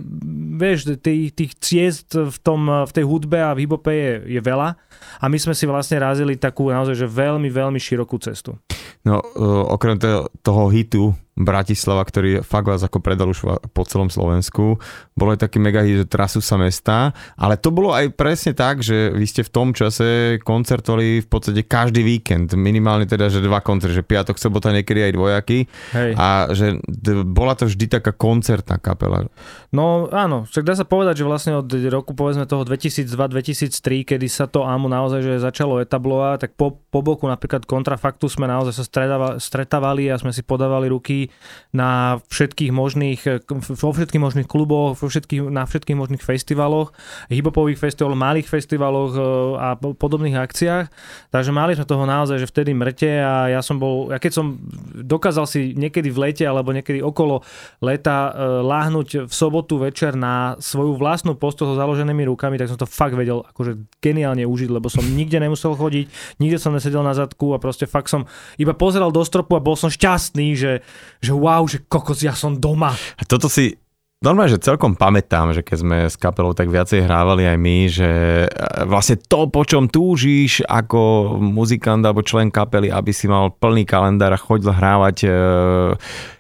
vieš, 0.62 1.02
tých, 1.02 1.34
tých 1.34 1.52
ciest 1.58 2.14
v, 2.14 2.38
tom, 2.46 2.70
v 2.86 2.92
tej 2.94 3.10
hudbe 3.10 3.42
a 3.42 3.58
v 3.58 3.66
hip-hope 3.66 3.90
je, 3.90 4.38
je 4.38 4.42
veľa 4.44 4.78
a 5.18 5.26
my 5.30 5.38
sme 5.40 5.47
si 5.54 5.70
vlastne 5.70 6.02
razili 6.02 6.40
takú 6.40 6.72
naozaj, 6.72 6.96
že 6.96 7.08
veľmi, 7.08 7.48
veľmi 7.52 7.80
širokú 7.80 8.18
cestu. 8.20 8.58
No, 9.06 9.22
uh, 9.22 9.64
okrem 9.72 10.00
toho, 10.00 10.28
toho 10.44 10.64
hitu 10.74 11.16
Bratislava, 11.38 12.02
ktorý 12.02 12.42
fakt 12.42 12.66
vás 12.66 12.82
ako 12.82 12.98
predal 12.98 13.30
už 13.30 13.46
po 13.72 13.84
celom 13.86 14.10
Slovensku, 14.10 14.82
bolo 15.14 15.30
aj 15.38 15.46
taký 15.46 15.62
mega 15.62 15.86
hit, 15.86 16.04
že 16.04 16.08
trasú 16.10 16.42
sa 16.42 16.58
mesta, 16.58 17.14
ale 17.38 17.62
to 17.62 17.70
bolo 17.70 17.94
aj 17.94 18.10
presne 18.18 18.58
tak, 18.58 18.82
že 18.82 19.14
vy 19.14 19.26
ste 19.30 19.46
v 19.46 19.54
tom 19.54 19.70
čase 19.72 20.42
koncertovali 20.42 21.22
v 21.22 21.28
podstate 21.30 21.62
každý 21.64 22.02
víkend, 22.02 22.58
minimálne 22.58 23.06
teda, 23.06 23.30
že 23.30 23.46
dva 23.46 23.62
koncerty, 23.62 24.02
že 24.02 24.06
piatok, 24.06 24.42
sobota, 24.42 24.74
niekedy 24.74 25.06
aj 25.06 25.14
dvojaky. 25.14 25.60
Hej. 25.94 26.12
a 26.18 26.50
že 26.52 26.82
bola 27.24 27.54
to 27.54 27.70
vždy 27.70 27.86
taká 27.88 28.12
koncertná 28.12 28.82
kapela. 28.82 29.30
No 29.70 30.10
áno, 30.10 30.50
však 30.50 30.66
dá 30.66 30.74
sa 30.74 30.88
povedať, 30.88 31.22
že 31.22 31.30
vlastne 31.30 31.54
od 31.60 31.70
roku 31.94 32.18
povedzme 32.18 32.50
toho 32.50 32.66
2002-2003, 32.66 34.08
kedy 34.08 34.28
sa 34.28 34.50
to 34.50 34.66
AMO 34.66 34.90
naozaj 34.90 35.22
že 35.22 35.44
začalo 35.44 35.78
etablovať, 35.84 36.48
tak 36.48 36.52
po, 36.58 36.82
po 36.90 37.00
boku 37.06 37.30
napríklad 37.30 37.70
kontrafaktu 37.70 38.26
sme 38.32 38.50
naozaj 38.50 38.74
sa 38.74 38.84
stretávali, 38.88 39.38
stretávali 39.38 40.04
a 40.10 40.18
sme 40.18 40.34
si 40.34 40.42
podávali 40.42 40.90
ruky 40.90 41.27
na 41.76 42.20
všetkých 42.32 42.72
možných, 42.74 43.22
vo 43.48 43.92
všetkých 43.94 44.24
možných 44.24 44.48
kluboch, 44.50 44.98
vo 44.98 45.08
všetkých, 45.08 45.52
na 45.52 45.68
všetkých 45.68 45.98
možných 45.98 46.24
festivaloch, 46.24 46.96
hiphopových 47.30 47.78
festivaloch, 47.78 48.18
malých 48.18 48.48
festivaloch 48.50 49.12
e, 49.14 49.22
a 49.62 49.68
po- 49.78 49.94
podobných 49.94 50.40
akciách. 50.40 50.86
Takže 51.30 51.52
mali 51.54 51.78
sme 51.78 51.86
toho 51.86 52.06
naozaj, 52.08 52.42
že 52.42 52.50
vtedy 52.50 52.74
mrte 52.74 53.12
a 53.22 53.52
ja 53.52 53.62
som 53.62 53.78
bol, 53.78 54.10
ja 54.10 54.18
keď 54.18 54.32
som 54.34 54.58
dokázal 54.96 55.46
si 55.46 55.78
niekedy 55.78 56.10
v 56.10 56.30
lete 56.30 56.44
alebo 56.48 56.74
niekedy 56.74 57.04
okolo 57.04 57.46
leta 57.84 58.32
e, 58.32 58.64
láhnuť 58.66 59.30
v 59.30 59.34
sobotu 59.34 59.78
večer 59.78 60.18
na 60.18 60.58
svoju 60.58 60.98
vlastnú 60.98 61.38
postel 61.38 61.70
so 61.70 61.76
založenými 61.78 62.26
rukami, 62.26 62.58
tak 62.58 62.72
som 62.72 62.80
to 62.80 62.90
fakt 62.90 63.14
vedel 63.14 63.46
akože 63.54 63.78
geniálne 64.02 64.44
užiť, 64.48 64.70
lebo 64.72 64.90
som 64.90 65.06
nikde 65.06 65.38
nemusel 65.38 65.78
chodiť, 65.78 66.38
nikde 66.42 66.58
som 66.58 66.74
nesedel 66.74 67.06
na 67.06 67.14
zadku 67.14 67.54
a 67.54 67.62
proste 67.62 67.86
fakt 67.86 68.10
som 68.10 68.26
iba 68.58 68.74
pozeral 68.74 69.14
do 69.14 69.22
stropu 69.22 69.58
a 69.58 69.64
bol 69.64 69.78
som 69.78 69.92
šťastný, 69.92 70.48
že, 70.58 70.72
že 71.22 71.34
wow, 71.34 71.64
že 71.66 71.84
kokos, 71.86 72.22
ja 72.22 72.34
som 72.34 72.58
doma. 72.58 72.94
A 72.94 73.24
toto 73.26 73.50
si 73.50 73.76
normálne, 74.18 74.58
že 74.58 74.66
celkom 74.66 74.98
pamätám, 74.98 75.54
že 75.54 75.62
keď 75.62 75.78
sme 75.78 75.98
s 76.10 76.18
kapelou 76.18 76.58
tak 76.58 76.74
viacej 76.74 77.06
hrávali 77.06 77.46
aj 77.46 77.58
my, 77.58 77.78
že 77.86 78.10
e, 78.46 78.50
vlastne 78.90 79.22
to, 79.22 79.46
po 79.46 79.62
čom 79.62 79.86
túžiš 79.86 80.66
ako 80.66 81.34
muzikant 81.38 82.02
alebo 82.02 82.26
člen 82.26 82.50
kapely, 82.50 82.90
aby 82.90 83.14
si 83.14 83.30
mal 83.30 83.54
plný 83.54 83.86
kalendár 83.86 84.34
a 84.34 84.42
chodil 84.42 84.74
hrávať, 84.74 85.18
e, 85.26 85.30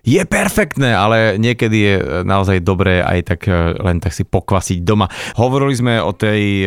je 0.07 0.21
perfektné, 0.25 0.89
ale 0.89 1.37
niekedy 1.37 1.77
je 1.77 1.95
naozaj 2.25 2.65
dobré 2.65 3.05
aj 3.05 3.19
tak 3.35 3.41
e, 3.45 3.77
len 3.77 4.01
tak 4.01 4.13
si 4.15 4.25
pokvasiť 4.25 4.81
doma. 4.81 5.05
Hovorili 5.37 5.75
sme 5.77 5.93
o 6.01 6.11
tej 6.17 6.65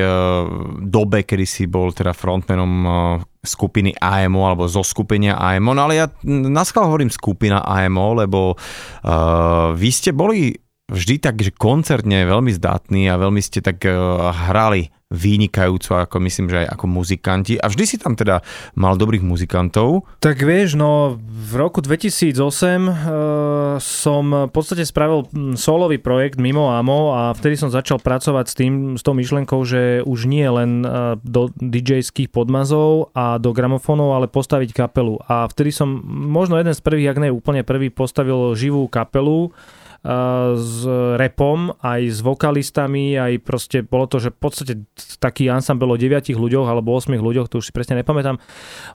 dobe, 0.86 1.26
kedy 1.26 1.46
si 1.46 1.64
bol 1.66 1.90
teda 1.90 2.14
frontmanom 2.14 2.72
skupiny 3.40 3.96
AMO 3.96 4.52
alebo 4.52 4.68
zo 4.68 4.84
skupenia 4.84 5.36
AMO, 5.40 5.72
no 5.72 5.88
ale 5.88 5.94
ja 5.96 6.06
na 6.28 6.60
hovorím 6.84 7.08
skupina 7.08 7.64
AMO, 7.64 8.20
lebo 8.20 8.54
uh, 8.54 9.72
vy 9.72 9.88
ste 9.88 10.12
boli 10.12 10.52
vždy 10.90 11.22
tak, 11.22 11.38
že 11.40 11.54
koncertne 11.54 12.26
veľmi 12.26 12.50
zdatní 12.50 13.06
a 13.06 13.16
veľmi 13.16 13.40
ste 13.40 13.62
tak 13.62 13.86
eh, 13.86 13.94
hrali 14.50 14.90
vynikajúco, 15.10 15.98
ako 15.98 16.22
myslím, 16.22 16.46
že 16.46 16.62
aj 16.64 16.78
ako 16.78 16.86
muzikanti. 16.86 17.58
A 17.58 17.66
vždy 17.66 17.84
si 17.84 17.96
tam 17.98 18.14
teda 18.14 18.46
mal 18.78 18.94
dobrých 18.94 19.26
muzikantov. 19.26 20.06
Tak 20.22 20.38
vieš, 20.38 20.78
no 20.78 21.18
v 21.18 21.52
roku 21.58 21.82
2008 21.82 22.30
uh, 22.38 22.90
som 23.82 24.24
v 24.46 24.52
podstate 24.54 24.86
spravil 24.86 25.26
solový 25.58 25.98
projekt 25.98 26.38
mimo 26.38 26.70
AMO 26.70 27.10
a 27.10 27.22
vtedy 27.34 27.58
som 27.58 27.74
začal 27.74 27.98
pracovať 27.98 28.46
s 28.46 28.54
tým, 28.54 28.74
s 28.94 29.02
tou 29.02 29.18
myšlenkou, 29.18 29.58
že 29.66 30.06
už 30.06 30.30
nie 30.30 30.46
len 30.46 30.86
uh, 30.86 31.18
do 31.26 31.50
DJ-ských 31.58 32.30
podmazov 32.30 33.10
a 33.10 33.42
do 33.42 33.50
gramofónov, 33.50 34.14
ale 34.14 34.30
postaviť 34.30 34.70
kapelu. 34.70 35.18
A 35.26 35.50
vtedy 35.50 35.74
som 35.74 35.90
možno 36.06 36.54
jeden 36.54 36.70
z 36.70 36.78
prvých, 36.86 37.10
ak 37.10 37.18
ne 37.18 37.34
úplne 37.34 37.66
prvý, 37.66 37.90
postavil 37.90 38.54
živú 38.54 38.86
kapelu 38.86 39.50
s 40.00 40.88
repom, 41.20 41.76
aj 41.84 42.00
s 42.08 42.18
vokalistami, 42.24 43.20
aj 43.20 43.32
proste 43.44 43.84
bolo 43.84 44.08
to, 44.08 44.16
že 44.16 44.32
v 44.32 44.38
podstate 44.40 44.72
taký 45.20 45.52
ensemble 45.52 45.92
o 45.92 46.00
9 46.00 46.32
ľuďoch 46.32 46.64
alebo 46.64 46.96
8 46.96 47.12
ľuďoch, 47.20 47.52
to 47.52 47.60
už 47.60 47.68
si 47.68 47.72
presne 47.76 48.00
nepamätám. 48.00 48.40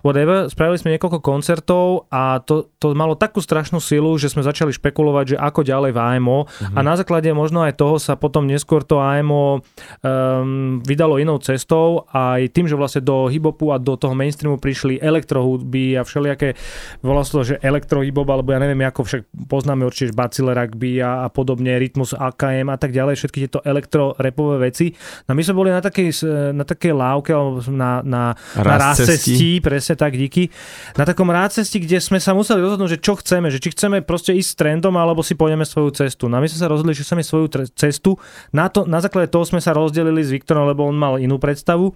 Whatever, 0.01 0.49
spravili 0.49 0.81
sme 0.81 0.97
niekoľko 0.97 1.21
koncertov 1.21 2.09
a 2.09 2.41
to, 2.41 2.73
to 2.81 2.97
malo 2.97 3.13
takú 3.13 3.37
strašnú 3.37 3.77
silu, 3.77 4.17
že 4.17 4.33
sme 4.33 4.41
začali 4.41 4.73
špekulovať, 4.73 5.37
že 5.37 5.37
ako 5.37 5.61
ďalej 5.61 5.91
v 5.93 5.99
AMO 6.01 6.49
mm-hmm. 6.49 6.73
a 6.73 6.79
na 6.81 6.97
základe 6.97 7.29
možno 7.37 7.61
aj 7.61 7.77
toho 7.77 8.01
sa 8.01 8.17
potom 8.17 8.49
neskôr 8.49 8.81
to 8.81 8.97
AMO 8.97 9.61
um, 10.01 10.81
vydalo 10.81 11.21
inou 11.21 11.37
cestou 11.37 12.09
aj 12.09 12.49
tým, 12.49 12.65
že 12.65 12.73
vlastne 12.73 13.05
do 13.05 13.29
hibopu 13.29 13.69
a 13.69 13.77
do 13.77 13.93
toho 13.93 14.17
mainstreamu 14.17 14.57
prišli 14.57 14.97
elektrohudby 14.97 16.01
a 16.01 16.01
všelijaké, 16.01 16.57
volá 17.05 17.21
sa 17.21 17.37
to, 17.37 17.53
že 17.53 17.61
elektrohibop, 17.61 18.25
alebo 18.25 18.57
ja 18.57 18.57
neviem 18.57 18.81
ako, 18.89 19.05
však 19.05 19.21
poznáme 19.45 19.85
určite 19.85 20.17
Baciller 20.17 20.57
Rugby 20.57 20.94
a, 20.99 21.25
a 21.25 21.27
podobne, 21.31 21.75
Rytmus 21.79 22.13
AKM 22.15 22.71
a 22.71 22.77
tak 22.77 22.91
ďalej, 22.91 23.15
všetky 23.19 23.39
tieto 23.47 23.59
elektrorepové 23.63 24.71
veci. 24.71 24.91
No 25.27 25.33
my 25.33 25.41
sme 25.41 25.55
boli 25.55 25.69
na 25.71 25.81
takej, 25.81 26.09
na 26.51 26.63
takej 26.67 26.93
lávke, 26.93 27.31
alebo 27.31 27.59
na, 27.71 28.03
na, 28.05 28.23
na 28.55 28.75
rácesti, 28.79 29.59
presne 29.59 29.95
tak, 29.95 30.15
díky. 30.15 30.51
Na 30.95 31.03
takom 31.07 31.27
rácesti, 31.31 31.81
kde 31.81 31.99
sme 31.99 32.19
sa 32.19 32.35
museli 32.35 32.61
rozhodnúť, 32.61 32.97
že 32.97 32.99
čo 33.01 33.13
chceme, 33.19 33.47
že 33.49 33.59
či 33.59 33.71
chceme 33.71 34.03
proste 34.03 34.35
ísť 34.35 34.49
s 34.51 34.57
trendom, 34.57 34.95
alebo 34.95 35.25
si 35.25 35.33
pôjdeme 35.33 35.63
svoju 35.63 35.95
cestu. 35.95 36.27
No 36.27 36.39
my 36.39 36.47
sme 36.47 36.59
sa 36.59 36.67
rozhodli, 36.69 36.93
že 36.95 37.03
chceme 37.07 37.23
svoju 37.23 37.47
tre- 37.47 37.69
cestu. 37.71 38.19
Na, 38.51 38.67
to, 38.67 38.83
na 38.85 38.99
základe 38.99 39.31
toho 39.31 39.47
sme 39.47 39.59
sa 39.59 39.75
rozdelili 39.75 40.21
s 40.21 40.31
Viktorom, 40.31 40.67
lebo 40.69 40.85
on 40.87 40.95
mal 40.95 41.17
inú 41.17 41.39
predstavu 41.41 41.91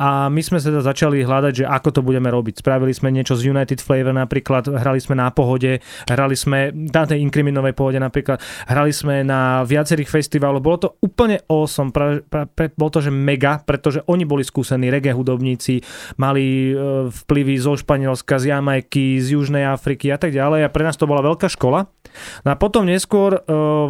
a 0.00 0.28
my 0.28 0.40
sme 0.42 0.58
sa 0.58 0.72
teda 0.72 0.82
začali 0.82 1.22
hľadať, 1.22 1.52
že 1.62 1.64
ako 1.68 1.88
to 1.94 2.00
budeme 2.02 2.28
robiť. 2.30 2.60
Spravili 2.60 2.92
sme 2.94 3.14
niečo 3.14 3.36
z 3.38 3.50
United 3.50 3.78
Flavor 3.82 4.14
napríklad, 4.14 4.70
hrali 4.70 5.00
sme 5.00 5.18
na 5.18 5.30
pohode, 5.30 5.80
hrali 6.08 6.36
sme 6.38 6.70
na 6.72 7.04
tej 7.04 7.20
inkriminovej 7.22 7.74
pohode 7.76 7.98
napríklad 7.98 8.33
Hrali 8.68 8.92
sme 8.94 9.26
na 9.26 9.62
viacerých 9.64 10.10
festivaloch. 10.10 10.64
Bolo 10.64 10.78
to 10.78 10.88
úplne 11.02 11.42
awesome. 11.50 11.90
Pra, 11.90 12.20
pra, 12.22 12.46
pra, 12.48 12.70
bolo 12.74 12.90
to, 12.94 13.00
že 13.04 13.12
mega, 13.12 13.60
pretože 13.62 14.02
oni 14.06 14.24
boli 14.28 14.42
skúsení 14.46 14.88
reggae 14.88 15.14
hudobníci, 15.14 15.80
mali 16.20 16.72
e, 16.72 17.08
vplyvy 17.10 17.54
zo 17.58 17.74
Španielska, 17.74 18.40
z 18.40 18.54
Jamajky, 18.54 19.18
z 19.20 19.38
Južnej 19.38 19.64
Afriky 19.66 20.10
a 20.10 20.18
tak 20.18 20.34
ďalej. 20.34 20.66
A 20.66 20.72
pre 20.72 20.84
nás 20.84 20.98
to 20.98 21.08
bola 21.08 21.24
veľká 21.24 21.46
škola. 21.50 21.90
No 22.46 22.48
a 22.52 22.56
potom 22.58 22.86
neskôr 22.86 23.38
e, 23.38 23.40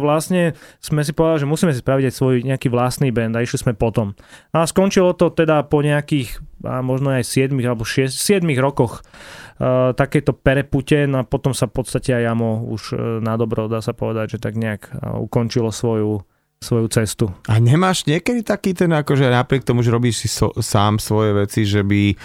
vlastne 0.01 0.57
sme 0.81 1.05
si 1.05 1.13
povedali, 1.13 1.45
že 1.45 1.51
musíme 1.51 1.71
si 1.73 1.83
spraviť 1.83 2.05
aj 2.09 2.13
svoj 2.13 2.35
nejaký 2.45 2.67
vlastný 2.71 3.13
band 3.13 3.37
a 3.37 3.43
išli 3.43 3.61
sme 3.61 3.73
potom. 3.77 4.17
No 4.55 4.57
a 4.61 4.65
skončilo 4.65 5.13
to 5.13 5.29
teda 5.29 5.65
po 5.67 5.85
nejakých 5.85 6.41
a 6.65 6.81
možno 6.81 7.13
aj 7.13 7.23
7 7.23 7.53
alebo 7.63 7.85
6, 7.87 8.11
7 8.11 8.43
rokoch 8.57 9.01
uh, 9.01 9.93
takéto 9.93 10.33
perepute, 10.33 11.05
no 11.07 11.21
a 11.21 11.27
potom 11.27 11.53
sa 11.53 11.69
v 11.69 11.81
podstate 11.81 12.11
aj 12.11 12.33
Jamo 12.33 12.65
už 12.67 12.81
uh, 12.93 12.99
na 13.21 13.37
dobro, 13.39 13.69
dá 13.71 13.79
sa 13.79 13.93
povedať, 13.93 14.37
že 14.37 14.43
tak 14.43 14.57
nejak 14.59 14.91
uh, 14.91 15.21
ukončilo 15.21 15.69
svoju 15.69 16.25
svoju 16.65 16.87
cestu. 16.89 17.25
A 17.45 17.61
nemáš 17.61 18.09
niekedy 18.09 18.41
taký 18.41 18.73
ten, 18.73 18.89
akože 18.89 19.29
napriek 19.29 19.61
tomu, 19.61 19.85
že 19.85 19.93
robíš 19.93 20.25
si 20.25 20.27
so, 20.31 20.49
sám 20.57 20.97
svoje 20.97 21.35
veci, 21.35 21.61
že 21.67 21.85
by 21.85 22.15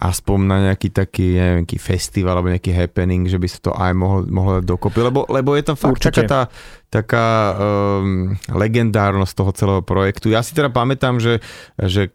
aspoň 0.00 0.38
na 0.40 0.56
nejaký 0.70 0.88
taký, 0.88 1.36
neviem, 1.36 1.68
nejaký 1.68 1.76
festival 1.76 2.40
alebo 2.40 2.48
nejaký 2.48 2.72
happening, 2.72 3.28
že 3.28 3.36
by 3.36 3.48
sa 3.50 3.58
to 3.60 3.72
aj 3.76 3.92
mohlo, 3.92 4.24
mohlo 4.30 4.64
dokopy, 4.64 5.04
lebo, 5.04 5.28
lebo 5.28 5.52
je 5.52 5.64
tam 5.68 5.76
fakt 5.76 6.00
Určite. 6.00 6.24
taká 6.24 6.24
tá, 6.24 6.40
taká 6.90 7.54
um, 7.54 8.34
legendárnosť 8.50 9.32
toho 9.38 9.50
celého 9.54 9.82
projektu. 9.86 10.26
Ja 10.26 10.42
si 10.42 10.58
teda 10.58 10.74
pamätám, 10.74 11.22
že, 11.22 11.38
že 11.78 12.10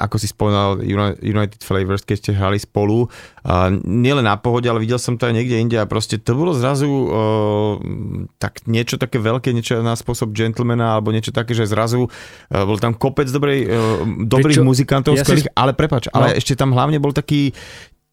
ako 0.00 0.16
si 0.16 0.32
spomínal 0.32 0.80
United 1.20 1.60
Flavors, 1.60 2.08
keď 2.08 2.16
ste 2.16 2.30
hrali 2.32 2.56
spolu, 2.56 3.04
uh, 3.04 3.68
nielen 3.84 4.24
na 4.24 4.40
pohode, 4.40 4.64
ale 4.64 4.80
videl 4.80 4.96
som 4.96 5.20
to 5.20 5.28
aj 5.28 5.36
niekde 5.36 5.60
inde 5.60 5.76
a 5.76 5.84
proste 5.84 6.16
to 6.16 6.32
bolo 6.32 6.56
zrazu 6.56 6.88
uh, 6.88 7.76
tak 8.40 8.64
niečo 8.64 8.96
také 8.96 9.20
veľké, 9.20 9.52
niečo 9.52 9.84
na 9.84 9.92
spôsob 9.92 10.32
gentlemana 10.32 10.96
alebo 10.96 11.12
niečo 11.12 11.28
také, 11.28 11.52
že 11.52 11.68
zrazu 11.68 12.08
uh, 12.08 12.64
bol 12.64 12.80
tam 12.80 12.96
kopec 12.96 13.28
dobrej, 13.28 13.68
uh, 13.68 14.08
dobrých 14.24 14.64
muzikantov, 14.64 15.20
ja 15.20 15.22
skvelých, 15.28 15.52
si... 15.52 15.54
ale 15.54 15.76
prepač, 15.76 16.08
no. 16.08 16.16
ale 16.16 16.40
ešte 16.40 16.56
tam 16.56 16.72
hlavne 16.72 16.96
bol 16.96 17.12
taký 17.12 17.52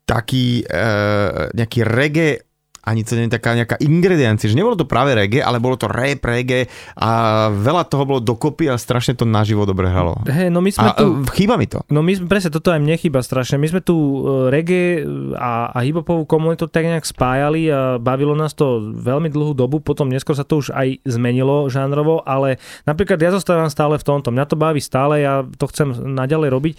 taký 0.03 0.68
uh, 0.68 1.47
nejaký 1.55 1.88
reggae 1.88 2.51
ani 2.82 3.06
to 3.06 3.14
nie 3.14 3.30
je 3.30 3.38
taká 3.38 3.54
nejaká 3.54 3.78
ingrediencia, 3.78 4.50
že 4.50 4.58
nebolo 4.58 4.74
to 4.74 4.90
práve 4.90 5.14
reggae, 5.14 5.42
ale 5.42 5.62
bolo 5.62 5.78
to 5.78 5.86
rap, 5.86 6.22
reggae 6.26 6.66
a 6.98 7.48
veľa 7.54 7.86
toho 7.86 8.04
bolo 8.10 8.20
dokopy 8.22 8.74
a 8.74 8.76
strašne 8.78 9.14
to 9.14 9.26
naživo 9.26 9.70
dobre 9.70 9.86
hralo. 9.86 10.18
Hey, 10.26 10.50
no 10.50 10.66
my 10.66 10.70
sme 10.74 10.90
a, 10.90 10.98
tu... 10.98 11.22
chýba 11.38 11.62
mi 11.62 11.70
to. 11.70 11.86
No 11.94 12.02
my, 12.02 12.18
presne 12.26 12.50
toto 12.50 12.74
aj 12.74 12.82
mne 12.82 12.98
chýba 12.98 13.22
strašne. 13.22 13.62
My 13.62 13.70
sme 13.70 13.86
tu 13.86 13.94
e, 13.94 14.18
reggae 14.50 15.06
a, 15.38 15.70
a 15.70 15.78
hiphopovú 15.86 16.26
komunitu 16.26 16.66
tak 16.66 16.90
nejak 16.90 17.06
spájali 17.06 17.70
a 17.70 18.02
bavilo 18.02 18.34
nás 18.34 18.58
to 18.58 18.94
veľmi 18.98 19.30
dlhú 19.30 19.54
dobu, 19.54 19.78
potom 19.78 20.10
neskôr 20.10 20.34
sa 20.34 20.46
to 20.46 20.66
už 20.66 20.74
aj 20.74 21.06
zmenilo 21.06 21.70
žánrovo, 21.70 22.26
ale 22.26 22.58
napríklad 22.90 23.22
ja 23.22 23.30
zostávam 23.30 23.70
stále 23.70 24.02
v 24.02 24.08
tomto. 24.08 24.34
Mňa 24.34 24.46
to 24.50 24.58
baví 24.58 24.82
stále, 24.82 25.22
ja 25.22 25.46
to 25.46 25.70
chcem 25.70 25.94
naďalej 25.94 26.50
robiť 26.50 26.76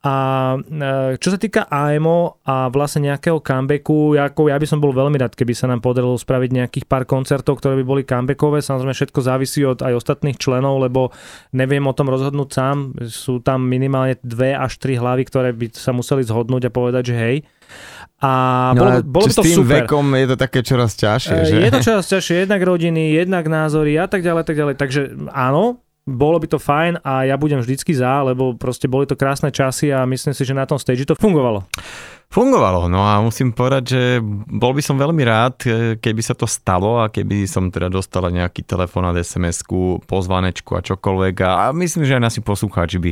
a 0.00 0.14
e, 0.56 1.20
čo 1.20 1.28
sa 1.28 1.36
týka 1.36 1.68
AMO 1.68 2.40
a 2.48 2.72
vlastne 2.72 3.12
nejakého 3.12 3.44
comebacku, 3.44 4.16
ako 4.16 4.48
ja 4.48 4.56
by 4.56 4.64
som 4.64 4.80
bol 4.80 4.96
veľmi 4.96 5.20
rád, 5.20 5.36
keby 5.36 5.52
sa 5.52 5.68
nám 5.68 5.84
podarilo 5.84 6.16
spraviť 6.16 6.50
nejakých 6.56 6.88
pár 6.88 7.04
koncertov, 7.04 7.60
ktoré 7.60 7.76
by 7.80 7.84
boli 7.84 8.02
comebackové. 8.08 8.64
Samozrejme 8.64 8.96
všetko 8.96 9.20
závisí 9.20 9.60
od 9.60 9.84
aj 9.84 10.00
ostatných 10.00 10.40
členov, 10.40 10.80
lebo 10.80 11.12
neviem 11.52 11.84
o 11.84 11.92
tom 11.92 12.08
rozhodnúť 12.08 12.48
sám. 12.48 12.96
Sú 13.12 13.44
tam 13.44 13.68
minimálne 13.68 14.16
dve 14.24 14.56
až 14.56 14.80
tri 14.80 14.96
hlavy, 14.96 15.28
ktoré 15.28 15.52
by 15.52 15.68
sa 15.76 15.92
museli 15.92 16.24
zhodnúť 16.24 16.68
a 16.68 16.70
povedať, 16.72 17.12
že 17.12 17.16
hej. 17.20 17.36
A 18.24 18.32
no 18.72 18.80
bolo, 18.80 18.96
bolo 19.04 19.26
by 19.28 19.36
to 19.36 19.44
s 19.44 19.46
tým 19.52 19.58
super. 19.64 19.84
vekom 19.84 20.06
je 20.16 20.26
to 20.32 20.36
také 20.40 20.60
čoraz 20.64 20.96
ťažšie, 20.96 21.36
e, 21.36 21.44
že? 21.44 21.54
Je 21.60 21.70
to 21.72 21.80
čoraz 21.84 22.04
ťažšie, 22.08 22.34
jednak 22.48 22.60
rodiny, 22.64 23.16
jednak 23.20 23.44
názory 23.48 24.00
a 24.00 24.08
tak 24.08 24.24
ďalej, 24.24 24.48
tak 24.48 24.56
ďalej. 24.56 24.74
Takže 24.80 25.00
áno, 25.28 25.84
bolo 26.10 26.42
by 26.42 26.46
to 26.50 26.58
fajn 26.58 27.00
a 27.06 27.24
ja 27.24 27.38
budem 27.38 27.62
vždycky 27.62 27.94
za, 27.94 28.26
lebo 28.26 28.58
proste 28.58 28.90
boli 28.90 29.06
to 29.06 29.14
krásne 29.14 29.54
časy 29.54 29.94
a 29.94 30.02
myslím 30.04 30.34
si, 30.34 30.42
že 30.42 30.52
na 30.52 30.66
tom 30.66 30.76
stage 30.76 31.06
to 31.06 31.14
fungovalo. 31.14 31.64
Fungovalo, 32.30 32.86
no 32.86 33.02
a 33.02 33.18
musím 33.18 33.50
povedať, 33.50 33.82
že 33.90 34.02
bol 34.46 34.70
by 34.70 34.78
som 34.78 34.94
veľmi 34.94 35.18
rád, 35.26 35.66
e, 35.66 35.70
keby 35.98 36.22
sa 36.22 36.38
to 36.38 36.46
stalo 36.46 37.02
a 37.02 37.10
keby 37.10 37.42
som 37.42 37.74
teda 37.74 37.90
dostala 37.90 38.30
nejaký 38.30 38.62
telefonát, 38.62 39.18
SMS-ku, 39.18 40.06
pozvanečku 40.06 40.78
a 40.78 40.84
čokoľvek 40.86 41.34
a 41.42 41.74
myslím, 41.74 42.06
že 42.06 42.14
aj 42.14 42.22
nasi 42.22 42.38
poslucháči 42.38 43.02
by 43.02 43.10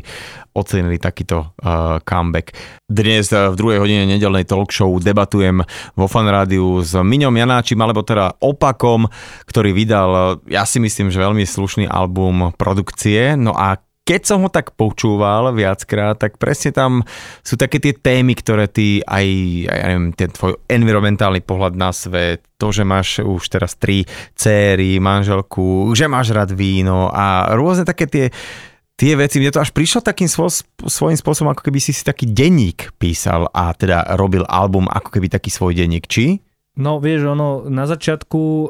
ocenili 0.54 1.02
takýto 1.02 1.50
uh, 1.50 1.98
comeback. 2.06 2.54
Dnes 2.86 3.34
e, 3.34 3.50
v 3.50 3.58
druhej 3.58 3.82
hodine 3.82 4.06
nedelnej 4.06 4.46
talk 4.46 4.70
show 4.70 4.94
debatujem 5.02 5.66
vo 5.98 6.06
fanrádiu 6.06 6.78
s 6.86 6.94
Miňom 6.94 7.34
Janáčim, 7.34 7.82
alebo 7.82 8.06
teda 8.06 8.38
opakom, 8.38 9.10
ktorý 9.50 9.74
vydal, 9.74 10.38
ja 10.46 10.62
si 10.62 10.78
myslím, 10.78 11.10
že 11.10 11.18
veľmi 11.18 11.42
slušný 11.42 11.90
album 11.90 12.54
produkcie, 12.54 13.34
no 13.34 13.50
a 13.50 13.82
keď 14.09 14.22
som 14.24 14.40
ho 14.40 14.48
tak 14.48 14.72
počúval 14.72 15.52
viackrát, 15.52 16.16
tak 16.16 16.40
presne 16.40 16.72
tam 16.72 17.04
sú 17.44 17.61
také 17.61 17.76
tie 17.76 17.92
témy, 17.92 18.32
ktoré 18.32 18.64
ty 18.64 19.04
aj, 19.04 19.26
aj 19.68 19.80
neviem, 19.84 20.09
ten 20.16 20.32
tvoj 20.32 20.56
environmentálny 20.64 21.44
pohľad 21.44 21.76
na 21.76 21.92
svet, 21.92 22.40
to, 22.56 22.72
že 22.72 22.88
máš 22.88 23.20
už 23.20 23.44
teraz 23.52 23.76
tri 23.76 24.09
céry, 24.32 24.96
manželku, 24.96 25.92
že 25.92 26.09
máš 26.09 26.32
rád 26.32 26.56
víno 26.56 27.12
a 27.12 27.52
rôzne 27.52 27.84
také 27.84 28.09
tie 28.09 28.26
tie 28.98 29.14
veci, 29.14 29.38
mne 29.38 29.54
to 29.54 29.62
až 29.62 29.70
prišlo 29.70 30.02
takým 30.02 30.26
svo, 30.26 30.50
svojím 30.90 31.14
spôsobom, 31.14 31.54
ako 31.54 31.70
keby 31.70 31.78
si 31.78 31.94
si 31.94 32.02
taký 32.02 32.26
denník 32.26 32.98
písal 32.98 33.46
a 33.54 33.70
teda 33.70 34.18
robil 34.18 34.42
album 34.50 34.90
ako 34.90 35.14
keby 35.14 35.30
taký 35.30 35.54
svoj 35.54 35.78
denník, 35.78 36.11
či? 36.11 36.42
No 36.79 37.03
vieš, 37.03 37.35
ono 37.35 37.66
na 37.66 37.91
začiatku 37.91 38.39
uh, 38.39 38.68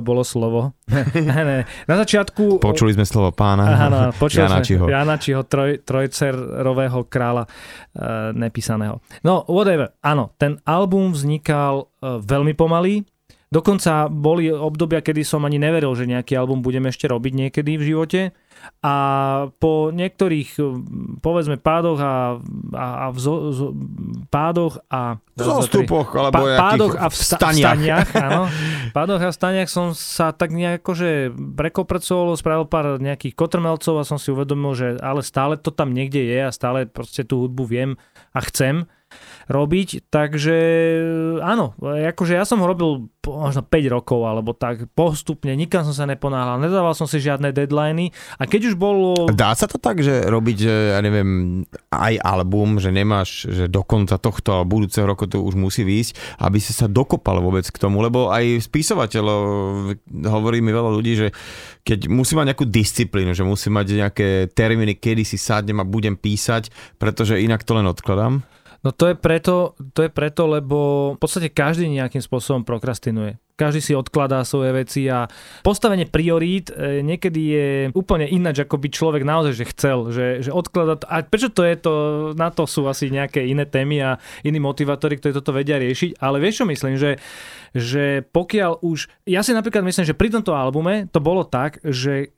bolo 0.00 0.24
slovo. 0.24 0.72
ne, 1.28 1.68
na 1.68 1.96
začiatku... 2.00 2.56
Počuli 2.56 2.96
sme 2.96 3.04
slovo 3.04 3.28
pána 3.28 3.68
Áno, 3.76 3.98
počuli 4.22 4.48
Janačiho. 4.48 4.88
sme 4.88 4.96
Janačiho, 4.96 5.40
troj, 5.44 5.84
trojcerového 5.84 7.04
kráľa 7.12 7.44
uh, 7.44 8.32
nepísaného. 8.32 9.04
No, 9.20 9.44
whatever. 9.52 9.92
Áno, 10.00 10.32
ten 10.40 10.56
album 10.64 11.12
vznikal 11.12 11.92
uh, 12.00 12.16
veľmi 12.24 12.56
pomalý, 12.56 13.04
Dokonca 13.52 14.08
boli 14.08 14.48
obdobia, 14.48 15.04
kedy 15.04 15.28
som 15.28 15.44
ani 15.44 15.60
neveril, 15.60 15.92
že 15.92 16.08
nejaký 16.08 16.32
album 16.40 16.64
budem 16.64 16.88
ešte 16.88 17.04
robiť 17.04 17.32
niekedy 17.36 17.76
v 17.76 17.84
živote. 17.84 18.32
A 18.82 18.94
po 19.62 19.94
niektorých, 19.94 20.58
povedzme, 21.22 21.58
pádoch 21.58 21.98
a, 22.02 22.38
a, 22.74 22.86
a 22.98 23.06
vzo, 23.14 23.34
zo, 23.54 23.66
pádoch 24.30 24.82
a... 24.90 25.18
Zostupoch, 25.34 26.12
alebo 26.14 26.46
pa, 26.50 26.70
pádoch 26.70 26.94
a 26.98 27.06
vsta- 27.10 27.38
vstaniach. 27.38 27.78
vstaniach 27.78 28.08
áno. 28.18 28.42
pádoch 28.96 29.22
a 29.22 29.30
vstaniach 29.30 29.70
som 29.70 29.94
sa 29.94 30.34
tak 30.34 30.50
nejako, 30.54 30.90
že 30.94 31.10
prekoprecoval, 31.34 32.34
spravil 32.38 32.66
pár 32.66 32.98
nejakých 32.98 33.34
kotrmelcov 33.38 34.02
a 34.02 34.06
som 34.06 34.18
si 34.18 34.34
uvedomil, 34.34 34.74
že 34.74 34.88
ale 34.98 35.22
stále 35.22 35.58
to 35.58 35.70
tam 35.70 35.94
niekde 35.94 36.22
je 36.22 36.40
a 36.42 36.50
stále 36.50 36.86
proste 36.86 37.22
tú 37.22 37.46
hudbu 37.46 37.64
viem 37.66 37.90
a 38.34 38.40
chcem 38.42 38.86
robiť, 39.50 40.06
takže 40.08 40.56
áno, 41.42 41.74
akože 41.82 42.38
ja 42.38 42.46
som 42.46 42.62
ho 42.62 42.66
robil 42.70 43.10
možno 43.22 43.62
5 43.62 43.94
rokov 43.94 44.20
alebo 44.26 44.50
tak 44.54 44.90
postupne, 44.94 45.54
nikam 45.54 45.86
som 45.86 45.94
sa 45.94 46.06
neponáhľal, 46.10 46.62
nedával 46.62 46.94
som 46.94 47.06
si 47.06 47.22
žiadne 47.22 47.54
deadliny 47.54 48.10
a 48.38 48.46
keď 48.46 48.72
už 48.72 48.74
bolo... 48.78 49.30
Dá 49.30 49.54
sa 49.54 49.70
to 49.70 49.78
tak, 49.78 50.02
že 50.02 50.26
robiť, 50.26 50.58
ja 50.66 50.98
neviem, 51.02 51.62
aj 51.90 52.18
album, 52.22 52.78
že 52.82 52.90
nemáš, 52.90 53.46
že 53.50 53.66
do 53.70 53.82
konca 53.86 54.18
tohto 54.18 54.62
budúceho 54.66 55.06
roku 55.06 55.26
to 55.26 55.42
už 55.42 55.54
musí 55.54 55.82
výjsť, 55.86 56.42
aby 56.42 56.58
si 56.58 56.74
sa 56.74 56.90
dokopal 56.90 57.38
vôbec 57.42 57.66
k 57.66 57.76
tomu, 57.78 58.02
lebo 58.02 58.30
aj 58.30 58.62
spisovateľov 58.66 59.42
hovorí 60.26 60.58
mi 60.58 60.74
veľa 60.74 60.90
ľudí, 60.90 61.12
že 61.14 61.28
keď 61.82 62.10
musí 62.10 62.38
mať 62.38 62.54
nejakú 62.54 62.66
disciplínu, 62.66 63.34
že 63.34 63.46
musí 63.46 63.70
mať 63.70 63.86
nejaké 64.06 64.28
termíny, 64.54 64.98
kedy 64.98 65.22
si 65.26 65.38
sadnem 65.38 65.82
a 65.82 65.86
budem 65.86 66.14
písať, 66.14 66.70
pretože 66.98 67.42
inak 67.42 67.66
to 67.66 67.74
len 67.74 67.86
odkladám. 67.90 68.42
No 68.82 68.90
to 68.90 69.14
je 69.14 69.14
preto, 69.14 69.78
to 69.94 70.02
je 70.02 70.10
preto, 70.10 70.50
lebo 70.50 70.78
v 71.14 71.18
podstate 71.22 71.54
každý 71.54 71.86
nejakým 71.86 72.18
spôsobom 72.18 72.66
prokrastinuje. 72.66 73.38
Každý 73.54 73.78
si 73.78 73.92
odkladá 73.94 74.42
svoje 74.42 74.74
veci 74.74 75.06
a 75.06 75.30
postavenie 75.62 76.10
priorít 76.10 76.74
e, 76.74 76.98
niekedy 76.98 77.40
je 77.46 77.68
úplne 77.94 78.26
ináč, 78.26 78.66
ako 78.66 78.82
by 78.82 78.88
človek 78.90 79.22
naozaj 79.22 79.54
že 79.54 79.70
chcel, 79.70 79.98
že, 80.10 80.26
že 80.42 80.50
odkladá 80.50 80.98
to. 80.98 81.06
A 81.06 81.22
prečo 81.22 81.54
to 81.54 81.62
je 81.62 81.76
to, 81.78 81.94
na 82.34 82.50
to 82.50 82.66
sú 82.66 82.90
asi 82.90 83.06
nejaké 83.06 83.46
iné 83.46 83.70
témy 83.70 84.02
a 84.02 84.18
iní 84.42 84.58
motivátori, 84.58 85.14
ktorí 85.14 85.30
toto 85.30 85.54
vedia 85.54 85.78
riešiť. 85.78 86.18
Ale 86.18 86.42
vieš 86.42 86.64
čo 86.64 86.66
myslím, 86.66 86.98
že, 86.98 87.22
že 87.70 88.26
pokiaľ 88.34 88.82
už... 88.82 89.06
Ja 89.30 89.46
si 89.46 89.54
napríklad 89.54 89.86
myslím, 89.86 90.10
že 90.10 90.18
pri 90.18 90.34
tomto 90.34 90.58
albume 90.58 91.06
to 91.06 91.22
bolo 91.22 91.46
tak, 91.46 91.78
že 91.86 92.34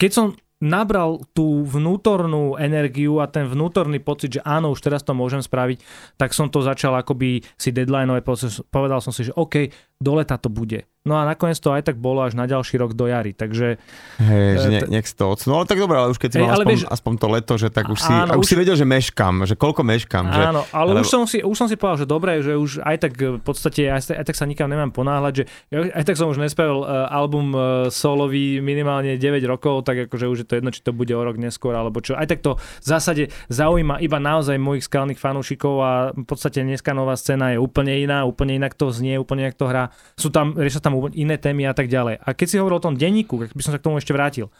keď 0.00 0.10
som 0.16 0.26
nabral 0.58 1.22
tú 1.34 1.62
vnútornú 1.62 2.58
energiu 2.58 3.22
a 3.22 3.30
ten 3.30 3.46
vnútorný 3.46 4.02
pocit, 4.02 4.38
že 4.38 4.42
áno, 4.42 4.74
už 4.74 4.82
teraz 4.82 5.06
to 5.06 5.14
môžem 5.14 5.38
spraviť, 5.38 5.78
tak 6.18 6.34
som 6.34 6.50
to 6.50 6.62
začal 6.62 6.98
akoby 6.98 7.46
si 7.54 7.70
deadlineové, 7.70 8.26
povedal 8.70 8.98
som 8.98 9.14
si, 9.14 9.30
že 9.30 9.36
OK, 9.38 9.70
do 10.02 10.12
leta 10.18 10.34
to 10.34 10.50
bude. 10.50 10.82
No 11.08 11.16
a 11.16 11.24
nakoniec 11.24 11.56
to 11.56 11.72
aj 11.72 11.88
tak 11.88 11.96
bolo 11.96 12.20
až 12.20 12.36
na 12.36 12.44
ďalší 12.44 12.76
rok 12.76 12.92
do 12.92 13.08
jary, 13.08 13.32
takže... 13.32 13.80
Hej, 14.20 14.52
že 14.60 14.68
ne, 14.68 14.80
nech 14.92 15.08
to 15.08 15.24
odsunul. 15.24 15.64
Ale 15.64 15.66
tak 15.72 15.80
dobre, 15.80 15.96
ale 15.96 16.12
už 16.12 16.20
keď 16.20 16.30
si 16.30 16.38
mal 16.44 16.52
aspoň, 16.52 16.68
vieš, 16.68 16.84
aspoň 16.84 17.12
to 17.16 17.26
leto, 17.32 17.54
že 17.56 17.68
tak 17.72 17.88
už 17.88 17.98
si, 17.98 18.12
áno, 18.12 18.36
už, 18.36 18.44
si 18.44 18.54
vedel, 18.60 18.76
že 18.76 18.84
meškam, 18.84 19.48
že 19.48 19.56
koľko 19.56 19.80
meškam. 19.88 20.28
Že, 20.28 20.42
áno, 20.52 20.62
ale 20.68 20.90
lebo... 20.92 21.00
už, 21.00 21.08
som 21.08 21.24
si, 21.24 21.40
už 21.40 21.56
som 21.56 21.64
si 21.64 21.80
povedal, 21.80 22.04
že 22.04 22.06
dobre, 22.06 22.44
že 22.44 22.52
už 22.52 22.84
aj 22.84 22.96
tak 23.00 23.12
v 23.16 23.40
podstate, 23.40 23.88
aj, 23.88 24.12
aj 24.12 24.24
tak 24.28 24.36
sa 24.36 24.44
nikam 24.44 24.68
nemám 24.68 24.92
ponáhľať, 24.92 25.32
že 25.40 25.44
aj 25.72 26.04
tak 26.04 26.20
som 26.20 26.28
už 26.28 26.36
nespravil 26.36 26.84
uh, 26.84 27.08
album 27.08 27.56
uh, 27.56 27.88
solový 27.88 28.60
minimálne 28.60 29.16
9 29.16 29.40
rokov, 29.48 29.88
tak 29.88 30.10
akože 30.10 30.28
už 30.28 30.38
je 30.44 30.46
to 30.46 30.54
jedno, 30.60 30.68
či 30.68 30.84
to 30.84 30.92
bude 30.92 31.10
o 31.14 31.22
rok 31.24 31.40
neskôr, 31.40 31.72
alebo 31.72 32.04
čo. 32.04 32.12
Aj 32.12 32.28
tak 32.28 32.44
to 32.44 32.60
v 32.60 32.86
zásade 32.86 33.32
zaujíma 33.48 34.04
iba 34.04 34.20
naozaj 34.20 34.60
mojich 34.60 34.84
skalných 34.84 35.16
fanúšikov 35.16 35.74
a 35.80 35.92
v 36.12 36.26
podstate 36.26 36.60
dneska 36.60 36.92
nová 36.92 37.16
scéna 37.16 37.54
je 37.54 37.58
úplne 37.62 37.94
iná, 37.96 38.26
úplne 38.26 38.58
inak 38.58 38.74
to 38.74 38.90
znie, 38.92 39.16
úplne 39.16 39.48
inak 39.48 39.56
to 39.56 39.70
hrá. 39.70 39.94
Sú 40.18 40.28
tam, 40.28 40.58
riešia 40.58 40.82
tam 40.82 40.97
iné 41.14 41.38
témy 41.38 41.70
a 41.70 41.74
tak 41.74 41.86
ďalej. 41.86 42.18
A 42.18 42.28
keď 42.34 42.46
si 42.50 42.58
hovoril 42.58 42.82
o 42.82 42.86
tom 42.90 42.98
denníku, 42.98 43.38
by 43.38 43.62
som 43.62 43.70
sa 43.70 43.78
k 43.78 43.86
tomu 43.86 44.02
ešte 44.02 44.10
vrátil. 44.10 44.50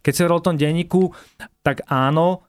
Keď 0.00 0.12
si 0.12 0.20
hovoril 0.24 0.40
o 0.40 0.46
tom 0.48 0.56
denníku, 0.56 1.12
tak 1.60 1.84
áno, 1.92 2.48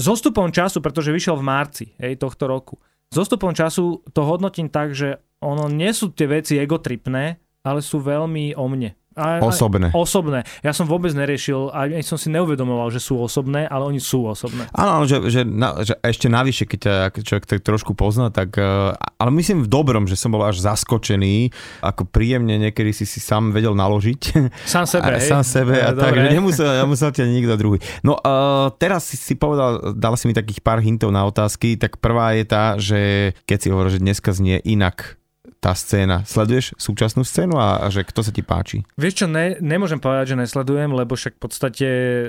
s 0.00 0.06
ostupom 0.08 0.48
času, 0.48 0.80
pretože 0.80 1.12
vyšiel 1.12 1.36
v 1.36 1.44
marci 1.44 1.86
hej, 2.00 2.16
tohto 2.16 2.48
roku, 2.48 2.80
s 3.12 3.16
ostupom 3.20 3.52
času 3.52 4.00
to 4.16 4.20
hodnotím 4.24 4.72
tak, 4.72 4.96
že 4.96 5.20
ono 5.44 5.68
nie 5.68 5.92
sú 5.92 6.14
tie 6.14 6.30
veci 6.30 6.56
egotripné, 6.56 7.36
ale 7.66 7.80
sú 7.84 8.00
veľmi 8.00 8.56
o 8.56 8.64
mne. 8.70 8.96
A, 9.20 9.44
osobné. 9.44 9.92
Osobné. 9.92 10.48
Ja 10.64 10.72
som 10.72 10.88
vôbec 10.88 11.12
neriešil, 11.12 11.68
a 11.68 11.92
som 12.00 12.16
si 12.16 12.32
neuvedomoval, 12.32 12.88
že 12.88 13.04
sú 13.04 13.20
osobné, 13.20 13.68
ale 13.68 13.84
oni 13.84 14.00
sú 14.00 14.24
osobné. 14.24 14.64
Áno, 14.72 15.04
že, 15.04 15.20
že, 15.28 15.44
na, 15.44 15.84
že 15.84 15.92
ešte 16.00 16.32
navyše, 16.32 16.64
keď 16.64 16.78
ťa 16.80 16.94
človek 17.20 17.44
tak 17.44 17.60
trošku 17.60 17.92
pozná, 17.92 18.32
tak, 18.32 18.56
uh, 18.56 18.96
ale 19.20 19.30
myslím 19.36 19.62
v 19.62 19.68
dobrom, 19.68 20.08
že 20.08 20.16
som 20.16 20.32
bol 20.32 20.40
až 20.40 20.64
zaskočený, 20.64 21.52
ako 21.84 22.08
príjemne 22.08 22.56
niekedy 22.56 22.96
si 22.96 23.04
si 23.04 23.20
sám 23.20 23.52
vedel 23.52 23.76
naložiť. 23.76 24.20
Sám 24.64 24.88
sebe, 24.88 25.12
a, 25.14 25.20
hej. 25.20 25.28
Sám 25.28 25.44
sebe 25.44 25.76
a 25.76 25.92
tak, 25.92 26.16
že 26.16 26.32
nemusel, 26.32 26.68
nemusel 26.80 27.12
ťa 27.12 27.28
nikto 27.28 27.54
druhý. 27.60 27.78
No 28.00 28.16
uh, 28.16 28.72
teraz 28.80 29.12
si, 29.12 29.20
si 29.20 29.36
povedal, 29.36 29.92
dal 29.92 30.16
si 30.16 30.24
mi 30.24 30.32
takých 30.32 30.64
pár 30.64 30.80
hintov 30.80 31.12
na 31.12 31.28
otázky, 31.28 31.76
tak 31.76 32.00
prvá 32.00 32.32
je 32.40 32.44
tá, 32.48 32.64
že 32.80 33.00
keď 33.44 33.58
si 33.60 33.68
hovoril, 33.68 33.92
že 33.92 34.00
dneska 34.00 34.32
znie 34.32 34.64
inak 34.64 35.19
tá 35.60 35.76
scéna. 35.76 36.24
Sleduješ 36.24 36.72
súčasnú 36.80 37.20
scénu 37.20 37.60
a, 37.60 37.84
a 37.84 37.86
že 37.92 38.08
kto 38.08 38.24
sa 38.24 38.32
ti 38.32 38.40
páči? 38.40 38.80
Vieš 38.96 39.24
čo, 39.24 39.26
ne, 39.28 39.60
nemôžem 39.60 40.00
povedať, 40.00 40.32
že 40.32 40.40
nesledujem, 40.40 40.88
lebo 40.96 41.12
však 41.12 41.36
v 41.36 41.42
podstate 41.44 41.88
e, 41.88 42.24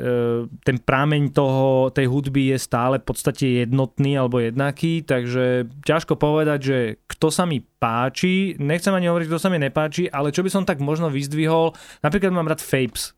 ten 0.67 0.77
prámeň 0.83 1.31
toho, 1.31 1.95
tej 1.95 2.11
hudby 2.11 2.51
je 2.51 2.57
stále 2.59 2.99
v 2.99 3.07
podstate 3.07 3.63
jednotný 3.63 4.19
alebo 4.19 4.43
jednaký, 4.43 5.07
takže 5.07 5.71
ťažko 5.87 6.19
povedať, 6.19 6.59
že 6.59 6.77
kto 7.07 7.31
sa 7.31 7.47
mi 7.47 7.63
páči, 7.63 8.59
nechcem 8.59 8.91
ani 8.91 9.07
hovoriť, 9.07 9.27
kto 9.31 9.39
sa 9.39 9.47
mi 9.47 9.63
nepáči, 9.63 10.11
ale 10.11 10.35
čo 10.35 10.43
by 10.43 10.51
som 10.51 10.67
tak 10.67 10.83
možno 10.83 11.07
vyzdvihol, 11.07 11.71
napríklad 12.03 12.35
mám 12.35 12.51
rád 12.51 12.59
Fapes, 12.59 13.15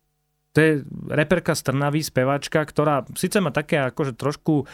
to 0.53 0.61
je 0.61 0.71
reperka 1.09 1.57
z 1.57 1.65
Trnavy, 1.65 2.05
spevačka, 2.05 2.61
ktorá 2.61 3.09
síce 3.17 3.41
má 3.41 3.49
také 3.49 3.81
akože 3.89 4.13
trošku 4.13 4.69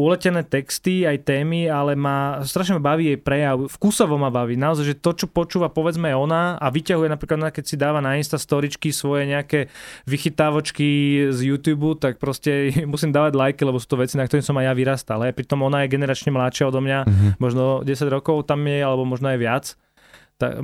uletené 0.00 0.40
texty, 0.40 1.04
aj 1.04 1.28
témy, 1.28 1.68
ale 1.68 1.92
má, 1.92 2.40
strašne 2.42 2.80
ma 2.80 2.82
baví 2.82 3.12
jej 3.12 3.18
prejav, 3.20 3.68
vkusovo 3.68 4.16
ma 4.16 4.32
baví, 4.32 4.56
naozaj, 4.56 4.84
že 4.88 4.96
to, 4.96 5.12
čo 5.12 5.26
počúva 5.28 5.68
povedzme 5.68 6.08
ona 6.16 6.56
a 6.56 6.72
vyťahuje 6.72 7.12
napríklad, 7.12 7.52
keď 7.52 7.64
si 7.68 7.76
dáva 7.76 8.00
na 8.00 8.16
Insta 8.16 8.40
storičky 8.40 8.90
svoje 8.90 9.28
nejaké 9.28 9.68
vychytávočky 10.08 10.88
z 11.28 11.38
YouTube, 11.44 12.00
tak 12.00 12.16
proste 12.16 12.72
musím 12.92 13.12
dávať 13.12 13.36
lajky, 13.36 13.62
lebo 13.68 13.76
sú 13.76 13.92
to 13.92 14.00
veci, 14.00 14.16
na 14.16 14.24
ktorých 14.24 14.46
som 14.48 14.56
aj 14.56 14.66
ja 14.66 14.74
vyrastal. 14.74 15.20
Hej. 15.28 15.36
Pritom 15.36 15.60
ona 15.60 15.84
je 15.84 15.92
generačne 15.92 16.32
mladšia 16.32 16.72
odo 16.72 16.80
mňa, 16.80 16.98
mm-hmm. 17.04 17.30
možno 17.36 17.84
10 17.84 18.08
rokov 18.08 18.48
tam 18.48 18.64
je, 18.64 18.80
alebo 18.80 19.04
možno 19.04 19.28
aj 19.30 19.38
viac 19.38 19.66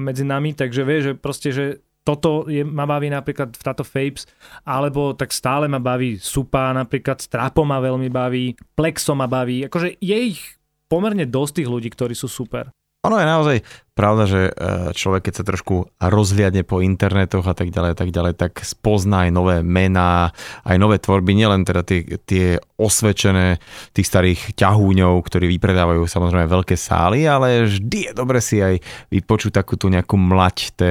medzi 0.01 0.25
nami, 0.25 0.57
takže 0.57 0.89
vie, 0.89 0.99
že 1.05 1.13
proste, 1.13 1.53
že 1.53 1.85
toto 2.07 2.47
je, 2.47 2.63
ma 2.63 2.87
baví 2.87 3.11
napríklad 3.11 3.51
v 3.51 3.63
táto 3.67 3.83
Fapes, 3.83 4.31
alebo 4.63 5.11
tak 5.19 5.35
stále 5.35 5.67
ma 5.67 5.83
baví 5.83 6.23
Supa 6.23 6.71
napríklad, 6.71 7.19
Strapo 7.19 7.67
ma 7.67 7.83
veľmi 7.83 8.07
baví, 8.07 8.55
Plexo 8.79 9.19
ma 9.19 9.27
baví, 9.27 9.67
akože 9.67 9.99
je 9.99 10.19
ich 10.31 10.55
pomerne 10.87 11.27
dosť 11.27 11.63
tých 11.63 11.69
ľudí, 11.69 11.91
ktorí 11.91 12.15
sú 12.15 12.31
super. 12.31 12.71
Ono 13.03 13.19
je 13.19 13.27
naozaj 13.27 13.57
pravda, 13.97 14.29
že 14.29 14.43
e, 14.47 14.53
človek, 14.93 15.33
keď 15.33 15.35
sa 15.41 15.45
trošku 15.49 15.89
rozhliadne 15.97 16.69
po 16.69 16.85
internetoch 16.85 17.49
a 17.49 17.57
tak 17.57 17.73
ďalej, 17.73 17.97
tak 17.97 18.13
ďalej, 18.13 18.37
tak 18.37 18.61
spozná 18.61 19.25
aj 19.25 19.31
nové 19.33 19.57
mená, 19.65 20.37
aj 20.69 20.77
nové 20.77 21.01
tvorby, 21.01 21.33
nielen 21.33 21.65
teda 21.65 21.81
tie, 21.81 22.21
tie 22.29 22.61
osvedčené 22.77 23.57
tých 23.97 24.05
starých 24.05 24.53
ťahúňov, 24.53 25.17
ktorí 25.25 25.49
vypredávajú 25.57 26.05
samozrejme 26.05 26.45
veľké 26.45 26.77
sály, 26.77 27.25
ale 27.25 27.65
vždy 27.65 27.99
je 28.07 28.13
dobre 28.13 28.45
si 28.45 28.61
aj 28.61 28.85
vypočuť 29.09 29.65
takú 29.65 29.81
tú 29.81 29.89
nejakú 29.89 30.21
mlať, 30.21 30.77
to 30.77 30.85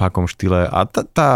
akom 0.00 0.24
štýle 0.24 0.66
a 0.66 0.88
tá, 0.88 1.04
tá 1.04 1.28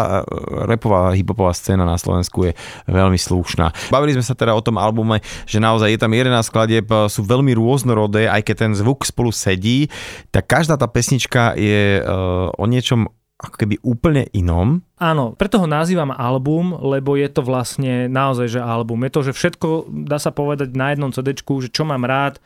repová 0.65 1.13
hiphopová 1.13 1.53
scéna 1.53 1.85
na 1.85 2.01
Slovensku 2.01 2.49
je 2.49 2.53
veľmi 2.89 3.21
slušná. 3.21 3.93
Bavili 3.93 4.17
sme 4.17 4.25
sa 4.25 4.33
teda 4.33 4.57
o 4.57 4.65
tom 4.65 4.81
albume, 4.81 5.21
že 5.45 5.61
naozaj 5.61 5.93
je 5.93 6.01
tam 6.01 6.11
11 6.11 6.41
skladieb, 6.41 6.89
sú 7.13 7.21
veľmi 7.23 7.53
rôznorodé, 7.53 8.27
aj 8.33 8.43
keď 8.49 8.57
ten 8.67 8.73
zvuk 8.73 9.05
spolu 9.05 9.29
sedí, 9.29 9.93
tak 10.33 10.49
každá 10.49 10.81
tá 10.81 10.86
tá 10.87 10.91
pesnička 10.95 11.59
je 11.59 11.99
uh, 11.99 12.55
o 12.55 12.65
niečom 12.71 13.11
ako 13.37 13.57
keby 13.61 13.77
úplne 13.85 14.25
inom. 14.33 14.81
Áno, 14.97 15.37
preto 15.37 15.61
ho 15.61 15.69
nazývam 15.69 16.09
album, 16.09 16.73
lebo 16.73 17.21
je 17.21 17.29
to 17.29 17.45
vlastne 17.45 18.09
naozaj, 18.09 18.57
že 18.57 18.61
album. 18.65 19.05
Je 19.05 19.13
to, 19.13 19.21
že 19.29 19.37
všetko 19.37 19.93
dá 20.09 20.17
sa 20.17 20.33
povedať 20.33 20.73
na 20.73 20.95
jednom 20.95 21.13
CD, 21.13 21.37
že 21.37 21.69
čo 21.69 21.85
mám 21.85 22.09
rád, 22.09 22.41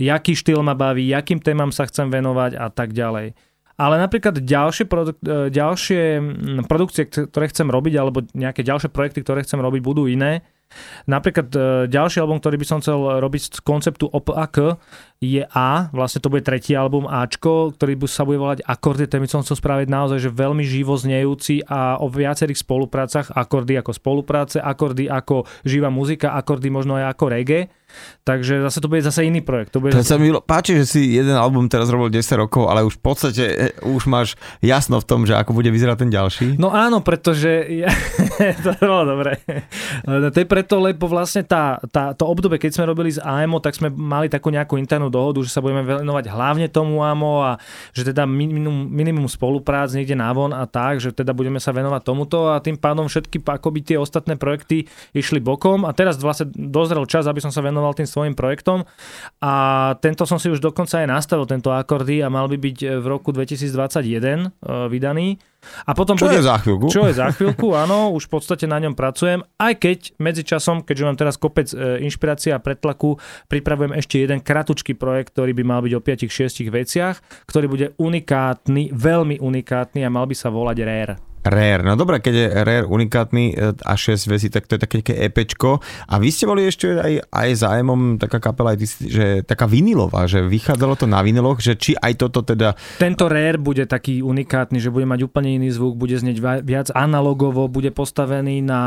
jaký 0.00 0.32
štýl 0.32 0.64
ma 0.64 0.72
baví, 0.72 1.04
jakým 1.12 1.44
témam 1.44 1.68
sa 1.68 1.84
chcem 1.84 2.08
venovať 2.08 2.56
a 2.56 2.72
tak 2.72 2.96
ďalej. 2.96 3.36
Ale 3.80 3.96
napríklad 3.96 4.44
ďalšie, 4.44 4.84
produk- 4.88 5.20
e, 5.24 5.48
ďalšie 5.48 6.02
produkcie, 6.68 7.08
ktoré 7.08 7.48
chcem 7.48 7.68
robiť, 7.68 7.94
alebo 7.96 8.24
nejaké 8.36 8.60
ďalšie 8.60 8.92
projekty, 8.92 9.24
ktoré 9.24 9.40
chcem 9.44 9.60
robiť, 9.60 9.80
budú 9.80 10.04
iné. 10.04 10.44
Napríklad 11.08 11.48
e, 11.52 11.58
ďalší 11.88 12.20
album, 12.20 12.44
ktorý 12.44 12.60
by 12.60 12.66
som 12.68 12.78
chcel 12.84 13.20
robiť 13.20 13.56
z 13.56 13.60
konceptu 13.64 14.04
OPAK, 14.08 14.76
je 15.20 15.44
A, 15.52 15.92
vlastne 15.92 16.24
to 16.24 16.32
bude 16.32 16.48
tretí 16.48 16.72
album 16.72 17.04
Ačko, 17.04 17.76
ktorý 17.76 17.92
sa 18.08 18.24
bude 18.24 18.40
volať 18.40 18.64
Akordy, 18.64 19.04
ten 19.04 19.20
by 19.20 19.28
som 19.28 19.44
chcel 19.44 19.60
spraviť 19.60 19.92
naozaj, 19.92 20.16
že 20.16 20.32
veľmi 20.32 20.64
živo 20.64 20.96
znejúci 20.96 21.60
a 21.68 22.00
o 22.00 22.08
viacerých 22.08 22.64
spoluprácach, 22.64 23.28
akordy 23.28 23.76
ako 23.76 23.92
spolupráce, 23.92 24.56
akordy 24.64 25.12
ako 25.12 25.44
živá 25.60 25.92
muzika, 25.92 26.32
akordy 26.32 26.72
možno 26.72 26.96
aj 26.96 27.12
ako 27.12 27.24
reggae. 27.36 27.68
Takže 28.22 28.62
zase 28.62 28.78
to 28.78 28.86
bude 28.86 29.02
zase 29.02 29.26
iný 29.26 29.42
projekt. 29.42 29.74
To 29.74 29.82
bude 29.82 29.92
To 29.92 30.00
zase... 30.00 30.14
sa 30.14 30.16
mi 30.16 30.30
páči, 30.32 30.78
že 30.78 30.86
si 30.86 31.00
jeden 31.18 31.34
album 31.34 31.66
teraz 31.66 31.90
robil 31.90 32.08
10 32.08 32.22
rokov, 32.38 32.70
ale 32.70 32.86
už 32.86 32.96
v 32.96 33.02
podstate 33.02 33.44
e, 33.44 33.66
už 33.82 34.06
máš 34.06 34.38
jasno 34.62 35.02
v 35.02 35.06
tom, 35.10 35.26
že 35.26 35.34
ako 35.34 35.52
bude 35.52 35.68
vyzerať 35.68 36.06
ten 36.06 36.10
ďalší. 36.14 36.46
No 36.56 36.70
áno, 36.70 37.02
pretože 37.02 37.66
ja, 37.66 37.90
to 38.64 38.72
bolo 38.78 39.18
dobre. 39.18 39.42
To 40.06 40.38
je 40.38 40.46
preto, 40.46 40.78
lebo 40.78 41.10
vlastne 41.10 41.42
tá, 41.42 41.82
tá, 41.90 42.14
to 42.14 42.24
obdobie, 42.30 42.62
keď 42.62 42.78
sme 42.78 42.84
robili 42.88 43.10
s 43.10 43.18
AMO, 43.18 43.58
tak 43.58 43.74
sme 43.74 43.90
mali 43.90 44.30
takú 44.30 44.54
nejakú 44.54 44.78
internú 44.78 45.09
dohodu, 45.10 45.42
že 45.42 45.50
sa 45.50 45.60
budeme 45.60 45.82
venovať 45.82 46.30
hlavne 46.30 46.66
tomu 46.70 47.02
AMO 47.02 47.42
a 47.42 47.52
že 47.92 48.08
teda 48.08 48.24
minimum, 48.24 48.88
minimum 48.88 49.26
spoluprác 49.26 49.92
niekde 49.92 50.14
navon 50.14 50.54
a 50.54 50.64
tak, 50.64 51.02
že 51.02 51.10
teda 51.10 51.34
budeme 51.34 51.58
sa 51.58 51.74
venovať 51.74 52.02
tomuto 52.06 52.54
a 52.54 52.62
tým 52.62 52.78
pádom 52.78 53.10
všetky 53.10 53.42
akoby 53.42 53.82
tie 53.82 53.96
ostatné 53.98 54.38
projekty 54.38 54.86
išli 55.12 55.42
bokom 55.42 55.82
a 55.84 55.90
teraz 55.90 56.16
vlastne 56.22 56.48
dozrel 56.54 57.04
čas, 57.10 57.26
aby 57.26 57.42
som 57.42 57.50
sa 57.50 57.60
venoval 57.60 57.92
tým 57.92 58.06
svojim 58.06 58.38
projektom 58.38 58.86
a 59.42 59.52
tento 59.98 60.24
som 60.24 60.38
si 60.38 60.48
už 60.48 60.62
dokonca 60.62 61.02
aj 61.02 61.10
nastavil, 61.10 61.44
tento 61.50 61.74
akordy 61.74 62.22
a 62.22 62.30
mal 62.30 62.46
by 62.46 62.56
byť 62.56 62.78
v 63.02 63.06
roku 63.10 63.34
2021 63.34 63.66
uh, 64.62 64.86
vydaný. 64.86 65.49
A 65.84 65.92
potom 65.92 66.16
Čo 66.16 66.26
bude, 66.28 66.40
je 66.40 66.46
za 66.46 66.56
chvíľku? 66.58 66.86
Čo 66.88 67.02
je 67.08 67.14
za 67.14 67.28
chvíľku, 67.32 67.72
áno, 67.84 68.16
už 68.16 68.26
v 68.28 68.32
podstate 68.40 68.64
na 68.64 68.80
ňom 68.80 68.96
pracujem, 68.96 69.44
aj 69.60 69.72
keď 69.76 69.98
medzičasom, 70.16 70.82
keďže 70.82 71.04
mám 71.06 71.18
teraz 71.20 71.36
kopec 71.36 71.68
e, 71.72 72.00
inšpirácia 72.04 72.56
a 72.56 72.62
pretlaku, 72.62 73.20
pripravujem 73.48 73.96
ešte 73.96 74.24
jeden 74.24 74.40
kratučký 74.40 74.96
projekt, 74.96 75.36
ktorý 75.36 75.52
by 75.56 75.64
mal 75.64 75.80
byť 75.84 75.92
o 75.96 76.00
5-6 76.00 76.68
veciach, 76.72 77.16
ktorý 77.44 77.66
bude 77.68 77.86
unikátny, 78.00 78.92
veľmi 78.92 79.38
unikátny 79.38 80.00
a 80.04 80.12
mal 80.12 80.24
by 80.24 80.36
sa 80.36 80.48
volať 80.48 80.78
Rare. 80.82 81.29
Rare. 81.44 81.82
No 81.82 81.96
dobré, 81.96 82.20
keď 82.20 82.34
je 82.34 82.46
Rare 82.64 82.86
unikátny 82.86 83.44
e, 83.52 83.72
a 83.80 83.94
6 83.96 84.28
vecí, 84.28 84.52
tak 84.52 84.68
to 84.68 84.76
je 84.76 84.80
také, 84.80 84.96
také 85.00 85.14
EPčko. 85.28 85.80
A 86.08 86.20
vy 86.20 86.28
ste 86.28 86.44
boli 86.44 86.68
ešte 86.68 87.00
aj, 87.00 87.32
aj 87.32 87.48
zájemom 87.64 88.20
taká 88.20 88.38
kapela, 88.40 88.76
aj 88.76 88.78
ty, 88.84 88.86
že 89.08 89.24
taká 89.44 89.64
vinilová, 89.64 90.28
že 90.28 90.44
vychádzalo 90.44 90.94
to 91.00 91.06
na 91.08 91.24
viniloch, 91.24 91.60
že 91.64 91.76
či 91.76 91.96
aj 91.96 92.12
toto 92.20 92.44
teda 92.44 92.76
Tento 93.00 93.26
Rare 93.30 93.56
bude 93.56 93.88
taký 93.88 94.20
unikátny, 94.20 94.82
že 94.82 94.92
bude 94.92 95.08
mať 95.08 95.24
úplne 95.24 95.56
iný 95.56 95.72
zvuk, 95.72 95.96
bude 95.96 96.16
znieť 96.16 96.64
viac 96.64 96.88
analogovo, 96.92 97.66
bude 97.70 97.90
postavený 97.94 98.60
na 98.60 98.82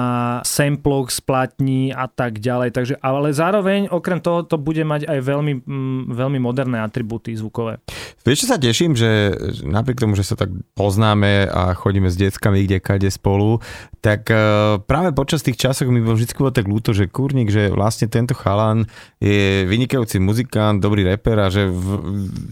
samploch 0.46 1.10
z 1.10 1.20
platní 1.26 1.90
a 1.90 2.06
tak 2.06 2.38
ďalej. 2.38 2.70
Takže, 2.74 2.96
ale 3.02 3.34
zároveň 3.34 3.90
okrem 3.90 4.22
toho 4.22 4.46
to 4.46 4.62
bude 4.62 4.82
mať 4.86 5.10
aj 5.10 5.20
veľmi, 5.22 5.54
mm, 5.66 6.02
veľmi 6.14 6.40
moderné 6.40 6.82
atributy 6.82 7.34
zvukové. 7.34 7.82
Vieš, 8.24 8.46
čo 8.46 8.52
sa 8.54 8.62
teším, 8.62 8.96
že 8.96 9.36
napriek 9.66 10.00
tomu, 10.00 10.16
že 10.16 10.24
sa 10.24 10.40
tak 10.40 10.54
poznáme 10.78 11.50
a 11.50 11.76
chodíme 11.76 12.08
s 12.08 12.16
deckami 12.44 12.68
kde 12.68 12.78
kade 12.84 13.08
spolu, 13.08 13.64
tak 14.04 14.28
eh, 14.28 14.76
práve 14.84 15.16
počas 15.16 15.40
tých 15.40 15.56
časov 15.56 15.88
mi 15.88 16.04
bol 16.04 16.20
vždy 16.20 16.36
bolo 16.36 16.52
tak 16.52 16.68
ľúto, 16.68 16.92
že 16.92 17.08
kurník, 17.08 17.48
že 17.48 17.72
vlastne 17.72 18.12
tento 18.12 18.36
chalan 18.36 18.84
je 19.24 19.64
vynikajúci 19.64 20.20
muzikant, 20.20 20.84
dobrý 20.84 21.08
reper 21.08 21.40
a 21.40 21.48
že 21.48 21.72
v, 21.72 22.04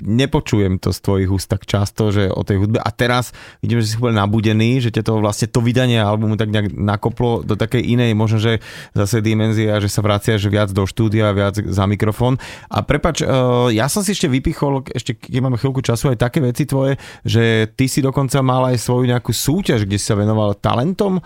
nepočujem 0.07 0.79
to 0.79 0.95
z 0.95 0.99
tvojich 1.03 1.27
úst 1.27 1.51
tak 1.51 1.67
často, 1.67 2.15
že 2.15 2.31
o 2.31 2.39
tej 2.47 2.63
hudbe. 2.63 2.79
A 2.79 2.87
teraz 2.95 3.35
vidím, 3.59 3.83
že 3.83 3.91
si 3.91 3.99
úplne 3.99 4.23
nabudený, 4.23 4.79
že 4.79 4.95
ťa 4.95 5.03
to 5.03 5.13
vlastne 5.19 5.51
to 5.51 5.59
vydanie 5.59 5.99
albumu 5.99 6.39
tak 6.39 6.47
nejak 6.47 6.71
nakoplo 6.71 7.43
do 7.43 7.59
takej 7.59 7.83
inej, 7.83 8.15
možno, 8.15 8.39
že 8.39 8.63
zase 8.95 9.19
dimenzie 9.19 9.67
a 9.67 9.83
že 9.83 9.91
sa 9.91 9.99
vraciaš 9.99 10.47
viac 10.47 10.71
do 10.71 10.87
štúdia, 10.87 11.35
viac 11.35 11.59
za 11.59 11.83
mikrofón. 11.83 12.39
A 12.71 12.79
prepač, 12.79 13.19
eh, 13.19 13.27
ja 13.75 13.91
som 13.91 13.99
si 14.07 14.15
ešte 14.15 14.31
vypichol, 14.31 14.87
ešte 14.87 15.19
keď 15.19 15.43
máme 15.43 15.59
chvíľku 15.59 15.83
času, 15.83 16.15
aj 16.15 16.23
také 16.23 16.39
veci 16.39 16.63
tvoje, 16.63 16.95
že 17.27 17.67
ty 17.75 17.91
si 17.91 17.99
dokonca 17.99 18.39
mal 18.39 18.71
aj 18.71 18.79
svoju 18.79 19.11
nejakú 19.11 19.35
súťaž, 19.35 19.80
kde 19.85 19.97
si 19.97 20.05
sa 20.05 20.17
venoval 20.17 20.57
talentom. 20.57 21.19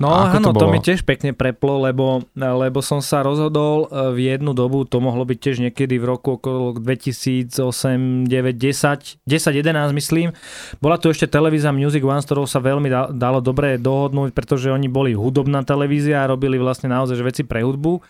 No 0.00 0.16
A 0.16 0.32
áno, 0.32 0.56
to 0.56 0.64
to, 0.64 0.72
mi 0.72 0.80
tiež 0.80 1.04
pekne 1.04 1.36
preplo, 1.36 1.84
lebo, 1.84 2.24
lebo 2.32 2.80
som 2.80 3.04
sa 3.04 3.20
rozhodol 3.20 3.84
e, 3.84 4.16
v 4.16 4.32
jednu 4.32 4.56
dobu, 4.56 4.88
to 4.88 4.96
mohlo 4.96 5.28
byť 5.28 5.38
tiež 5.38 5.56
niekedy 5.60 6.00
v 6.00 6.08
roku 6.08 6.40
okolo 6.40 6.72
2008, 6.80 8.24
9, 8.24 8.32
10, 8.32 9.20
10, 9.20 9.60
11 9.60 10.00
myslím. 10.00 10.32
Bola 10.80 10.96
tu 10.96 11.12
ešte 11.12 11.28
televízia 11.28 11.68
Music 11.76 12.00
One, 12.00 12.24
s 12.24 12.26
ktorou 12.26 12.48
sa 12.48 12.64
veľmi 12.64 12.88
da- 12.88 13.12
dalo 13.12 13.44
dobre 13.44 13.76
dohodnúť, 13.76 14.32
pretože 14.32 14.72
oni 14.72 14.88
boli 14.88 15.12
hudobná 15.12 15.68
televízia 15.68 16.24
a 16.24 16.30
robili 16.32 16.56
vlastne 16.56 16.88
naozaj 16.88 17.20
že 17.20 17.24
veci 17.28 17.42
pre 17.44 17.60
hudbu. 17.60 18.00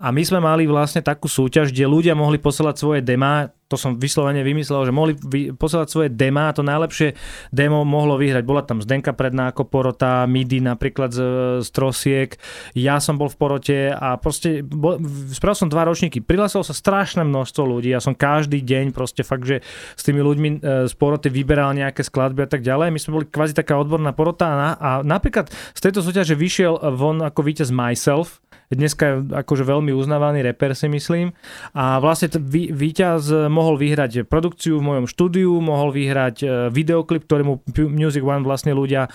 A 0.00 0.10
my 0.10 0.22
sme 0.24 0.40
mali 0.42 0.68
vlastne 0.68 1.00
takú 1.00 1.26
súťaž, 1.30 1.70
kde 1.70 1.88
ľudia 1.88 2.14
mohli 2.16 2.40
posielať 2.40 2.74
svoje 2.76 3.00
demá, 3.00 3.50
to 3.64 3.80
som 3.80 3.96
vyslovene 3.96 4.44
vymyslel, 4.44 4.86
že 4.86 4.92
mohli 4.94 5.12
vy- 5.16 5.56
posielať 5.56 5.88
svoje 5.88 6.08
demá 6.12 6.52
to 6.52 6.60
najlepšie 6.60 7.16
demo 7.50 7.82
mohlo 7.82 8.20
vyhrať. 8.20 8.44
Bola 8.44 8.62
tam 8.62 8.84
Zdenka 8.84 9.16
Predná 9.16 9.50
ako 9.50 9.66
porota, 9.66 10.28
Midi 10.28 10.60
napríklad 10.60 11.10
z, 11.10 11.20
z 11.64 11.68
Trosiek, 11.72 12.30
ja 12.76 13.00
som 13.00 13.16
bol 13.16 13.32
v 13.32 13.36
porote 13.40 13.78
a 13.90 14.14
proste 14.20 14.62
bol, 14.62 15.00
spravil 15.32 15.58
som 15.58 15.72
dva 15.72 15.88
ročníky. 15.88 16.20
Prihlásilo 16.20 16.62
sa 16.62 16.76
strašné 16.76 17.24
množstvo 17.24 17.62
ľudí, 17.64 17.90
ja 17.90 17.98
som 17.98 18.14
každý 18.14 18.60
deň 18.62 18.92
proste 18.92 19.24
fakt, 19.24 19.48
že 19.48 19.64
s 19.96 20.02
tými 20.06 20.20
ľuďmi 20.20 20.48
e, 20.60 20.86
z 20.86 20.94
poroty 20.94 21.32
vyberal 21.32 21.74
nejaké 21.74 22.04
skladby 22.04 22.46
a 22.46 22.48
tak 22.50 22.62
ďalej. 22.62 22.92
My 22.94 23.00
sme 23.00 23.16
boli 23.18 23.26
kvázi 23.26 23.56
taká 23.56 23.80
odborná 23.80 24.12
porota 24.12 24.54
a, 24.54 24.54
na, 24.54 24.70
a 24.76 24.90
napríklad 25.00 25.50
z 25.50 25.80
tejto 25.80 26.04
súťaže 26.04 26.36
vyšiel 26.36 26.78
von 26.94 27.24
ako 27.24 27.40
víťaz 27.42 27.72
Myself, 27.72 28.44
dneska 28.74 29.22
akože 29.22 29.64
veľmi 29.64 29.94
uznávaný 29.94 30.42
reper 30.42 30.74
si 30.74 30.90
myslím 30.90 31.32
a 31.74 31.98
vlastne 31.98 32.30
t- 32.30 32.42
vý- 32.42 32.70
víťaz 32.70 33.48
mohol 33.48 33.78
vyhrať 33.78 34.26
produkciu 34.26 34.78
v 34.78 34.86
mojom 34.86 35.06
štúdiu, 35.06 35.58
mohol 35.58 35.94
vyhrať 35.94 36.36
e, 36.42 36.46
videoklip, 36.70 37.24
ktorý 37.26 37.42
mu 37.46 37.54
Pu- 37.62 37.90
Music 37.90 38.20
One 38.20 38.42
vlastne 38.42 38.74
ľudia 38.74 39.06
e, 39.06 39.10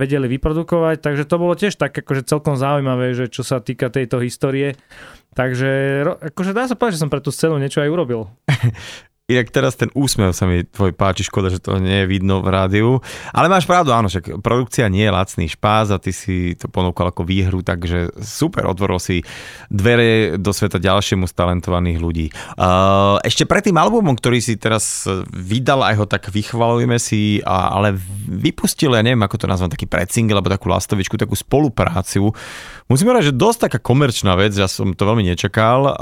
vedeli 0.00 0.26
vyprodukovať, 0.26 1.04
takže 1.04 1.24
to 1.28 1.36
bolo 1.36 1.52
tiež 1.54 1.76
tak 1.76 1.92
akože 1.92 2.24
celkom 2.26 2.56
zaujímavé, 2.56 3.12
že 3.12 3.28
čo 3.28 3.44
sa 3.44 3.60
týka 3.60 3.92
tejto 3.92 4.18
histórie. 4.24 4.74
Takže 5.30 6.02
akože 6.34 6.50
dá 6.50 6.66
sa 6.66 6.74
povedať, 6.74 6.98
že 6.98 7.02
som 7.06 7.12
pre 7.12 7.22
tú 7.22 7.30
scénu 7.30 7.54
niečo 7.62 7.78
aj 7.78 7.90
urobil. 7.90 8.26
Inak 9.30 9.54
teraz 9.54 9.78
ten 9.78 9.94
úsmev 9.94 10.34
sa 10.34 10.50
mi 10.50 10.66
tvoj 10.66 10.90
páči, 10.90 11.22
škoda, 11.22 11.54
že 11.54 11.62
to 11.62 11.78
nie 11.78 12.02
je 12.02 12.10
vidno 12.10 12.42
v 12.42 12.50
rádiu. 12.50 12.98
Ale 13.30 13.46
máš 13.46 13.62
pravdu, 13.62 13.94
áno, 13.94 14.10
však 14.10 14.42
produkcia 14.42 14.90
nie 14.90 15.06
je 15.06 15.14
lacný 15.14 15.46
špás 15.46 15.94
a 15.94 16.02
ty 16.02 16.10
si 16.10 16.58
to 16.58 16.66
ponúkal 16.66 17.14
ako 17.14 17.22
výhru, 17.22 17.62
takže 17.62 18.10
super, 18.18 18.66
otvoril 18.66 18.98
si 18.98 19.22
dvere 19.70 20.34
do 20.34 20.50
sveta 20.50 20.82
ďalšiemu 20.82 21.30
z 21.30 21.32
talentovaných 21.38 21.98
ľudí. 22.02 22.26
Uh, 22.58 23.22
ešte 23.22 23.46
pred 23.46 23.62
tým 23.62 23.78
albumom, 23.78 24.18
ktorý 24.18 24.42
si 24.42 24.58
teraz 24.58 25.06
vydal, 25.30 25.86
aj 25.86 25.94
ho 26.02 26.04
tak 26.10 26.26
vychvalujeme 26.34 26.98
si, 26.98 27.38
ale 27.46 27.94
vypustil, 28.26 28.98
ja 28.98 29.06
neviem, 29.06 29.22
ako 29.22 29.46
to 29.46 29.46
nazvať, 29.46 29.78
taký 29.78 29.86
predsingle, 29.86 30.42
alebo 30.42 30.50
takú 30.50 30.66
lastovičku, 30.66 31.14
takú 31.14 31.38
spolupráciu. 31.38 32.34
Musím 32.90 33.14
povedať, 33.14 33.30
že 33.30 33.38
dosť 33.38 33.58
taká 33.70 33.78
komerčná 33.78 34.34
vec, 34.34 34.50
ja 34.58 34.66
som 34.66 34.90
to 34.90 35.06
veľmi 35.06 35.22
nečakal, 35.22 35.94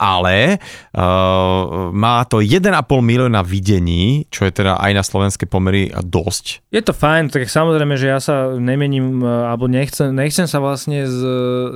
ale 0.00 0.56
uh, 0.96 1.92
má 1.92 2.24
to 2.24 2.40
1,5 2.54 2.70
milióna 3.02 3.42
videní, 3.42 4.30
čo 4.30 4.46
je 4.46 4.54
teda 4.54 4.78
aj 4.78 4.92
na 4.94 5.02
slovenské 5.02 5.50
pomery 5.50 5.90
dosť. 5.90 6.62
Je 6.70 6.78
to 6.78 6.94
fajn, 6.94 7.34
tak 7.34 7.50
samozrejme, 7.50 7.98
že 7.98 8.06
ja 8.06 8.22
sa 8.22 8.54
nemením, 8.54 9.18
e, 9.18 9.26
alebo 9.26 9.66
nechcem, 9.66 10.14
nechcem 10.14 10.46
sa 10.46 10.62
vlastne 10.62 11.02
z, 11.02 11.18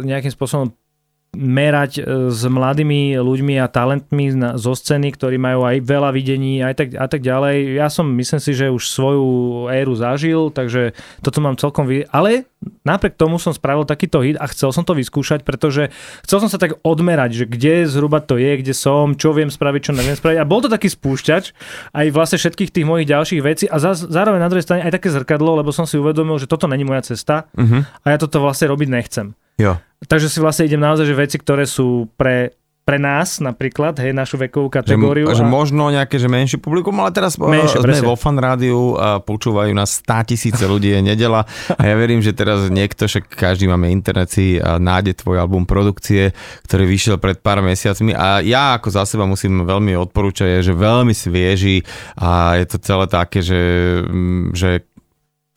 nejakým 0.06 0.30
spôsobom 0.30 0.70
merať 1.36 2.00
e, 2.00 2.02
s 2.32 2.40
mladými 2.48 3.16
ľuďmi 3.20 3.60
a 3.60 3.68
talentmi 3.68 4.32
zo 4.56 4.72
scény, 4.72 5.12
ktorí 5.12 5.36
majú 5.36 5.68
aj 5.68 5.84
veľa 5.84 6.10
videní 6.12 6.64
aj 6.64 6.74
tak, 6.74 6.88
a 6.96 7.06
tak 7.06 7.20
ďalej. 7.20 7.76
Ja 7.76 7.92
som, 7.92 8.08
myslím 8.16 8.40
si, 8.40 8.56
že 8.56 8.72
už 8.72 8.88
svoju 8.88 9.26
éru 9.68 9.92
zažil, 9.92 10.48
takže 10.50 10.96
toto 11.20 11.38
mám 11.44 11.60
celkom 11.60 11.84
vy... 11.84 12.08
Ale 12.08 12.48
napriek 12.82 13.14
tomu 13.14 13.38
som 13.38 13.54
spravil 13.54 13.86
takýto 13.86 14.18
hit 14.24 14.34
a 14.40 14.50
chcel 14.50 14.74
som 14.74 14.82
to 14.82 14.96
vyskúšať, 14.96 15.46
pretože 15.46 15.94
chcel 16.26 16.38
som 16.42 16.50
sa 16.50 16.58
tak 16.58 16.80
odmerať, 16.82 17.44
že 17.44 17.44
kde 17.46 17.86
zhruba 17.86 18.18
to 18.18 18.34
je, 18.34 18.58
kde 18.58 18.74
som, 18.74 19.14
čo 19.14 19.30
viem 19.30 19.52
spraviť, 19.52 19.80
čo 19.84 19.92
neviem 19.94 20.18
spraviť. 20.18 20.38
A 20.42 20.48
bol 20.48 20.64
to 20.64 20.72
taký 20.72 20.90
spúšťač 20.90 21.54
aj 21.94 22.06
vlastne 22.10 22.40
všetkých 22.40 22.72
tých 22.74 22.88
mojich 22.88 23.06
ďalších 23.06 23.42
vecí 23.44 23.64
a 23.70 23.78
za, 23.78 23.94
zároveň 23.94 24.42
na 24.42 24.50
druhej 24.50 24.66
strane 24.66 24.82
aj 24.82 24.96
také 24.96 25.12
zrkadlo, 25.14 25.60
lebo 25.60 25.70
som 25.70 25.86
si 25.86 26.00
uvedomil, 26.00 26.40
že 26.40 26.50
toto 26.50 26.66
není 26.66 26.82
moja 26.82 27.04
cesta 27.14 27.50
Uh-huh. 27.58 27.84
a 27.84 28.06
ja 28.14 28.18
toto 28.18 28.40
vlastne 28.42 28.70
robiť 28.70 28.88
nechcem. 28.88 29.26
Jo. 29.58 29.76
Takže 30.00 30.30
si 30.30 30.38
vlastne 30.38 30.64
idem 30.64 30.78
naozaj, 30.78 31.04
že 31.04 31.14
veci, 31.14 31.36
ktoré 31.36 31.66
sú 31.66 32.06
pre, 32.14 32.54
pre 32.80 32.96
nás 32.96 33.36
napríklad, 33.38 33.98
hej, 33.98 34.14
našu 34.14 34.38
vekovú 34.38 34.70
Že, 34.70 34.74
kategóriu. 34.80 35.26
že 35.28 35.42
a- 35.42 35.50
možno 35.50 35.90
nejaké 35.90 36.16
že 36.16 36.24
menšie 36.24 36.56
publikum, 36.56 36.96
ale 36.96 37.10
teraz 37.10 37.34
Menšie, 37.34 37.52
menšie, 37.58 37.76
sme 37.76 37.86
presne. 37.90 38.06
vo 38.06 38.16
fan 38.16 38.38
rádiu 38.38 38.80
a 38.94 39.18
počúvajú 39.18 39.74
nás 39.74 40.00
100 40.00 40.24
tisíce 40.24 40.62
ľudí, 40.62 40.88
je 40.88 41.02
nedela 41.04 41.44
a 41.68 41.82
ja 41.82 41.94
verím, 41.94 42.22
že 42.22 42.32
teraz 42.32 42.70
niekto, 42.70 43.04
však 43.04 43.28
každý 43.28 43.66
máme 43.66 43.90
internet 43.90 44.30
si 44.30 44.56
a 44.56 44.78
nájde 44.78 45.18
tvoj 45.18 45.36
album 45.36 45.66
produkcie, 45.66 46.32
ktorý 46.64 46.86
vyšiel 46.86 47.16
pred 47.18 47.36
pár 47.36 47.60
mesiacmi 47.60 48.14
a 48.14 48.40
ja 48.40 48.72
ako 48.72 48.88
za 48.88 49.04
seba 49.04 49.26
musím 49.26 49.60
veľmi 49.60 49.92
odporúčať, 49.98 50.48
je, 50.56 50.70
že 50.70 50.72
veľmi 50.72 51.12
svieži 51.12 51.82
a 52.14 52.56
je 52.56 52.64
to 52.64 52.78
celé 52.78 53.04
také, 53.04 53.42
že, 53.42 53.60
že 54.54 54.87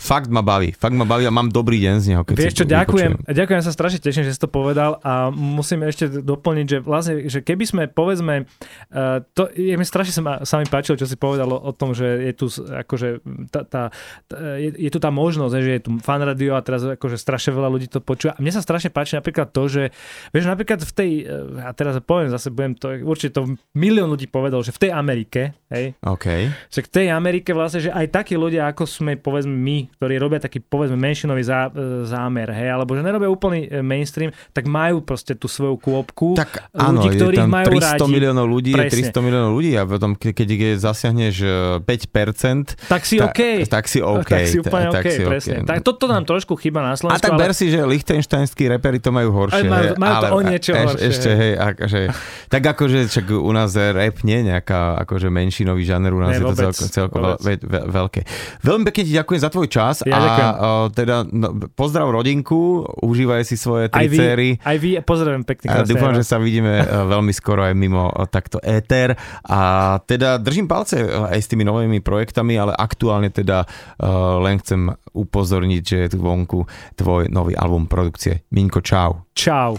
fakt 0.01 0.33
ma 0.33 0.41
baví, 0.41 0.73
fakt 0.73 0.97
ma 0.97 1.05
baví 1.05 1.29
a 1.29 1.31
mám 1.31 1.53
dobrý 1.53 1.77
deň 1.77 1.95
z 2.01 2.05
neho, 2.09 2.25
keď 2.25 2.33
Vieš 2.41 2.57
čo, 2.57 2.65
ďakujem, 2.65 3.21
vypočujem. 3.21 3.37
ďakujem, 3.37 3.61
sa 3.61 3.71
strašne 3.71 3.99
teším, 4.01 4.25
že 4.25 4.33
si 4.33 4.41
to 4.41 4.49
povedal 4.49 4.97
a 5.05 5.29
musím 5.29 5.85
ešte 5.85 6.09
doplniť, 6.25 6.65
že 6.65 6.77
vlastne, 6.81 7.13
že 7.29 7.45
keby 7.45 7.63
sme, 7.69 7.83
povedzme, 7.85 8.49
uh, 8.49 9.21
to, 9.37 9.53
je 9.53 9.77
mi 9.77 9.85
strašne 9.85 10.09
sa, 10.17 10.21
ma, 10.25 10.33
sa 10.41 10.57
mi 10.57 10.65
páčilo, 10.65 10.97
čo 10.97 11.05
si 11.05 11.13
povedal 11.21 11.53
o, 11.53 11.61
o 11.61 11.71
tom, 11.77 11.93
že 11.93 12.25
je 12.25 12.33
tu 12.33 12.49
akože, 12.49 13.21
tá, 13.53 13.61
tá, 13.61 13.81
tá, 14.25 14.35
je, 14.57 14.73
je 14.73 14.89
tu 14.89 14.97
tá 14.97 15.13
možnosť, 15.13 15.53
že 15.61 15.71
je 15.77 15.81
tu 15.85 15.91
fan 16.01 16.25
radio 16.25 16.57
a 16.57 16.65
teraz 16.65 16.81
akože 16.81 17.21
strašne 17.21 17.53
veľa 17.53 17.69
ľudí 17.69 17.85
to 17.85 18.01
počúva. 18.01 18.33
A 18.33 18.41
mne 18.41 18.57
sa 18.57 18.65
strašne 18.65 18.89
páči 18.89 19.21
napríklad 19.21 19.53
to, 19.53 19.69
že, 19.69 19.93
vieš, 20.33 20.49
napríklad 20.49 20.81
v 20.81 20.93
tej, 20.97 21.11
eh, 21.29 21.61
a 21.61 21.69
teraz 21.77 22.01
poviem 22.01 22.33
zase, 22.33 22.49
budem 22.49 22.73
to, 22.73 22.89
určite 23.05 23.37
to 23.37 23.53
milión 23.77 24.09
ľudí 24.09 24.25
povedal, 24.25 24.65
že 24.65 24.73
v 24.73 24.89
tej 24.89 24.91
Amerike, 24.97 25.53
hej, 25.69 25.93
OK. 26.01 26.25
že 26.73 26.81
v 26.81 26.89
tej 26.89 27.07
Amerike 27.13 27.53
vlastne, 27.53 27.85
že 27.85 27.93
aj 27.93 28.09
takí 28.09 28.33
ľudia, 28.33 28.65
ako 28.65 28.89
sme 28.89 29.13
povedzme 29.21 29.53
my, 29.53 29.90
ktorí 29.91 30.15
robia 30.15 30.39
taký 30.39 30.59
povedzme 30.59 30.95
menšinový 30.95 31.41
zá, 31.41 31.67
e, 31.67 32.03
zámer, 32.03 32.49
hej, 32.49 32.69
alebo 32.69 32.91
že 32.91 33.01
nerobia 33.01 33.27
úplný 33.27 33.65
e, 33.65 33.79
mainstream, 33.79 34.31
tak 34.49 34.65
majú 34.65 35.01
proste 35.01 35.33
tú 35.33 35.45
svoju 35.45 35.75
kôpku 35.75 36.33
Tak 36.33 36.71
áno, 36.71 37.03
ľudí, 37.03 37.35
tam 37.35 37.49
majú 37.49 37.67
300 37.69 37.83
rádi. 37.97 38.09
miliónov 38.09 38.45
ľudí, 38.45 38.71
Presne. 38.71 38.89
je 38.97 39.11
300 39.11 39.19
miliónov 39.21 39.51
ľudí 39.53 39.71
a 39.73 39.83
potom, 39.83 40.11
ke- 40.13 40.31
keď 40.31 40.47
je 40.49 40.71
zasiahneš 40.77 41.35
e, 41.37 41.51
5%, 41.81 42.75
Tak 42.85 43.01
si 43.01 43.15
ta- 43.15 43.27
OK. 43.27 43.41
tak 43.65 43.83
si 43.85 43.99
OK. 44.13 44.25
Tak 44.25 44.41
si 44.43 44.57
úplne 44.57 44.87
ta- 44.87 44.99
OK, 44.99 45.07
si 45.07 45.21
presne. 45.21 45.55
OK. 45.57 45.67
Tak 45.67 45.77
toto 45.81 46.05
nám 46.05 46.23
trošku 46.23 46.53
chýba 46.55 46.81
na 46.81 46.91
A 46.91 46.95
Slovensku, 46.95 47.21
tak 47.21 47.31
ale 47.31 47.39
ber 47.39 47.51
si, 47.51 47.67
že 47.67 47.81
lichtenštajnskí 47.81 48.63
reperi 48.69 48.97
to 48.97 49.09
majú 49.09 49.29
horšie. 49.31 49.57
Aj 49.57 49.63
majú- 49.65 49.93
majú 49.95 50.13
to 50.13 50.17
ale 50.17 50.27
o 50.29 50.39
niečo 50.41 50.71
eš, 50.71 50.85
horšie, 50.87 51.07
Ešte, 51.07 51.29
hej. 51.29 51.39
hej, 51.41 51.53
akože, 51.57 51.99
tak 52.47 52.61
akože 52.67 52.99
čak 53.07 53.25
u 53.29 53.51
nás 53.51 53.71
rap 53.73 54.15
nie 54.21 54.39
nejaká 54.43 54.79
akože 55.01 55.27
menšinový 55.27 55.83
žáner, 55.83 56.11
u 56.11 56.19
nás 56.19 56.31
Nie, 56.31 56.37
je 56.37 56.41
to 56.41 56.47
vôbec, 56.47 56.71
celko, 56.71 56.83
celko 56.87 57.17
vôbec. 57.17 57.59
ve, 57.61 57.79
veľké. 57.87 58.21
Veľmi 58.61 58.83
pekne 58.85 59.03
ti 59.03 59.13
ďakujem 59.13 59.39
za 59.39 59.49
tvoj 59.49 59.67
čas 59.67 59.80
Ja 60.05 60.13
a 60.13 60.19
ďakujem. 60.21 60.51
teda 60.93 61.15
no, 61.29 61.47
pozdrav 61.73 62.07
rodinku, 62.13 62.85
užívaj 63.01 63.43
si 63.47 63.55
svoje 63.57 63.89
aj 63.89 63.93
tri 63.93 64.05
vy, 64.07 64.17
céry. 64.17 64.49
aj 64.61 64.77
vy, 64.77 64.89
pozdravujem 65.01 65.43
pekne. 65.47 65.67
A 65.71 65.87
dúfam, 65.87 66.13
že 66.13 66.23
sa 66.27 66.37
vidíme 66.37 66.81
e, 66.81 66.85
veľmi 66.85 67.33
skoro 67.33 67.65
aj 67.65 67.73
mimo 67.73 68.09
e, 68.09 68.25
takto 68.29 68.61
éter. 68.61 69.17
A 69.47 69.59
teda 70.03 70.37
držím 70.37 70.69
palce 70.69 71.01
e, 71.01 71.07
aj 71.07 71.39
s 71.39 71.49
tými 71.49 71.65
novými 71.65 71.99
projektami, 72.03 72.57
ale 72.57 72.73
aktuálne 72.75 73.33
teda 73.33 73.63
len 74.41 74.57
chcem 74.59 74.91
upozorniť, 75.13 75.81
že 75.83 75.97
je 76.05 76.09
tu 76.15 76.17
vonku 76.19 76.65
tvoj 76.97 77.29
nový 77.29 77.53
album 77.53 77.85
produkcie. 77.85 78.47
Minko, 78.51 78.81
čau. 78.81 79.27
Čau. 79.33 79.77